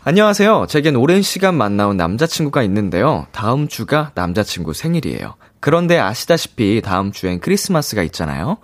안녕하세요. 0.04 0.66
제겐 0.68 0.96
오랜 0.96 1.22
시간 1.22 1.54
만나온 1.54 1.96
남자친구가 1.96 2.62
있는데요. 2.64 3.26
다음 3.32 3.68
주가 3.68 4.10
남자친구 4.14 4.74
생일이에요. 4.74 5.34
그런데 5.60 5.98
아시다시피 5.98 6.82
다음 6.84 7.12
주엔 7.12 7.40
크리스마스가 7.40 8.02
있잖아요. 8.04 8.58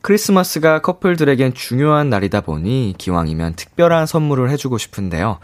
크리스마스가 0.00 0.80
커플들에겐 0.80 1.54
중요한 1.54 2.08
날이다 2.08 2.42
보니 2.42 2.94
기왕이면 2.98 3.54
특별한 3.54 4.06
선물을 4.06 4.50
해주고 4.50 4.78
싶은데요. 4.78 5.38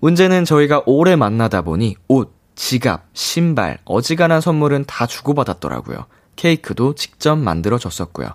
문제는 0.00 0.44
저희가 0.44 0.82
오래 0.86 1.16
만나다 1.16 1.62
보니 1.62 1.96
옷, 2.08 2.34
지갑, 2.54 3.06
신발, 3.12 3.78
어지간한 3.84 4.40
선물은 4.40 4.84
다 4.86 5.06
주고받았더라고요. 5.06 6.06
케이크도 6.36 6.94
직접 6.94 7.36
만들어줬었고요. 7.36 8.28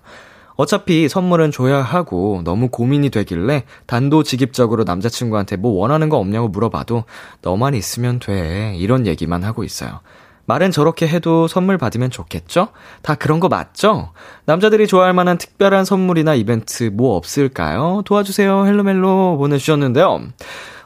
어차피 0.56 1.10
선물은 1.10 1.52
줘야 1.52 1.82
하고 1.82 2.42
너무 2.44 2.70
고민이 2.70 3.10
되길래 3.10 3.64
단도직입적으로 3.86 4.84
남자친구한테 4.84 5.58
뭐 5.58 5.74
원하는 5.80 6.10
거 6.10 6.18
없냐고 6.18 6.48
물어봐도 6.48 7.06
너만 7.42 7.74
있으면 7.74 8.20
돼. 8.20 8.76
이런 8.78 9.08
얘기만 9.08 9.44
하고 9.44 9.64
있어요. 9.64 10.00
말은 10.46 10.72
저렇게 10.72 11.08
해도 11.08 11.48
선물 11.48 11.78
받으면 11.78 12.10
좋겠죠? 12.10 12.68
다 13.02 13.16
그런 13.16 13.40
거 13.40 13.48
맞죠? 13.48 14.12
남자들이 14.46 14.88
좋아할 14.88 15.14
만한 15.14 15.38
특별한 15.38 15.86
선물이나 15.86 16.36
이벤트 16.36 16.84
뭐 16.94 17.16
없을까요? 17.16 18.02
도와주세요. 18.06 18.66
헬로멜로 18.66 19.38
보내주셨는데요. 19.38 20.22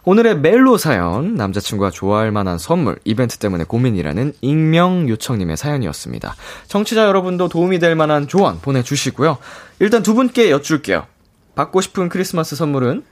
오늘의 0.08 0.38
멜로 0.38 0.78
사연, 0.78 1.36
남자친구가 1.36 1.92
좋아할 1.92 2.32
만한 2.32 2.58
선물, 2.58 2.98
이벤트 3.04 3.40
때문에 3.40 3.66
고민이라는 3.66 4.36
익명 4.40 5.10
요청님의 5.10 5.58
사연이었습니다. 5.58 6.34
청취자 6.70 7.04
여러분도 7.08 7.50
도움이 7.50 7.80
될 7.80 7.94
만한 7.98 8.30
조언 8.30 8.62
보내주시고요. 8.62 9.38
일단 9.80 10.04
두 10.04 10.14
분께 10.14 10.50
여쭐게요. 10.50 11.04
받고 11.56 11.82
싶은 11.82 12.08
크리스마스 12.08 12.56
선물은? 12.56 13.04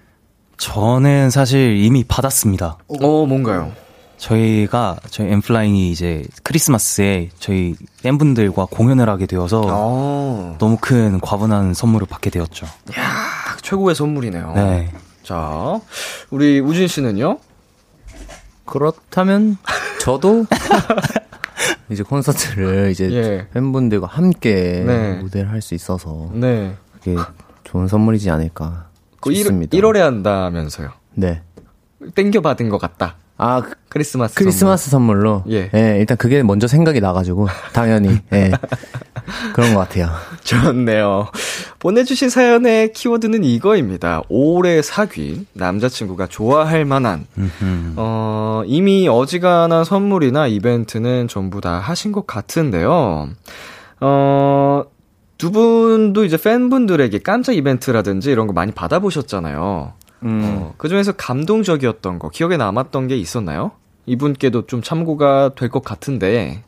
저는 0.56 1.32
사실 1.32 1.76
이미 1.76 2.06
받았습니다. 2.06 2.78
어, 2.88 3.26
뭔가요? 3.26 3.74
저희가 4.16 4.96
저희 5.10 5.28
엠플라잉이 5.34 5.92
이제 5.92 6.24
크리스마스에 6.44 7.30
저희 7.38 7.76
팬분들과 8.04 8.68
공연을 8.72 9.10
하게 9.10 9.26
되어서 9.26 9.60
오. 9.60 9.68
어. 9.70 10.56
너무 10.60 10.78
큰 10.80 11.20
과분한 11.20 11.74
선물을 11.74 12.08
받게 12.08 12.30
되었죠. 12.30 12.66
야 12.98 13.26
최고의 13.62 13.96
선물이네요. 13.96 14.54
네. 14.56 14.94
자, 15.26 15.82
우리 16.30 16.60
우진 16.60 16.88
씨는요? 16.88 17.40
그렇다면 18.66 19.58
저도 20.00 20.46
이제 21.90 22.04
콘서트를 22.04 22.92
이제 22.92 23.12
예. 23.12 23.48
팬분들과 23.52 24.06
함께 24.06 24.84
네. 24.86 25.14
무대를 25.16 25.50
할 25.50 25.62
수 25.62 25.74
있어서 25.74 26.30
네. 26.34 26.76
그게 26.94 27.16
좋은 27.64 27.88
선물이지 27.88 28.30
않을까 28.30 28.90
싶습니다. 29.26 29.76
1, 29.76 29.84
1월에 29.84 29.98
한다면서요? 29.98 30.92
네. 31.16 31.42
땡겨 32.14 32.42
받은 32.42 32.70
것 32.70 32.78
같다. 32.78 33.16
아, 33.38 33.62
그 33.62 33.74
크리스마스 33.90 34.36
크리스마스 34.36 34.90
선물. 34.90 35.24
로 35.26 35.44
예. 35.50 35.70
예. 35.74 35.98
일단 36.00 36.18
그게 36.18 36.44
먼저 36.44 36.68
생각이 36.68 37.02
나가지고 37.02 37.48
당연히 37.74 38.20
예. 38.34 38.52
그런 39.54 39.74
것 39.74 39.80
같아요. 39.80 40.10
좋네요. 40.44 41.28
보내주신 41.80 42.30
사연의 42.30 42.94
키워드는 42.94 43.44
이거입니다. 43.44 44.22
오래 44.30 44.82
사귄 44.82 45.48
남자친구가 45.54 46.28
좋아할 46.28 46.86
만한 46.86 47.26
어 47.96 48.64
이미 48.66 49.08
어지간한 49.08 49.84
선물이나 49.84 50.48
이벤트는 50.48 51.28
전부 51.28 51.62
다 51.62 51.80
하신 51.80 52.12
것 52.12 52.28
같은데요. 52.28 53.30
어 54.02 54.84
두 55.38 55.52
분도 55.52 56.24
이제 56.24 56.38
팬분들에게 56.38 57.20
깜짝 57.20 57.54
이벤트라든지 57.54 58.32
이런 58.32 58.48
거 58.48 58.54
많이 58.54 58.72
받아보셨잖아요. 58.72 59.94
음. 60.24 60.42
어, 60.44 60.74
그 60.78 60.88
중에서 60.90 61.12
감동적이었던 61.14 62.20
거, 62.20 62.30
기억에 62.30 62.58
남았던 62.58 63.08
게 63.08 63.18
있었나요? 63.18 63.72
이분께도 64.06 64.68
좀 64.68 64.82
참고가 64.82 65.52
될 65.56 65.70
것 65.70 65.84
같은데, 65.84 66.64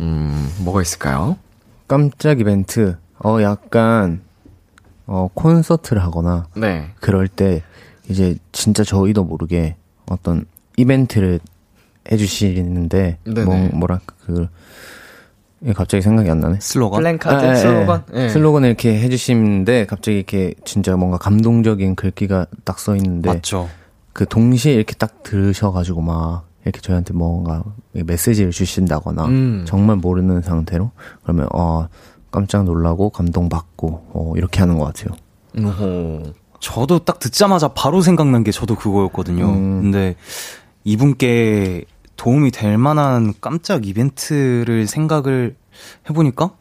음, 0.00 0.48
뭐가 0.64 0.82
있을까요? 0.82 1.36
깜짝 1.88 2.40
이벤트, 2.40 2.96
어, 3.24 3.38
약간, 3.42 4.22
어, 5.06 5.28
콘서트를 5.34 6.02
하거나, 6.02 6.46
네. 6.56 6.90
그럴 7.00 7.28
때, 7.28 7.62
이제 8.08 8.36
진짜 8.52 8.82
저희도 8.84 9.24
모르게 9.24 9.76
어떤 10.06 10.44
이벤트를 10.76 11.40
해주시는데, 12.10 13.18
뭐, 13.44 13.54
뭐랄까, 13.74 14.14
그, 14.24 14.42
예, 14.42 14.48
갑자기 15.76 16.02
생각이 16.02 16.28
안 16.28 16.40
나네. 16.40 16.58
슬로건? 16.60 16.98
플랜카드 17.00 17.44
아, 17.44 17.50
예, 17.52 17.56
슬로건? 17.56 18.02
예. 18.14 18.28
슬로건을 18.28 18.68
이렇게 18.68 18.98
해주시는데 19.00 19.86
갑자기 19.86 20.16
이렇게 20.16 20.54
진짜 20.64 20.96
뭔가 20.96 21.18
감동적인 21.18 21.94
글귀가 21.94 22.46
딱 22.64 22.78
써 22.80 22.96
있는데 22.96 23.28
맞죠. 23.30 23.68
그 24.12 24.26
동시에 24.26 24.72
이렇게 24.74 24.94
딱 24.94 25.22
들으셔가지고 25.22 26.00
막 26.02 26.44
이렇게 26.64 26.80
저희한테 26.80 27.14
뭔가 27.14 27.62
메시지를 27.92 28.50
주신다거나 28.50 29.24
음. 29.26 29.64
정말 29.66 29.96
모르는 29.96 30.42
상태로 30.42 30.90
그러면 31.22 31.48
어 31.54 31.86
깜짝 32.30 32.64
놀라고 32.64 33.10
감동받고 33.10 34.06
어 34.12 34.32
이렇게 34.36 34.60
하는 34.60 34.78
것 34.78 34.86
같아요. 34.86 35.16
어 35.64 36.22
저도 36.60 37.00
딱 37.00 37.18
듣자마자 37.20 37.68
바로 37.68 38.00
생각난 38.00 38.42
게 38.44 38.50
저도 38.52 38.74
그거였거든요. 38.76 39.44
음. 39.44 39.82
근데 39.82 40.16
이분께 40.84 41.84
도움이 42.22 42.52
될 42.52 42.78
만한 42.78 43.34
깜짝 43.40 43.84
이벤트를 43.84 44.86
생각을 44.86 45.56
해보니까, 46.08 46.52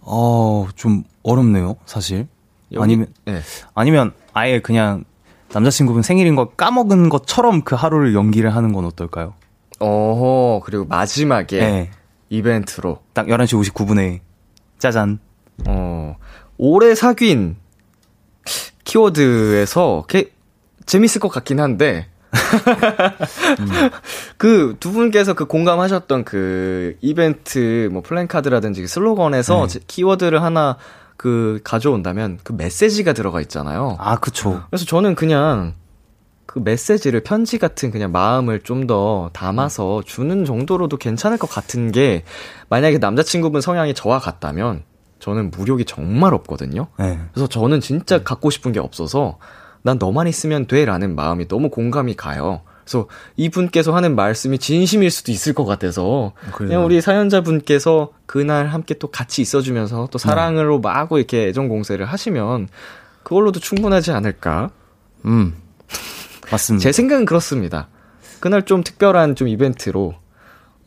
어, 0.00 0.66
좀 0.74 1.04
어렵네요, 1.22 1.76
사실. 1.84 2.28
여기, 2.72 2.82
아니면, 2.82 3.12
네. 3.26 3.40
아니면 3.74 4.12
아예 4.32 4.58
그냥 4.60 5.04
남자친구분 5.52 6.00
생일인 6.00 6.34
걸 6.34 6.46
까먹은 6.56 7.10
것처럼 7.10 7.60
그 7.60 7.74
하루를 7.74 8.14
연기를 8.14 8.56
하는 8.56 8.72
건 8.72 8.86
어떨까요? 8.86 9.34
어허, 9.80 10.62
그리고 10.64 10.86
마지막에 10.86 11.58
네. 11.58 11.90
이벤트로. 12.30 13.02
딱 13.12 13.26
11시 13.26 13.74
59분에 13.74 14.20
짜잔. 14.78 15.18
어, 15.66 16.16
오래 16.56 16.94
사귄 16.94 17.56
키워드에서 18.84 20.06
게, 20.08 20.32
재밌을 20.86 21.20
것 21.20 21.28
같긴 21.28 21.60
한데, 21.60 22.08
음. 23.60 23.90
그두 24.36 24.92
분께서 24.92 25.34
그 25.34 25.46
공감하셨던 25.46 26.24
그 26.24 26.96
이벤트 27.00 27.88
뭐 27.92 28.02
플랜카드라든지 28.02 28.82
그 28.82 28.88
슬로건에서 28.88 29.66
네. 29.66 29.80
키워드를 29.86 30.42
하나 30.42 30.76
그 31.16 31.60
가져온다면 31.64 32.38
그 32.44 32.52
메시지가 32.52 33.12
들어가 33.12 33.40
있잖아요. 33.40 33.96
아, 33.98 34.16
그쵸. 34.16 34.62
그래서 34.70 34.84
저는 34.84 35.14
그냥 35.14 35.74
그 36.46 36.60
메시지를 36.60 37.20
편지 37.22 37.58
같은 37.58 37.90
그냥 37.90 38.10
마음을 38.12 38.60
좀 38.60 38.86
더 38.86 39.28
담아서 39.34 40.02
주는 40.06 40.44
정도로도 40.46 40.96
괜찮을 40.96 41.36
것 41.36 41.50
같은 41.50 41.92
게 41.92 42.22
만약에 42.70 42.96
남자친구분 42.98 43.60
성향이 43.60 43.92
저와 43.92 44.18
같다면 44.18 44.82
저는 45.18 45.50
무력이 45.50 45.84
정말 45.84 46.32
없거든요. 46.32 46.86
네. 46.98 47.18
그래서 47.32 47.48
저는 47.48 47.80
진짜 47.80 48.22
갖고 48.22 48.48
싶은 48.48 48.72
게 48.72 48.80
없어서 48.80 49.36
난 49.82 49.98
너만 49.98 50.26
있으면 50.28 50.66
돼 50.66 50.84
라는 50.84 51.14
마음이 51.14 51.48
너무 51.48 51.70
공감이 51.70 52.14
가요. 52.14 52.62
그래서 52.84 53.06
이분께서 53.36 53.94
하는 53.94 54.16
말씀이 54.16 54.58
진심일 54.58 55.10
수도 55.10 55.30
있을 55.30 55.52
것 55.52 55.66
같아서 55.66 56.32
그래요. 56.52 56.68
그냥 56.70 56.84
우리 56.86 57.00
사연자분께서 57.00 58.12
그날 58.24 58.66
함께 58.68 58.94
또 58.94 59.08
같이 59.10 59.42
있어주면서 59.42 60.08
또 60.10 60.18
사랑으로 60.18 60.76
네. 60.76 60.80
마구 60.82 61.18
이렇게 61.18 61.48
애정 61.48 61.68
공세를 61.68 62.06
하시면 62.06 62.68
그걸로도 63.22 63.60
충분하지 63.60 64.12
않을까? 64.12 64.70
음. 65.26 65.54
맞습니다. 66.50 66.82
제 66.82 66.92
생각은 66.92 67.26
그렇습니다. 67.26 67.88
그날 68.40 68.64
좀 68.64 68.82
특별한 68.82 69.34
좀 69.34 69.48
이벤트로 69.48 70.14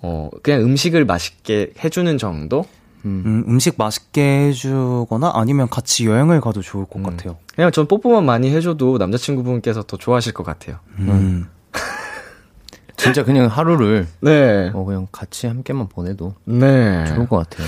어 0.02 0.30
그냥 0.42 0.62
음식을 0.62 1.06
맛있게 1.06 1.74
해주는 1.84 2.18
정도? 2.18 2.66
음. 3.06 3.43
음, 3.47 3.60
식 3.60 3.76
맛있게 3.78 4.47
해주거나 4.47 5.32
아니면 5.34 5.70
같이 5.70 6.06
여행을 6.06 6.41
가도 6.41 6.62
좋을 6.62 6.86
것 6.86 6.99
음. 6.99 7.04
같아요. 7.04 7.38
그냥 7.56 7.72
전 7.72 7.88
뽀뽀만 7.88 8.26
많이 8.26 8.49
해줘도 8.49 8.97
남자친구분께서 8.97 9.84
더 9.84 9.97
좋아하실 9.97 10.34
것 10.34 10.43
같아요. 10.43 10.78
음. 10.99 11.10
음. 11.10 11.47
진짜 12.97 13.24
그냥 13.24 13.47
하루를 13.47 14.08
네. 14.20 14.72
어, 14.74 14.84
그냥 14.84 15.08
같이 15.12 15.47
함께만 15.47 15.89
보내도 15.89 16.36
네. 16.45 17.06
좋을 17.06 17.28
것 17.28 17.38
같아요. 17.38 17.68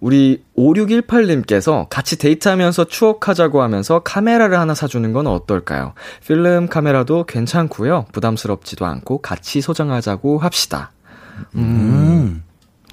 우리 0.00 0.42
5618님께서 0.56 1.86
같이 1.90 2.16
데이트하면서 2.18 2.84
추억하자고 2.84 3.60
하면서 3.62 4.00
카메라를 4.00 4.58
하나 4.58 4.74
사주는 4.74 5.12
건 5.12 5.26
어떨까요? 5.26 5.92
필름 6.26 6.68
카메라도 6.68 7.24
괜찮고요. 7.24 8.06
부담스럽지도 8.12 8.86
않고 8.86 9.20
같이 9.20 9.60
소장하자고 9.60 10.38
합시다. 10.38 10.92
음. 11.54 12.42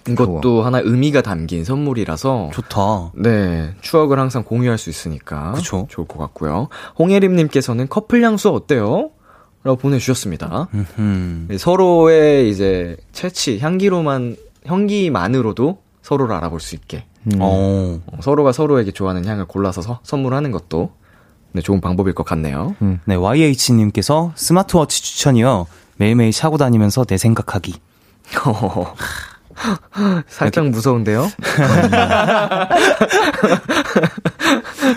이것도 0.09 0.41
좋아. 0.41 0.65
하나 0.65 0.79
의미가 0.79 1.21
담긴 1.21 1.63
선물이라서 1.63 2.51
좋다. 2.53 3.11
네, 3.15 3.73
추억을 3.81 4.19
항상 4.19 4.43
공유할 4.43 4.77
수 4.77 4.89
있으니까 4.89 5.53
그쵸? 5.53 5.87
좋을 5.89 6.07
것 6.07 6.17
같고요. 6.19 6.69
홍예림님께서는 6.99 7.87
커플 7.89 8.23
향수 8.23 8.49
어때요? 8.49 9.11
라고 9.63 9.77
보내주셨습니다. 9.77 10.69
네, 11.47 11.57
서로의 11.57 12.49
이제 12.49 12.95
채취 13.11 13.59
향기로만 13.59 14.37
향기만으로도 14.65 15.79
서로를 16.01 16.35
알아볼 16.35 16.59
수 16.59 16.75
있게. 16.75 17.05
음. 17.25 17.39
어. 17.41 17.99
어. 18.05 18.17
서로가 18.21 18.51
서로에게 18.53 18.91
좋아하는 18.91 19.25
향을 19.25 19.45
골라서 19.45 19.81
서, 19.81 19.99
선물하는 20.03 20.51
것도 20.51 20.91
네, 21.51 21.61
좋은 21.61 21.81
방법일 21.81 22.13
것 22.13 22.23
같네요. 22.23 22.75
음. 22.81 22.99
네, 23.05 23.15
YH님께서 23.15 24.31
스마트워치 24.35 25.03
추천이요. 25.03 25.67
매일매일 25.97 26.31
차고 26.31 26.57
다니면서 26.57 27.03
내 27.05 27.17
생각하기. 27.17 27.73
살짝 30.27 30.69
무서운데요? 30.69 31.27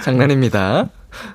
장난입니다. 0.04 0.88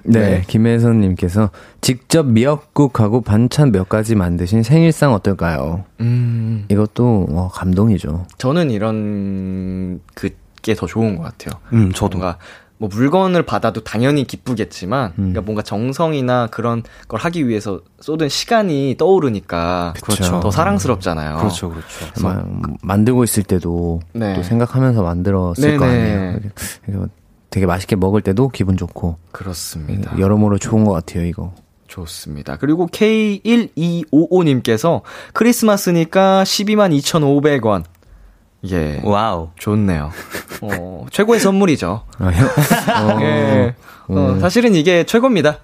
네, 0.04 0.20
네. 0.20 0.44
김혜선님께서 0.48 1.50
직접 1.82 2.26
미역국하고 2.26 3.22
반찬 3.22 3.72
몇 3.72 3.90
가지 3.90 4.16
만드신 4.16 4.64
생일상 4.64 5.14
어떨까요? 5.14 5.84
음. 6.00 6.66
이것도 6.70 7.28
어, 7.32 7.50
감동이죠. 7.54 8.26
저는 8.38 8.72
이런 8.72 10.00
그게 10.14 10.74
더 10.76 10.88
좋은 10.88 11.18
것 11.18 11.24
같아요. 11.24 11.60
음, 11.74 11.92
저도. 11.92 12.18
뭔가 12.18 12.38
뭐 12.78 12.90
물건을 12.92 13.44
받아도 13.44 13.84
당연히 13.84 14.26
기쁘겠지만, 14.26 15.12
음. 15.12 15.16
그러니까 15.16 15.42
뭔가 15.42 15.62
정성이나 15.62 16.48
그런 16.48 16.84
걸 17.08 17.20
하기 17.20 17.48
위해서 17.48 17.82
쏟은 18.02 18.30
시간이 18.30 18.96
떠오르니까 18.98 19.94
그렇죠. 20.02 20.40
더 20.42 20.52
사랑스럽잖아요. 20.52 21.38
그렇죠, 21.38 21.70
그렇죠. 21.70 21.88
만들고 22.82 23.24
있을 23.24 23.44
때도 23.44 24.02
네. 24.14 24.36
또 24.36 24.44
생각하면서 24.44 25.04
만들었을 25.04 25.62
네네. 25.62 25.78
거 25.78 25.86
아니에요. 25.86 26.40
되게 27.50 27.66
맛있게 27.66 27.96
먹을 27.96 28.22
때도 28.22 28.50
기분 28.50 28.76
좋고. 28.76 29.18
그렇습니다. 29.32 30.20
여러모로 30.20 30.58
좋은 30.58 30.84
것 30.84 30.92
같아요, 30.92 31.26
이거. 31.26 31.54
좋습니다. 31.88 32.58
그리고 32.58 32.88
K1255님께서 32.88 35.02
크리스마스니까 35.34 36.44
12만 36.44 36.92
2,500원. 36.98 37.86
예. 38.72 39.02
와우. 39.04 39.50
좋네요. 39.60 40.12
어, 40.62 41.06
최고의 41.12 41.40
선물이죠. 41.40 42.04
아, 42.20 42.26
어, 43.02 43.22
예. 43.22 43.76
어, 44.08 44.14
음. 44.14 44.40
사실은 44.40 44.76
이게 44.76 45.04
최고입니다. 45.06 45.58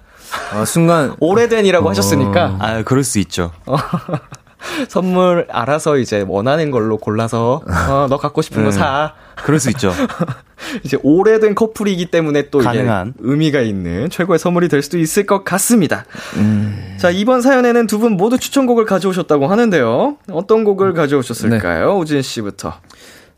아, 0.52 0.64
순간. 0.64 1.14
오래된이라고 1.20 1.86
어. 1.86 1.90
하셨으니까. 1.90 2.56
아, 2.58 2.82
그럴 2.82 3.04
수 3.04 3.18
있죠. 3.20 3.52
선물 4.88 5.46
알아서 5.50 5.96
이제 5.98 6.24
원하는 6.26 6.70
걸로 6.70 6.96
골라서 6.98 7.62
어, 7.88 8.06
너 8.08 8.16
갖고 8.16 8.42
싶은 8.42 8.64
거 8.64 8.70
네. 8.70 8.76
사. 8.76 9.14
그럴 9.44 9.58
수 9.58 9.70
있죠. 9.70 9.92
이제 10.84 10.96
오래된 11.02 11.54
커플이기 11.54 12.06
때문에 12.06 12.50
또 12.50 12.58
가능한. 12.60 13.14
의미가 13.18 13.60
있는 13.60 14.08
최고의 14.10 14.38
선물이 14.38 14.68
될 14.68 14.82
수도 14.82 14.98
있을 14.98 15.26
것 15.26 15.44
같습니다. 15.44 16.04
음... 16.36 16.96
자 16.98 17.10
이번 17.10 17.42
사연에는 17.42 17.86
두 17.86 17.98
분 17.98 18.12
모두 18.16 18.38
추천곡을 18.38 18.84
가져오셨다고 18.84 19.46
하는데요. 19.48 20.16
어떤 20.30 20.64
곡을 20.64 20.92
가져오셨을까요, 20.92 21.94
네. 21.94 22.00
우진 22.00 22.22
씨부터? 22.22 22.74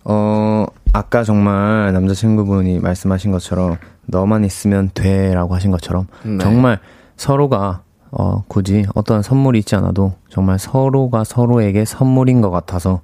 어 0.04 0.66
아까 0.92 1.22
정말 1.24 1.92
남자친구분이 1.94 2.80
말씀하신 2.80 3.30
것처럼 3.32 3.78
너만 4.06 4.44
있으면 4.44 4.90
돼라고 4.92 5.54
하신 5.54 5.70
것처럼 5.70 6.06
네. 6.22 6.38
정말 6.38 6.78
서로가 7.16 7.83
어, 8.16 8.44
굳이 8.46 8.84
어떤 8.94 9.22
선물이 9.22 9.58
있지 9.60 9.74
않아도 9.76 10.14
정말 10.28 10.58
서로가 10.58 11.24
서로에게 11.24 11.84
선물인 11.84 12.40
것 12.40 12.50
같아서 12.50 13.00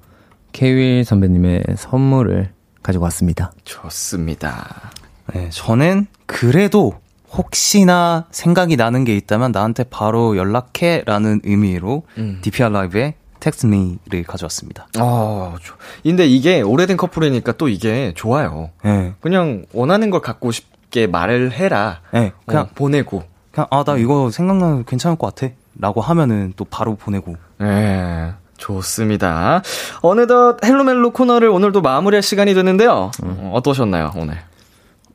케윌 0.52 1.04
선배님의 1.04 1.64
선물을 1.76 2.52
가지고 2.82 3.04
왔습니다. 3.04 3.52
좋습니다. 3.64 4.90
네, 5.34 5.48
저는 5.50 6.06
그래도 6.26 6.94
혹시나 7.32 8.26
생각이 8.30 8.76
나는 8.76 9.04
게 9.04 9.16
있다면 9.16 9.52
나한테 9.52 9.84
바로 9.84 10.36
연락해 10.36 11.02
라는 11.06 11.40
의미로 11.44 12.02
음. 12.18 12.38
DPR 12.42 12.70
LIVE의 12.70 13.14
Text 13.38 13.66
Me를 13.66 14.24
가져왔습니다. 14.24 14.88
아, 14.98 15.56
근데 16.02 16.26
이게 16.26 16.60
오래된 16.60 16.96
커플이니까 16.96 17.52
또 17.52 17.68
이게 17.68 18.12
좋아요. 18.14 18.70
네. 18.84 19.14
그냥 19.20 19.64
원하는 19.72 20.10
걸 20.10 20.20
갖고 20.20 20.50
싶게 20.50 21.06
말을 21.06 21.52
해라. 21.52 22.00
네, 22.12 22.32
그냥 22.44 22.64
어, 22.64 22.68
보내고 22.74 23.24
그냥 23.52 23.66
아 23.70 23.82
나 23.84 23.96
이거 23.96 24.30
생각나면 24.30 24.84
괜찮을 24.84 25.16
것 25.18 25.34
같아 25.34 25.52
라고 25.78 26.00
하면은 26.00 26.52
또 26.56 26.64
바로 26.64 26.94
보내고 26.96 27.36
네 27.58 28.32
좋습니다 28.58 29.62
어느덧 30.02 30.62
Hello 30.64 30.87
멜로 30.87 31.10
코너를 31.12 31.48
오늘도 31.48 31.80
마무리할 31.80 32.22
시간이 32.22 32.54
됐는데요 32.54 33.10
음. 33.22 33.50
어떠셨나요 33.52 34.12
오늘 34.16 34.38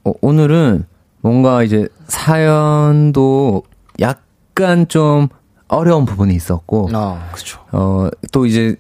어, 0.04 0.14
오늘은 0.22 0.86
뭔가 1.22 1.64
이제 1.64 1.88
사연도 2.08 3.64
약간 4.00 4.88
좀 4.88 5.28
어려운 5.68 6.06
부분이 6.06 6.34
있었고 6.36 6.90
아, 6.94 7.30
그죠 7.32 7.60
어또 7.72 8.46
이제 8.46 8.76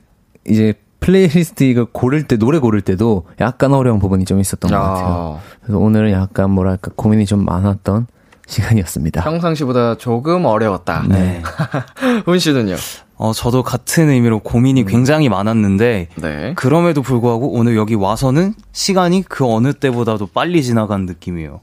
이제 0.47 0.73
플레이리스트 0.99 1.63
이걸 1.63 1.85
고를 1.91 2.23
때 2.23 2.37
노래 2.37 2.57
고를 2.57 2.81
때도 2.81 3.25
약간 3.39 3.73
어려운 3.73 3.99
부분이 3.99 4.25
좀 4.25 4.39
있었던 4.39 4.73
아. 4.73 4.79
것 4.79 4.83
같아요. 4.87 5.39
그래서 5.61 5.77
오늘은 5.77 6.11
약간 6.11 6.49
뭐랄까 6.49 6.91
고민이 6.95 7.27
좀 7.27 7.45
많았던 7.45 8.07
시간이었습니다. 8.47 9.23
평상시보다 9.23 9.95
조금 9.95 10.45
어려웠다. 10.45 11.05
네. 11.07 11.41
훈 12.25 12.39
씨는요? 12.39 12.75
어, 13.17 13.31
저도 13.33 13.63
같은 13.63 14.09
의미로 14.09 14.39
고민이 14.39 14.83
음. 14.83 14.87
굉장히 14.87 15.29
많았는데, 15.29 16.09
네. 16.15 16.53
그럼에도 16.55 17.01
불구하고 17.01 17.53
오늘 17.53 17.75
여기 17.75 17.95
와서는 17.95 18.53
시간이 18.73 19.23
그 19.27 19.45
어느 19.45 19.73
때보다도 19.73 20.27
빨리 20.27 20.61
지나간 20.63 21.05
느낌이에요. 21.05 21.61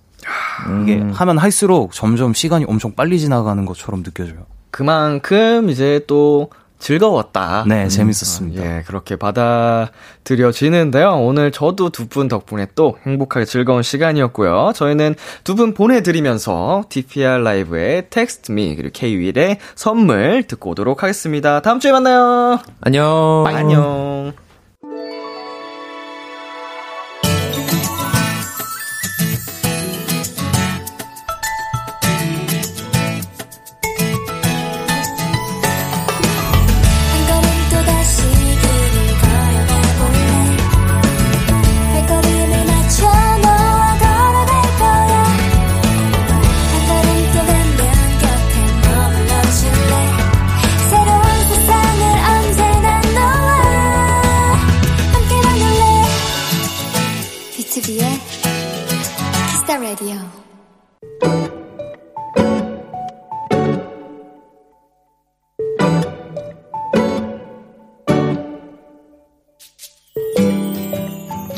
음. 0.68 0.83
이게 0.83 1.01
하면 1.12 1.39
할수록 1.39 1.93
점점 1.93 2.33
시간이 2.33 2.64
엄청 2.66 2.93
빨리 2.95 3.18
지나가는 3.18 3.64
것처럼 3.64 4.03
느껴져요. 4.03 4.47
그만큼 4.70 5.68
이제 5.68 6.01
또 6.07 6.49
즐거웠다. 6.83 7.64
네, 7.68 7.85
음, 7.85 7.89
재밌었습니다. 7.89 8.62
예, 8.78 8.83
그렇게 8.87 9.14
받아들여지는데요. 9.16 11.12
오늘 11.12 11.51
저도 11.53 11.91
두 11.91 12.03
분 12.12 12.28
덕분에 12.28 12.66
또 12.74 12.99
행복하게 13.07 13.47
즐거운 13.47 13.83
시간이었고요. 13.83 14.72
저희는 14.74 15.14
두 15.45 15.55
분 15.55 15.72
보내드리면서 15.74 16.85
DPR 16.89 17.43
라이브의 17.43 18.07
텍스트 18.11 18.51
미 18.53 18.74
그리고 18.74 18.91
K-윌의 18.93 19.59
선물 19.74 20.43
듣고 20.43 20.70
오도록 20.70 21.03
하겠습니다. 21.03 21.61
다음 21.62 21.78
주에 21.78 21.93
만나요. 21.93 22.59
안녕. 22.80 23.45
안녕. 23.47 24.33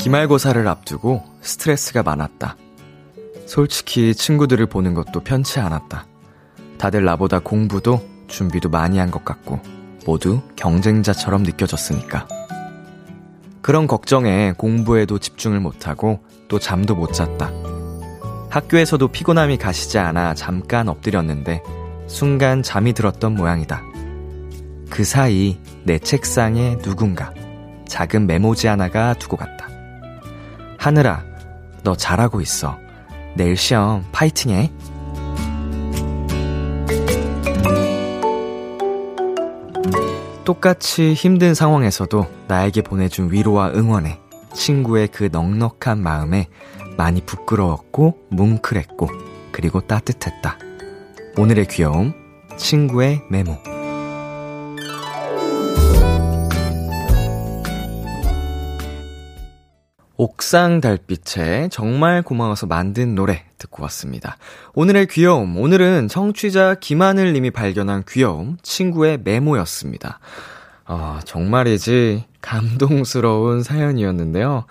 기말고사를 0.05 0.67
앞두고 0.67 1.23
스트레스가 1.41 2.03
많았다. 2.03 2.57
솔직히 3.47 4.13
친구들을 4.13 4.67
보는 4.67 4.93
것도 4.93 5.21
편치 5.21 5.59
않았다. 5.59 6.05
다들 6.77 7.03
나보다 7.05 7.39
공부도 7.39 8.07
준비도 8.27 8.69
많이 8.69 8.99
한 8.99 9.09
것 9.09 9.25
같고 9.25 9.59
모두 10.05 10.41
경쟁자처럼 10.57 11.41
느껴졌으니까. 11.41 12.27
그런 13.63 13.87
걱정에 13.87 14.53
공부에도 14.55 15.17
집중을 15.17 15.59
못하고 15.59 16.19
또 16.49 16.59
잠도 16.59 16.93
못 16.93 17.11
잤다. 17.11 17.49
학교에서도 18.51 19.07
피곤함이 19.07 19.57
가시지 19.57 19.97
않아 19.97 20.35
잠깐 20.35 20.87
엎드렸는데 20.87 21.63
순간 22.05 22.61
잠이 22.61 22.93
들었던 22.93 23.33
모양이다. 23.33 23.81
그 24.91 25.03
사이 25.03 25.57
내 25.83 25.97
책상에 25.97 26.77
누군가 26.83 27.33
작은 27.87 28.27
메모지 28.27 28.67
하나가 28.67 29.15
두고 29.15 29.35
갔다. 29.35 29.64
하늘아, 30.85 31.23
너 31.81 31.95
잘하고 31.95 32.41
있어. 32.41 32.77
내일 33.35 33.57
시험 33.57 34.05
파이팅 34.11 34.51
해. 34.51 34.71
똑같이 40.43 41.15
힘든 41.15 41.55
상황에서도 41.55 42.27
나에게 42.47 42.83
보내준 42.83 43.31
위로와 43.31 43.71
응원에 43.73 44.19
친구의 44.53 45.07
그 45.07 45.29
넉넉한 45.31 45.97
마음에 45.97 46.49
많이 46.97 47.19
부끄러웠고 47.21 48.19
뭉클했고 48.29 49.09
그리고 49.51 49.81
따뜻했다. 49.81 50.59
오늘의 51.35 51.67
귀여움 51.69 52.13
친구의 52.57 53.23
메모 53.31 53.57
옥상 60.17 60.81
달빛에 60.81 61.69
정말 61.71 62.21
고마워서 62.21 62.67
만든 62.67 63.15
노래 63.15 63.43
듣고 63.57 63.83
왔습니다. 63.83 64.37
오늘의 64.73 65.07
귀여움, 65.07 65.57
오늘은 65.57 66.07
청취자 66.07 66.75
김하늘 66.75 67.33
님이 67.33 67.51
발견한 67.51 68.03
귀여움, 68.07 68.57
친구의 68.61 69.19
메모였습니다. 69.23 70.19
아, 70.85 71.19
정말이지 71.25 72.25
감동스러운 72.41 73.63
사연이었는데요. 73.63 74.65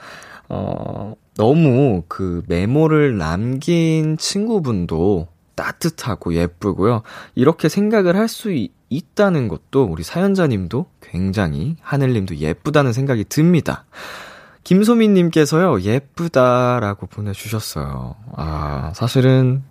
어, 0.49 1.15
너무 1.37 2.05
그 2.09 2.43
메모를 2.47 3.19
남긴 3.19 4.17
친구분도 4.17 5.29
따뜻하고 5.57 6.35
예쁘고요. 6.35 7.03
이렇게 7.35 7.69
생각을 7.69 8.17
할 8.17 8.29
수 8.29 8.51
있다는 8.91 9.49
것도 9.49 9.85
우리 9.85 10.05
사연자님도 10.05 10.87
굉장히 11.01 11.77
하늘님도 11.81 12.37
예쁘다는 12.37 12.93
생각이 12.93 13.25
듭니다. 13.25 13.85
김소민님께서요, 14.65 15.83
예쁘다라고 15.83 17.07
보내주셨어요. 17.07 18.17
아, 18.37 18.93
사실은, 18.95 19.63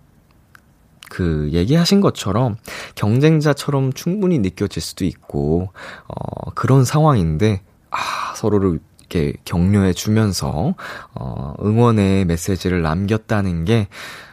그, 1.10 1.50
얘기하신 1.52 2.00
것처럼 2.00 2.56
경쟁자처럼 2.94 3.92
충분히 3.92 4.38
느껴질 4.38 4.80
수도 4.80 5.04
있고, 5.04 5.70
어, 6.06 6.50
그런 6.54 6.84
상황인데, 6.84 7.62
아, 7.90 8.34
서로를 8.36 8.78
이렇게 9.00 9.34
격려해 9.44 9.92
주면서, 9.92 10.74
어, 11.14 11.54
응원의 11.62 12.24
메시지를 12.24 12.82
남겼다는 12.82 13.64
게, 13.64 13.88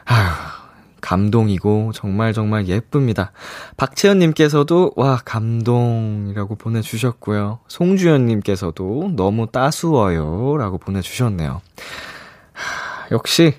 아휴, 0.05 0.60
감동이고 1.01 1.91
정말 1.93 2.33
정말 2.33 2.67
예쁩니다. 2.67 3.31
박채연 3.77 4.19
님께서도 4.19 4.93
와 4.95 5.19
감동이라고 5.25 6.55
보내 6.55 6.81
주셨고요. 6.81 7.59
송주연 7.67 8.25
님께서도 8.27 9.13
너무 9.15 9.47
따스워요라고 9.51 10.77
보내 10.77 11.01
주셨네요. 11.01 11.61
하, 12.53 13.07
역시 13.11 13.55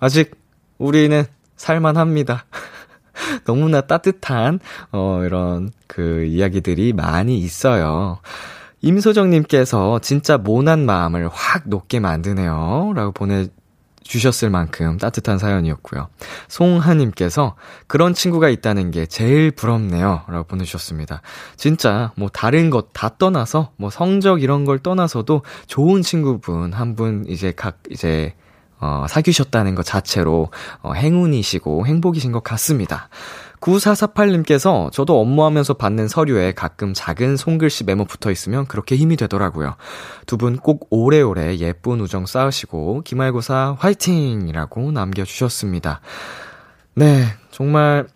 아직 0.00 0.36
우리는 0.78 1.24
살만합니다. 1.56 2.46
너무나 3.44 3.82
따뜻한 3.82 4.58
어 4.90 5.22
이런 5.24 5.70
그 5.86 6.24
이야기들이 6.24 6.92
많이 6.92 7.38
있어요. 7.38 8.18
임소정님께서 8.80 10.00
진짜 10.00 10.38
모난 10.38 10.84
마음을 10.84 11.28
확 11.28 11.62
녹게 11.66 12.00
만드네요. 12.00 12.92
라고 12.96 13.12
보내 13.12 13.46
주셨을 14.04 14.50
만큼 14.50 14.98
따뜻한 14.98 15.38
사연이었고요. 15.38 16.08
송하님께서 16.48 17.56
그런 17.86 18.14
친구가 18.14 18.48
있다는 18.48 18.90
게 18.90 19.06
제일 19.06 19.50
부럽네요. 19.50 20.22
라고 20.28 20.44
보내주셨습니다. 20.44 21.22
진짜 21.56 22.12
뭐 22.16 22.28
다른 22.28 22.70
것 22.70 22.92
다 22.92 23.16
떠나서 23.18 23.70
뭐 23.76 23.90
성적 23.90 24.42
이런 24.42 24.64
걸 24.64 24.78
떠나서도 24.78 25.42
좋은 25.66 26.02
친구분 26.02 26.72
한 26.72 26.92
분 26.94 27.24
이제 27.26 27.52
각 27.56 27.78
이제 27.90 28.34
어, 28.78 29.06
사귀셨다는 29.08 29.74
것 29.74 29.84
자체로 29.86 30.50
어, 30.82 30.92
행운이시고 30.92 31.86
행복이신 31.86 32.32
것 32.32 32.42
같습니다. 32.44 33.08
9448님께서 33.62 34.92
저도 34.92 35.20
업무하면서 35.20 35.74
받는 35.74 36.08
서류에 36.08 36.52
가끔 36.52 36.92
작은 36.94 37.36
손글씨 37.36 37.84
메모 37.84 38.04
붙어 38.04 38.30
있으면 38.30 38.66
그렇게 38.66 38.96
힘이 38.96 39.16
되더라고요. 39.16 39.76
두 40.26 40.36
분 40.36 40.56
꼭 40.58 40.86
오래오래 40.90 41.56
예쁜 41.58 42.00
우정 42.00 42.26
쌓으시고 42.26 43.02
기말고사 43.04 43.76
화이팅이라고 43.78 44.92
남겨주셨습니다. 44.92 46.00
네, 46.94 47.24
정말 47.50 48.06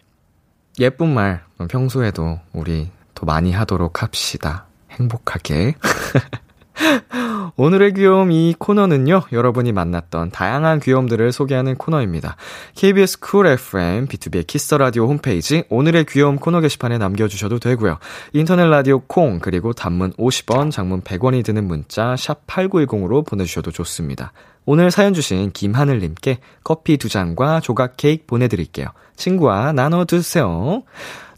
예쁜 0.79 1.15
말 1.15 1.43
평소에도 1.71 2.41
우리 2.53 2.91
더 3.15 3.25
많이 3.25 3.53
하도록 3.53 4.03
합시다. 4.03 4.67
행복하게. 4.91 5.75
오늘의 7.57 7.95
귀여움 7.95 8.31
이 8.33 8.55
코너는요, 8.59 9.23
여러분이 9.33 9.73
만났던 9.73 10.31
다양한 10.31 10.81
귀여움들을 10.81 11.33
소개하는 11.33 11.77
코너입니다. 11.77 12.37
KBS 12.75 13.21
쿨 13.21 13.47
FM, 13.47 14.07
B2B의 14.07 14.47
키스터 14.47 14.79
라디오 14.79 15.07
홈페이지, 15.07 15.65
오늘의 15.69 16.05
귀여움 16.09 16.37
코너 16.37 16.61
게시판에 16.61 16.99
남겨주셔도 16.99 17.59
되고요. 17.59 17.99
인터넷 18.33 18.67
라디오 18.67 19.01
콩, 19.01 19.39
그리고 19.39 19.73
단문 19.73 20.13
50원, 20.15 20.71
장문 20.71 21.03
100원이 21.03 21.45
드는 21.45 21.67
문자, 21.67 22.15
샵8910으로 22.15 23.27
보내주셔도 23.27 23.71
좋습니다. 23.71 24.33
오늘 24.65 24.91
사연 24.91 25.15
주신 25.15 25.53
김하늘님께 25.53 26.39
커피 26.65 26.97
두 26.97 27.09
잔과 27.09 27.61
조각 27.61 27.97
케이크 27.97 28.25
보내드릴게요. 28.27 28.89
친구와 29.15 29.73
나눠주세요. 29.73 30.83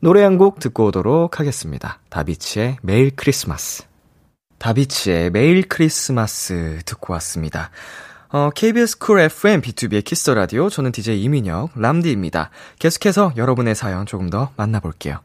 노래 0.01 0.23
한 0.23 0.39
곡 0.39 0.61
듣고 0.61 0.87
오도록 0.87 1.39
하겠습니다. 1.41 1.99
다비치의 2.09 2.79
매일 2.83 3.11
크리스마스. 3.15 3.89
다비치의 4.59 5.31
매일 5.31 5.63
크리스마스 5.69 6.81
듣고 6.85 7.13
왔습니다. 7.15 7.71
어, 8.31 8.51
KBS 8.55 8.99
쿨 8.99 9.21
FM 9.21 9.63
B2B의 9.63 10.05
키스 10.05 10.31
라디오 10.31 10.69
저는 10.69 10.93
DJ 10.93 11.23
이민혁 11.23 11.71
람디입니다. 11.77 12.51
계속해서 12.79 13.33
여러분의 13.39 13.75
사연 13.75 14.05
조금 14.05 14.29
더 14.29 14.51
만나볼게요. 14.57 15.21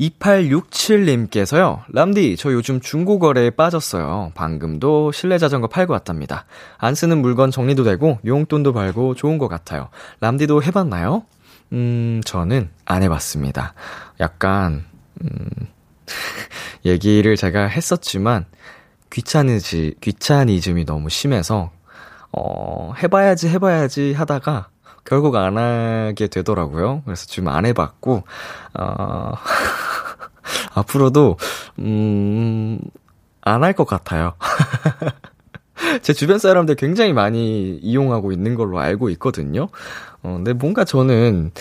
2867님께서요. 0.00 1.82
람디 1.88 2.36
저 2.38 2.52
요즘 2.52 2.80
중고거래에 2.80 3.50
빠졌어요. 3.50 4.32
방금도 4.34 5.12
실내 5.12 5.36
자전거 5.36 5.66
팔고 5.66 5.92
왔답니다. 5.92 6.46
안 6.78 6.94
쓰는 6.94 7.20
물건 7.20 7.50
정리도 7.50 7.84
되고 7.84 8.18
용돈도 8.24 8.72
벌고 8.72 9.14
좋은 9.14 9.36
것 9.36 9.48
같아요. 9.48 9.90
람디도 10.20 10.62
해봤나요? 10.62 11.24
음 11.72 12.22
저는 12.24 12.70
안 12.86 13.02
해봤습니다. 13.02 13.74
약간 14.20 14.84
음 15.22 15.48
얘기를 16.84 17.36
제가 17.36 17.66
했었지만 17.66 18.46
귀찮으지, 19.10 19.94
귀차니즘이 20.00 20.84
너무 20.84 21.08
심해서, 21.08 21.70
어, 22.32 22.92
해봐야지, 23.02 23.48
해봐야지 23.48 24.12
하다가, 24.14 24.68
결국 25.04 25.36
안 25.36 25.56
하게 25.58 26.26
되더라고요. 26.26 27.02
그래서 27.04 27.26
지금 27.26 27.48
안 27.48 27.64
해봤고, 27.66 28.24
어, 28.74 29.32
앞으로도, 30.74 31.36
음, 31.80 32.78
안 33.42 33.62
할 33.62 33.74
것 33.74 33.86
같아요. 33.86 34.34
제 36.02 36.12
주변 36.12 36.38
사람들 36.38 36.74
굉장히 36.76 37.12
많이 37.12 37.76
이용하고 37.76 38.32
있는 38.32 38.54
걸로 38.54 38.78
알고 38.80 39.10
있거든요. 39.10 39.68
어, 40.22 40.34
근데 40.36 40.52
뭔가 40.52 40.84
저는, 40.84 41.52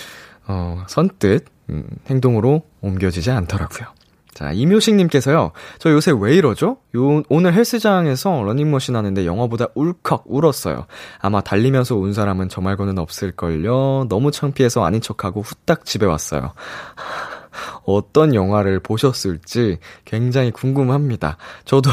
어, 0.47 0.83
선뜻, 0.87 1.45
음, 1.69 1.85
행동으로 2.07 2.63
옮겨지지 2.81 3.31
않더라고요. 3.31 3.87
자, 4.35 4.51
이묘식님께서요. 4.51 5.53
저 5.79 5.91
요새 5.91 6.11
왜 6.11 6.35
이러죠? 6.35 6.77
요, 6.97 7.23
오늘 7.29 7.53
헬스장에서 7.53 8.43
러닝머신 8.43 8.93
하는데 8.93 9.25
영화보다 9.25 9.67
울컥 9.75 10.25
울었어요. 10.25 10.87
아마 11.19 11.39
달리면서 11.39 11.95
운 11.95 12.11
사람은 12.11 12.49
저 12.49 12.59
말고는 12.59 12.99
없을걸요. 12.99 14.07
너무 14.09 14.31
창피해서 14.31 14.83
아닌 14.83 14.99
척하고 14.99 15.41
후딱 15.41 15.85
집에 15.85 16.05
왔어요. 16.05 16.51
어떤 17.85 18.35
영화를 18.35 18.81
보셨을지 18.81 19.79
굉장히 20.03 20.51
궁금합니다. 20.51 21.37
저도 21.63 21.89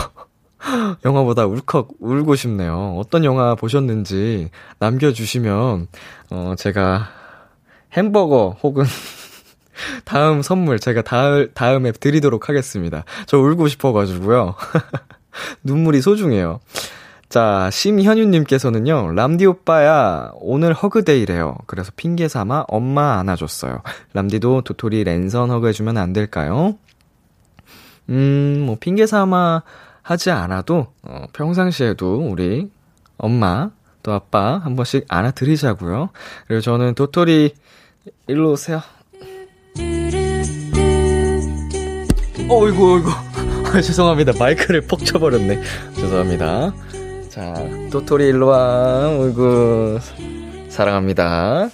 영화보다 1.06 1.46
울컥 1.46 1.90
울고 2.00 2.34
싶네요. 2.34 2.96
어떤 2.98 3.24
영화 3.24 3.54
보셨는지 3.54 4.50
남겨주시면, 4.80 5.86
어, 6.30 6.54
제가 6.58 7.08
햄버거 7.92 8.56
혹은 8.64 8.84
다음 10.04 10.42
선물 10.42 10.78
제가 10.78 11.02
다음, 11.02 11.48
다음에 11.54 11.92
드리도록 11.92 12.48
하겠습니다. 12.48 13.04
저 13.26 13.38
울고 13.38 13.68
싶어가지고요. 13.68 14.54
눈물이 15.64 16.02
소중해요. 16.02 16.60
자, 17.28 17.70
심현유님께서는요, 17.72 19.12
람디 19.14 19.46
오빠야, 19.46 20.32
오늘 20.34 20.74
허그데이래요. 20.74 21.56
그래서 21.66 21.90
핑계 21.96 22.28
삼아 22.28 22.66
엄마 22.68 23.18
안아줬어요. 23.18 23.80
람디도 24.12 24.60
도토리 24.60 25.02
랜선 25.04 25.50
허그 25.50 25.68
해주면 25.68 25.96
안 25.96 26.12
될까요? 26.12 26.76
음, 28.10 28.64
뭐, 28.66 28.76
핑계 28.78 29.06
삼아 29.06 29.62
하지 30.02 30.30
않아도, 30.30 30.88
어, 31.04 31.24
평상시에도 31.32 32.16
우리 32.16 32.70
엄마, 33.16 33.70
또 34.02 34.12
아빠 34.12 34.58
한 34.58 34.76
번씩 34.76 35.06
안아드리자고요. 35.08 36.10
그리고 36.48 36.60
저는 36.60 36.94
도토리, 36.94 37.54
일로 38.26 38.52
오세요. 38.52 38.82
어이구, 42.48 42.94
어이구. 42.94 43.10
죄송합니다. 43.82 44.32
마이크를 44.38 44.86
퍽 44.86 45.04
쳐버렸네. 45.04 45.60
죄송합니다. 45.94 46.74
자, 47.28 47.54
도토리 47.90 48.28
일로 48.28 48.48
와. 48.48 49.08
어이구. 49.08 49.98
사랑합니다. 50.68 51.70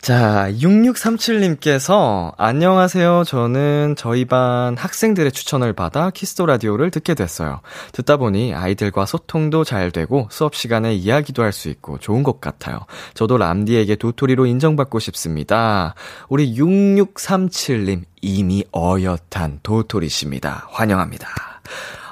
자, 0.00 0.48
6637님께서, 0.52 2.32
안녕하세요. 2.38 3.24
저는 3.26 3.94
저희 3.98 4.24
반 4.24 4.76
학생들의 4.76 5.32
추천을 5.32 5.72
받아 5.72 6.10
키스토 6.10 6.46
라디오를 6.46 6.90
듣게 6.90 7.14
됐어요. 7.14 7.60
듣다 7.92 8.16
보니 8.16 8.54
아이들과 8.54 9.06
소통도 9.06 9.64
잘 9.64 9.90
되고 9.90 10.28
수업 10.30 10.54
시간에 10.54 10.94
이야기도 10.94 11.42
할 11.42 11.52
수 11.52 11.68
있고 11.68 11.98
좋은 11.98 12.22
것 12.22 12.40
같아요. 12.40 12.78
저도 13.14 13.36
람디에게 13.38 13.96
도토리로 13.96 14.46
인정받고 14.46 15.00
싶습니다. 15.00 15.94
우리 16.28 16.54
6637님, 16.54 18.04
이미 18.22 18.64
어엿한 18.72 19.60
도토리십니다. 19.62 20.68
환영합니다. 20.70 21.28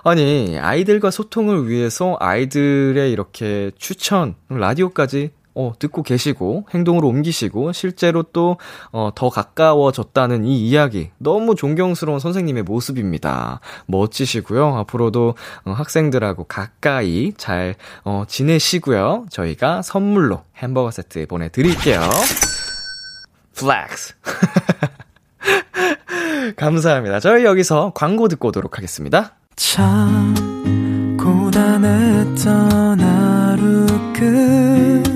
아니, 0.03 0.59
아이들과 0.59 1.11
소통을 1.11 1.69
위해서 1.69 2.17
아이들의 2.19 3.13
이렇게 3.13 3.71
추천, 3.79 4.35
라디오까지 4.49 5.31
어, 5.57 5.73
듣고 5.79 6.03
계시고, 6.03 6.67
행동으로 6.73 7.09
옮기시고, 7.09 7.73
실제로 7.73 8.23
또, 8.23 8.59
어, 8.93 9.11
더 9.15 9.31
가까워졌다는 9.31 10.45
이 10.45 10.69
이야기. 10.69 11.11
너무 11.19 11.55
존경스러운 11.55 12.21
선생님의 12.21 12.63
모습입니다. 12.65 13.61
멋지시고요. 13.87 14.77
앞으로도 14.77 15.35
어, 15.65 15.73
학생들하고 15.73 16.45
가까이 16.45 17.33
잘, 17.37 17.75
어, 18.05 18.25
지내시고요. 18.29 19.27
저희가 19.31 19.83
선물로 19.83 20.43
햄버거 20.57 20.91
세트 20.91 21.27
보내드릴게요. 21.27 22.01
flex. 23.55 24.15
감사합니다. 26.57 27.21
저희 27.21 27.45
여기서 27.45 27.93
광고 27.95 28.29
듣고 28.29 28.49
오도록 28.49 28.77
하겠습니다. 28.77 29.35
참 29.57 31.17
고단했던 31.19 33.01
하루 33.01 33.87
끝 34.13 35.16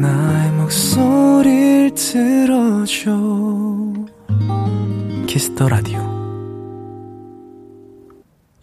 나의 0.00 0.52
목소리를 0.52 1.94
들어줘 1.94 3.10
Kiss 5.26 5.50
the 5.50 5.68
Radio 5.68 5.98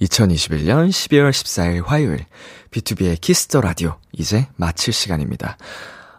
2021년 0.01 0.89
12월 0.89 1.31
14일 1.31 1.85
화요일 1.85 2.25
B2B의 2.71 3.19
키스터 3.19 3.59
라디오 3.59 3.97
이제 4.13 4.47
마칠 4.55 4.93
시간입니다. 4.93 5.57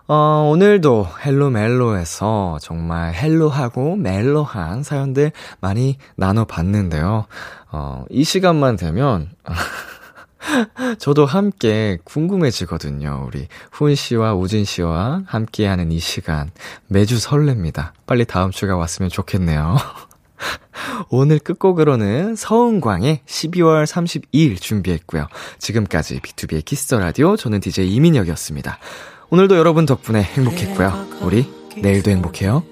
어, 0.08 0.50
오늘도 0.52 1.08
Hello 1.24 1.50
멜로에서 1.50 2.58
정말 2.60 3.14
hello하고 3.14 3.96
멜로한 3.96 4.82
사연들 4.82 5.32
많이 5.60 5.98
나눠봤는데요. 6.16 7.26
어, 7.72 8.04
이 8.10 8.22
시간만 8.22 8.76
되면, 8.76 9.30
저도 10.98 11.26
함께 11.26 11.98
궁금해지거든요. 12.04 13.24
우리 13.26 13.48
훈 13.70 13.94
씨와 13.94 14.34
우진 14.34 14.64
씨와 14.64 15.22
함께하는 15.26 15.92
이 15.92 15.98
시간. 15.98 16.50
매주 16.88 17.16
설렙니다. 17.16 17.92
빨리 18.06 18.24
다음 18.24 18.50
주가 18.50 18.76
왔으면 18.76 19.10
좋겠네요. 19.10 19.76
오늘 21.08 21.38
끝곡으로는 21.38 22.36
서은광의 22.36 23.20
12월 23.26 23.84
32일 23.84 24.60
준비했고요. 24.60 25.26
지금까지 25.58 26.20
B2B의 26.20 26.64
키스터 26.64 26.98
라디오 26.98 27.36
저는 27.36 27.60
DJ 27.60 27.94
이민혁이었습니다. 27.94 28.78
오늘도 29.30 29.56
여러분 29.56 29.86
덕분에 29.86 30.22
행복했고요. 30.22 31.06
우리 31.22 31.50
내일도 31.76 32.10
행복해요. 32.10 32.62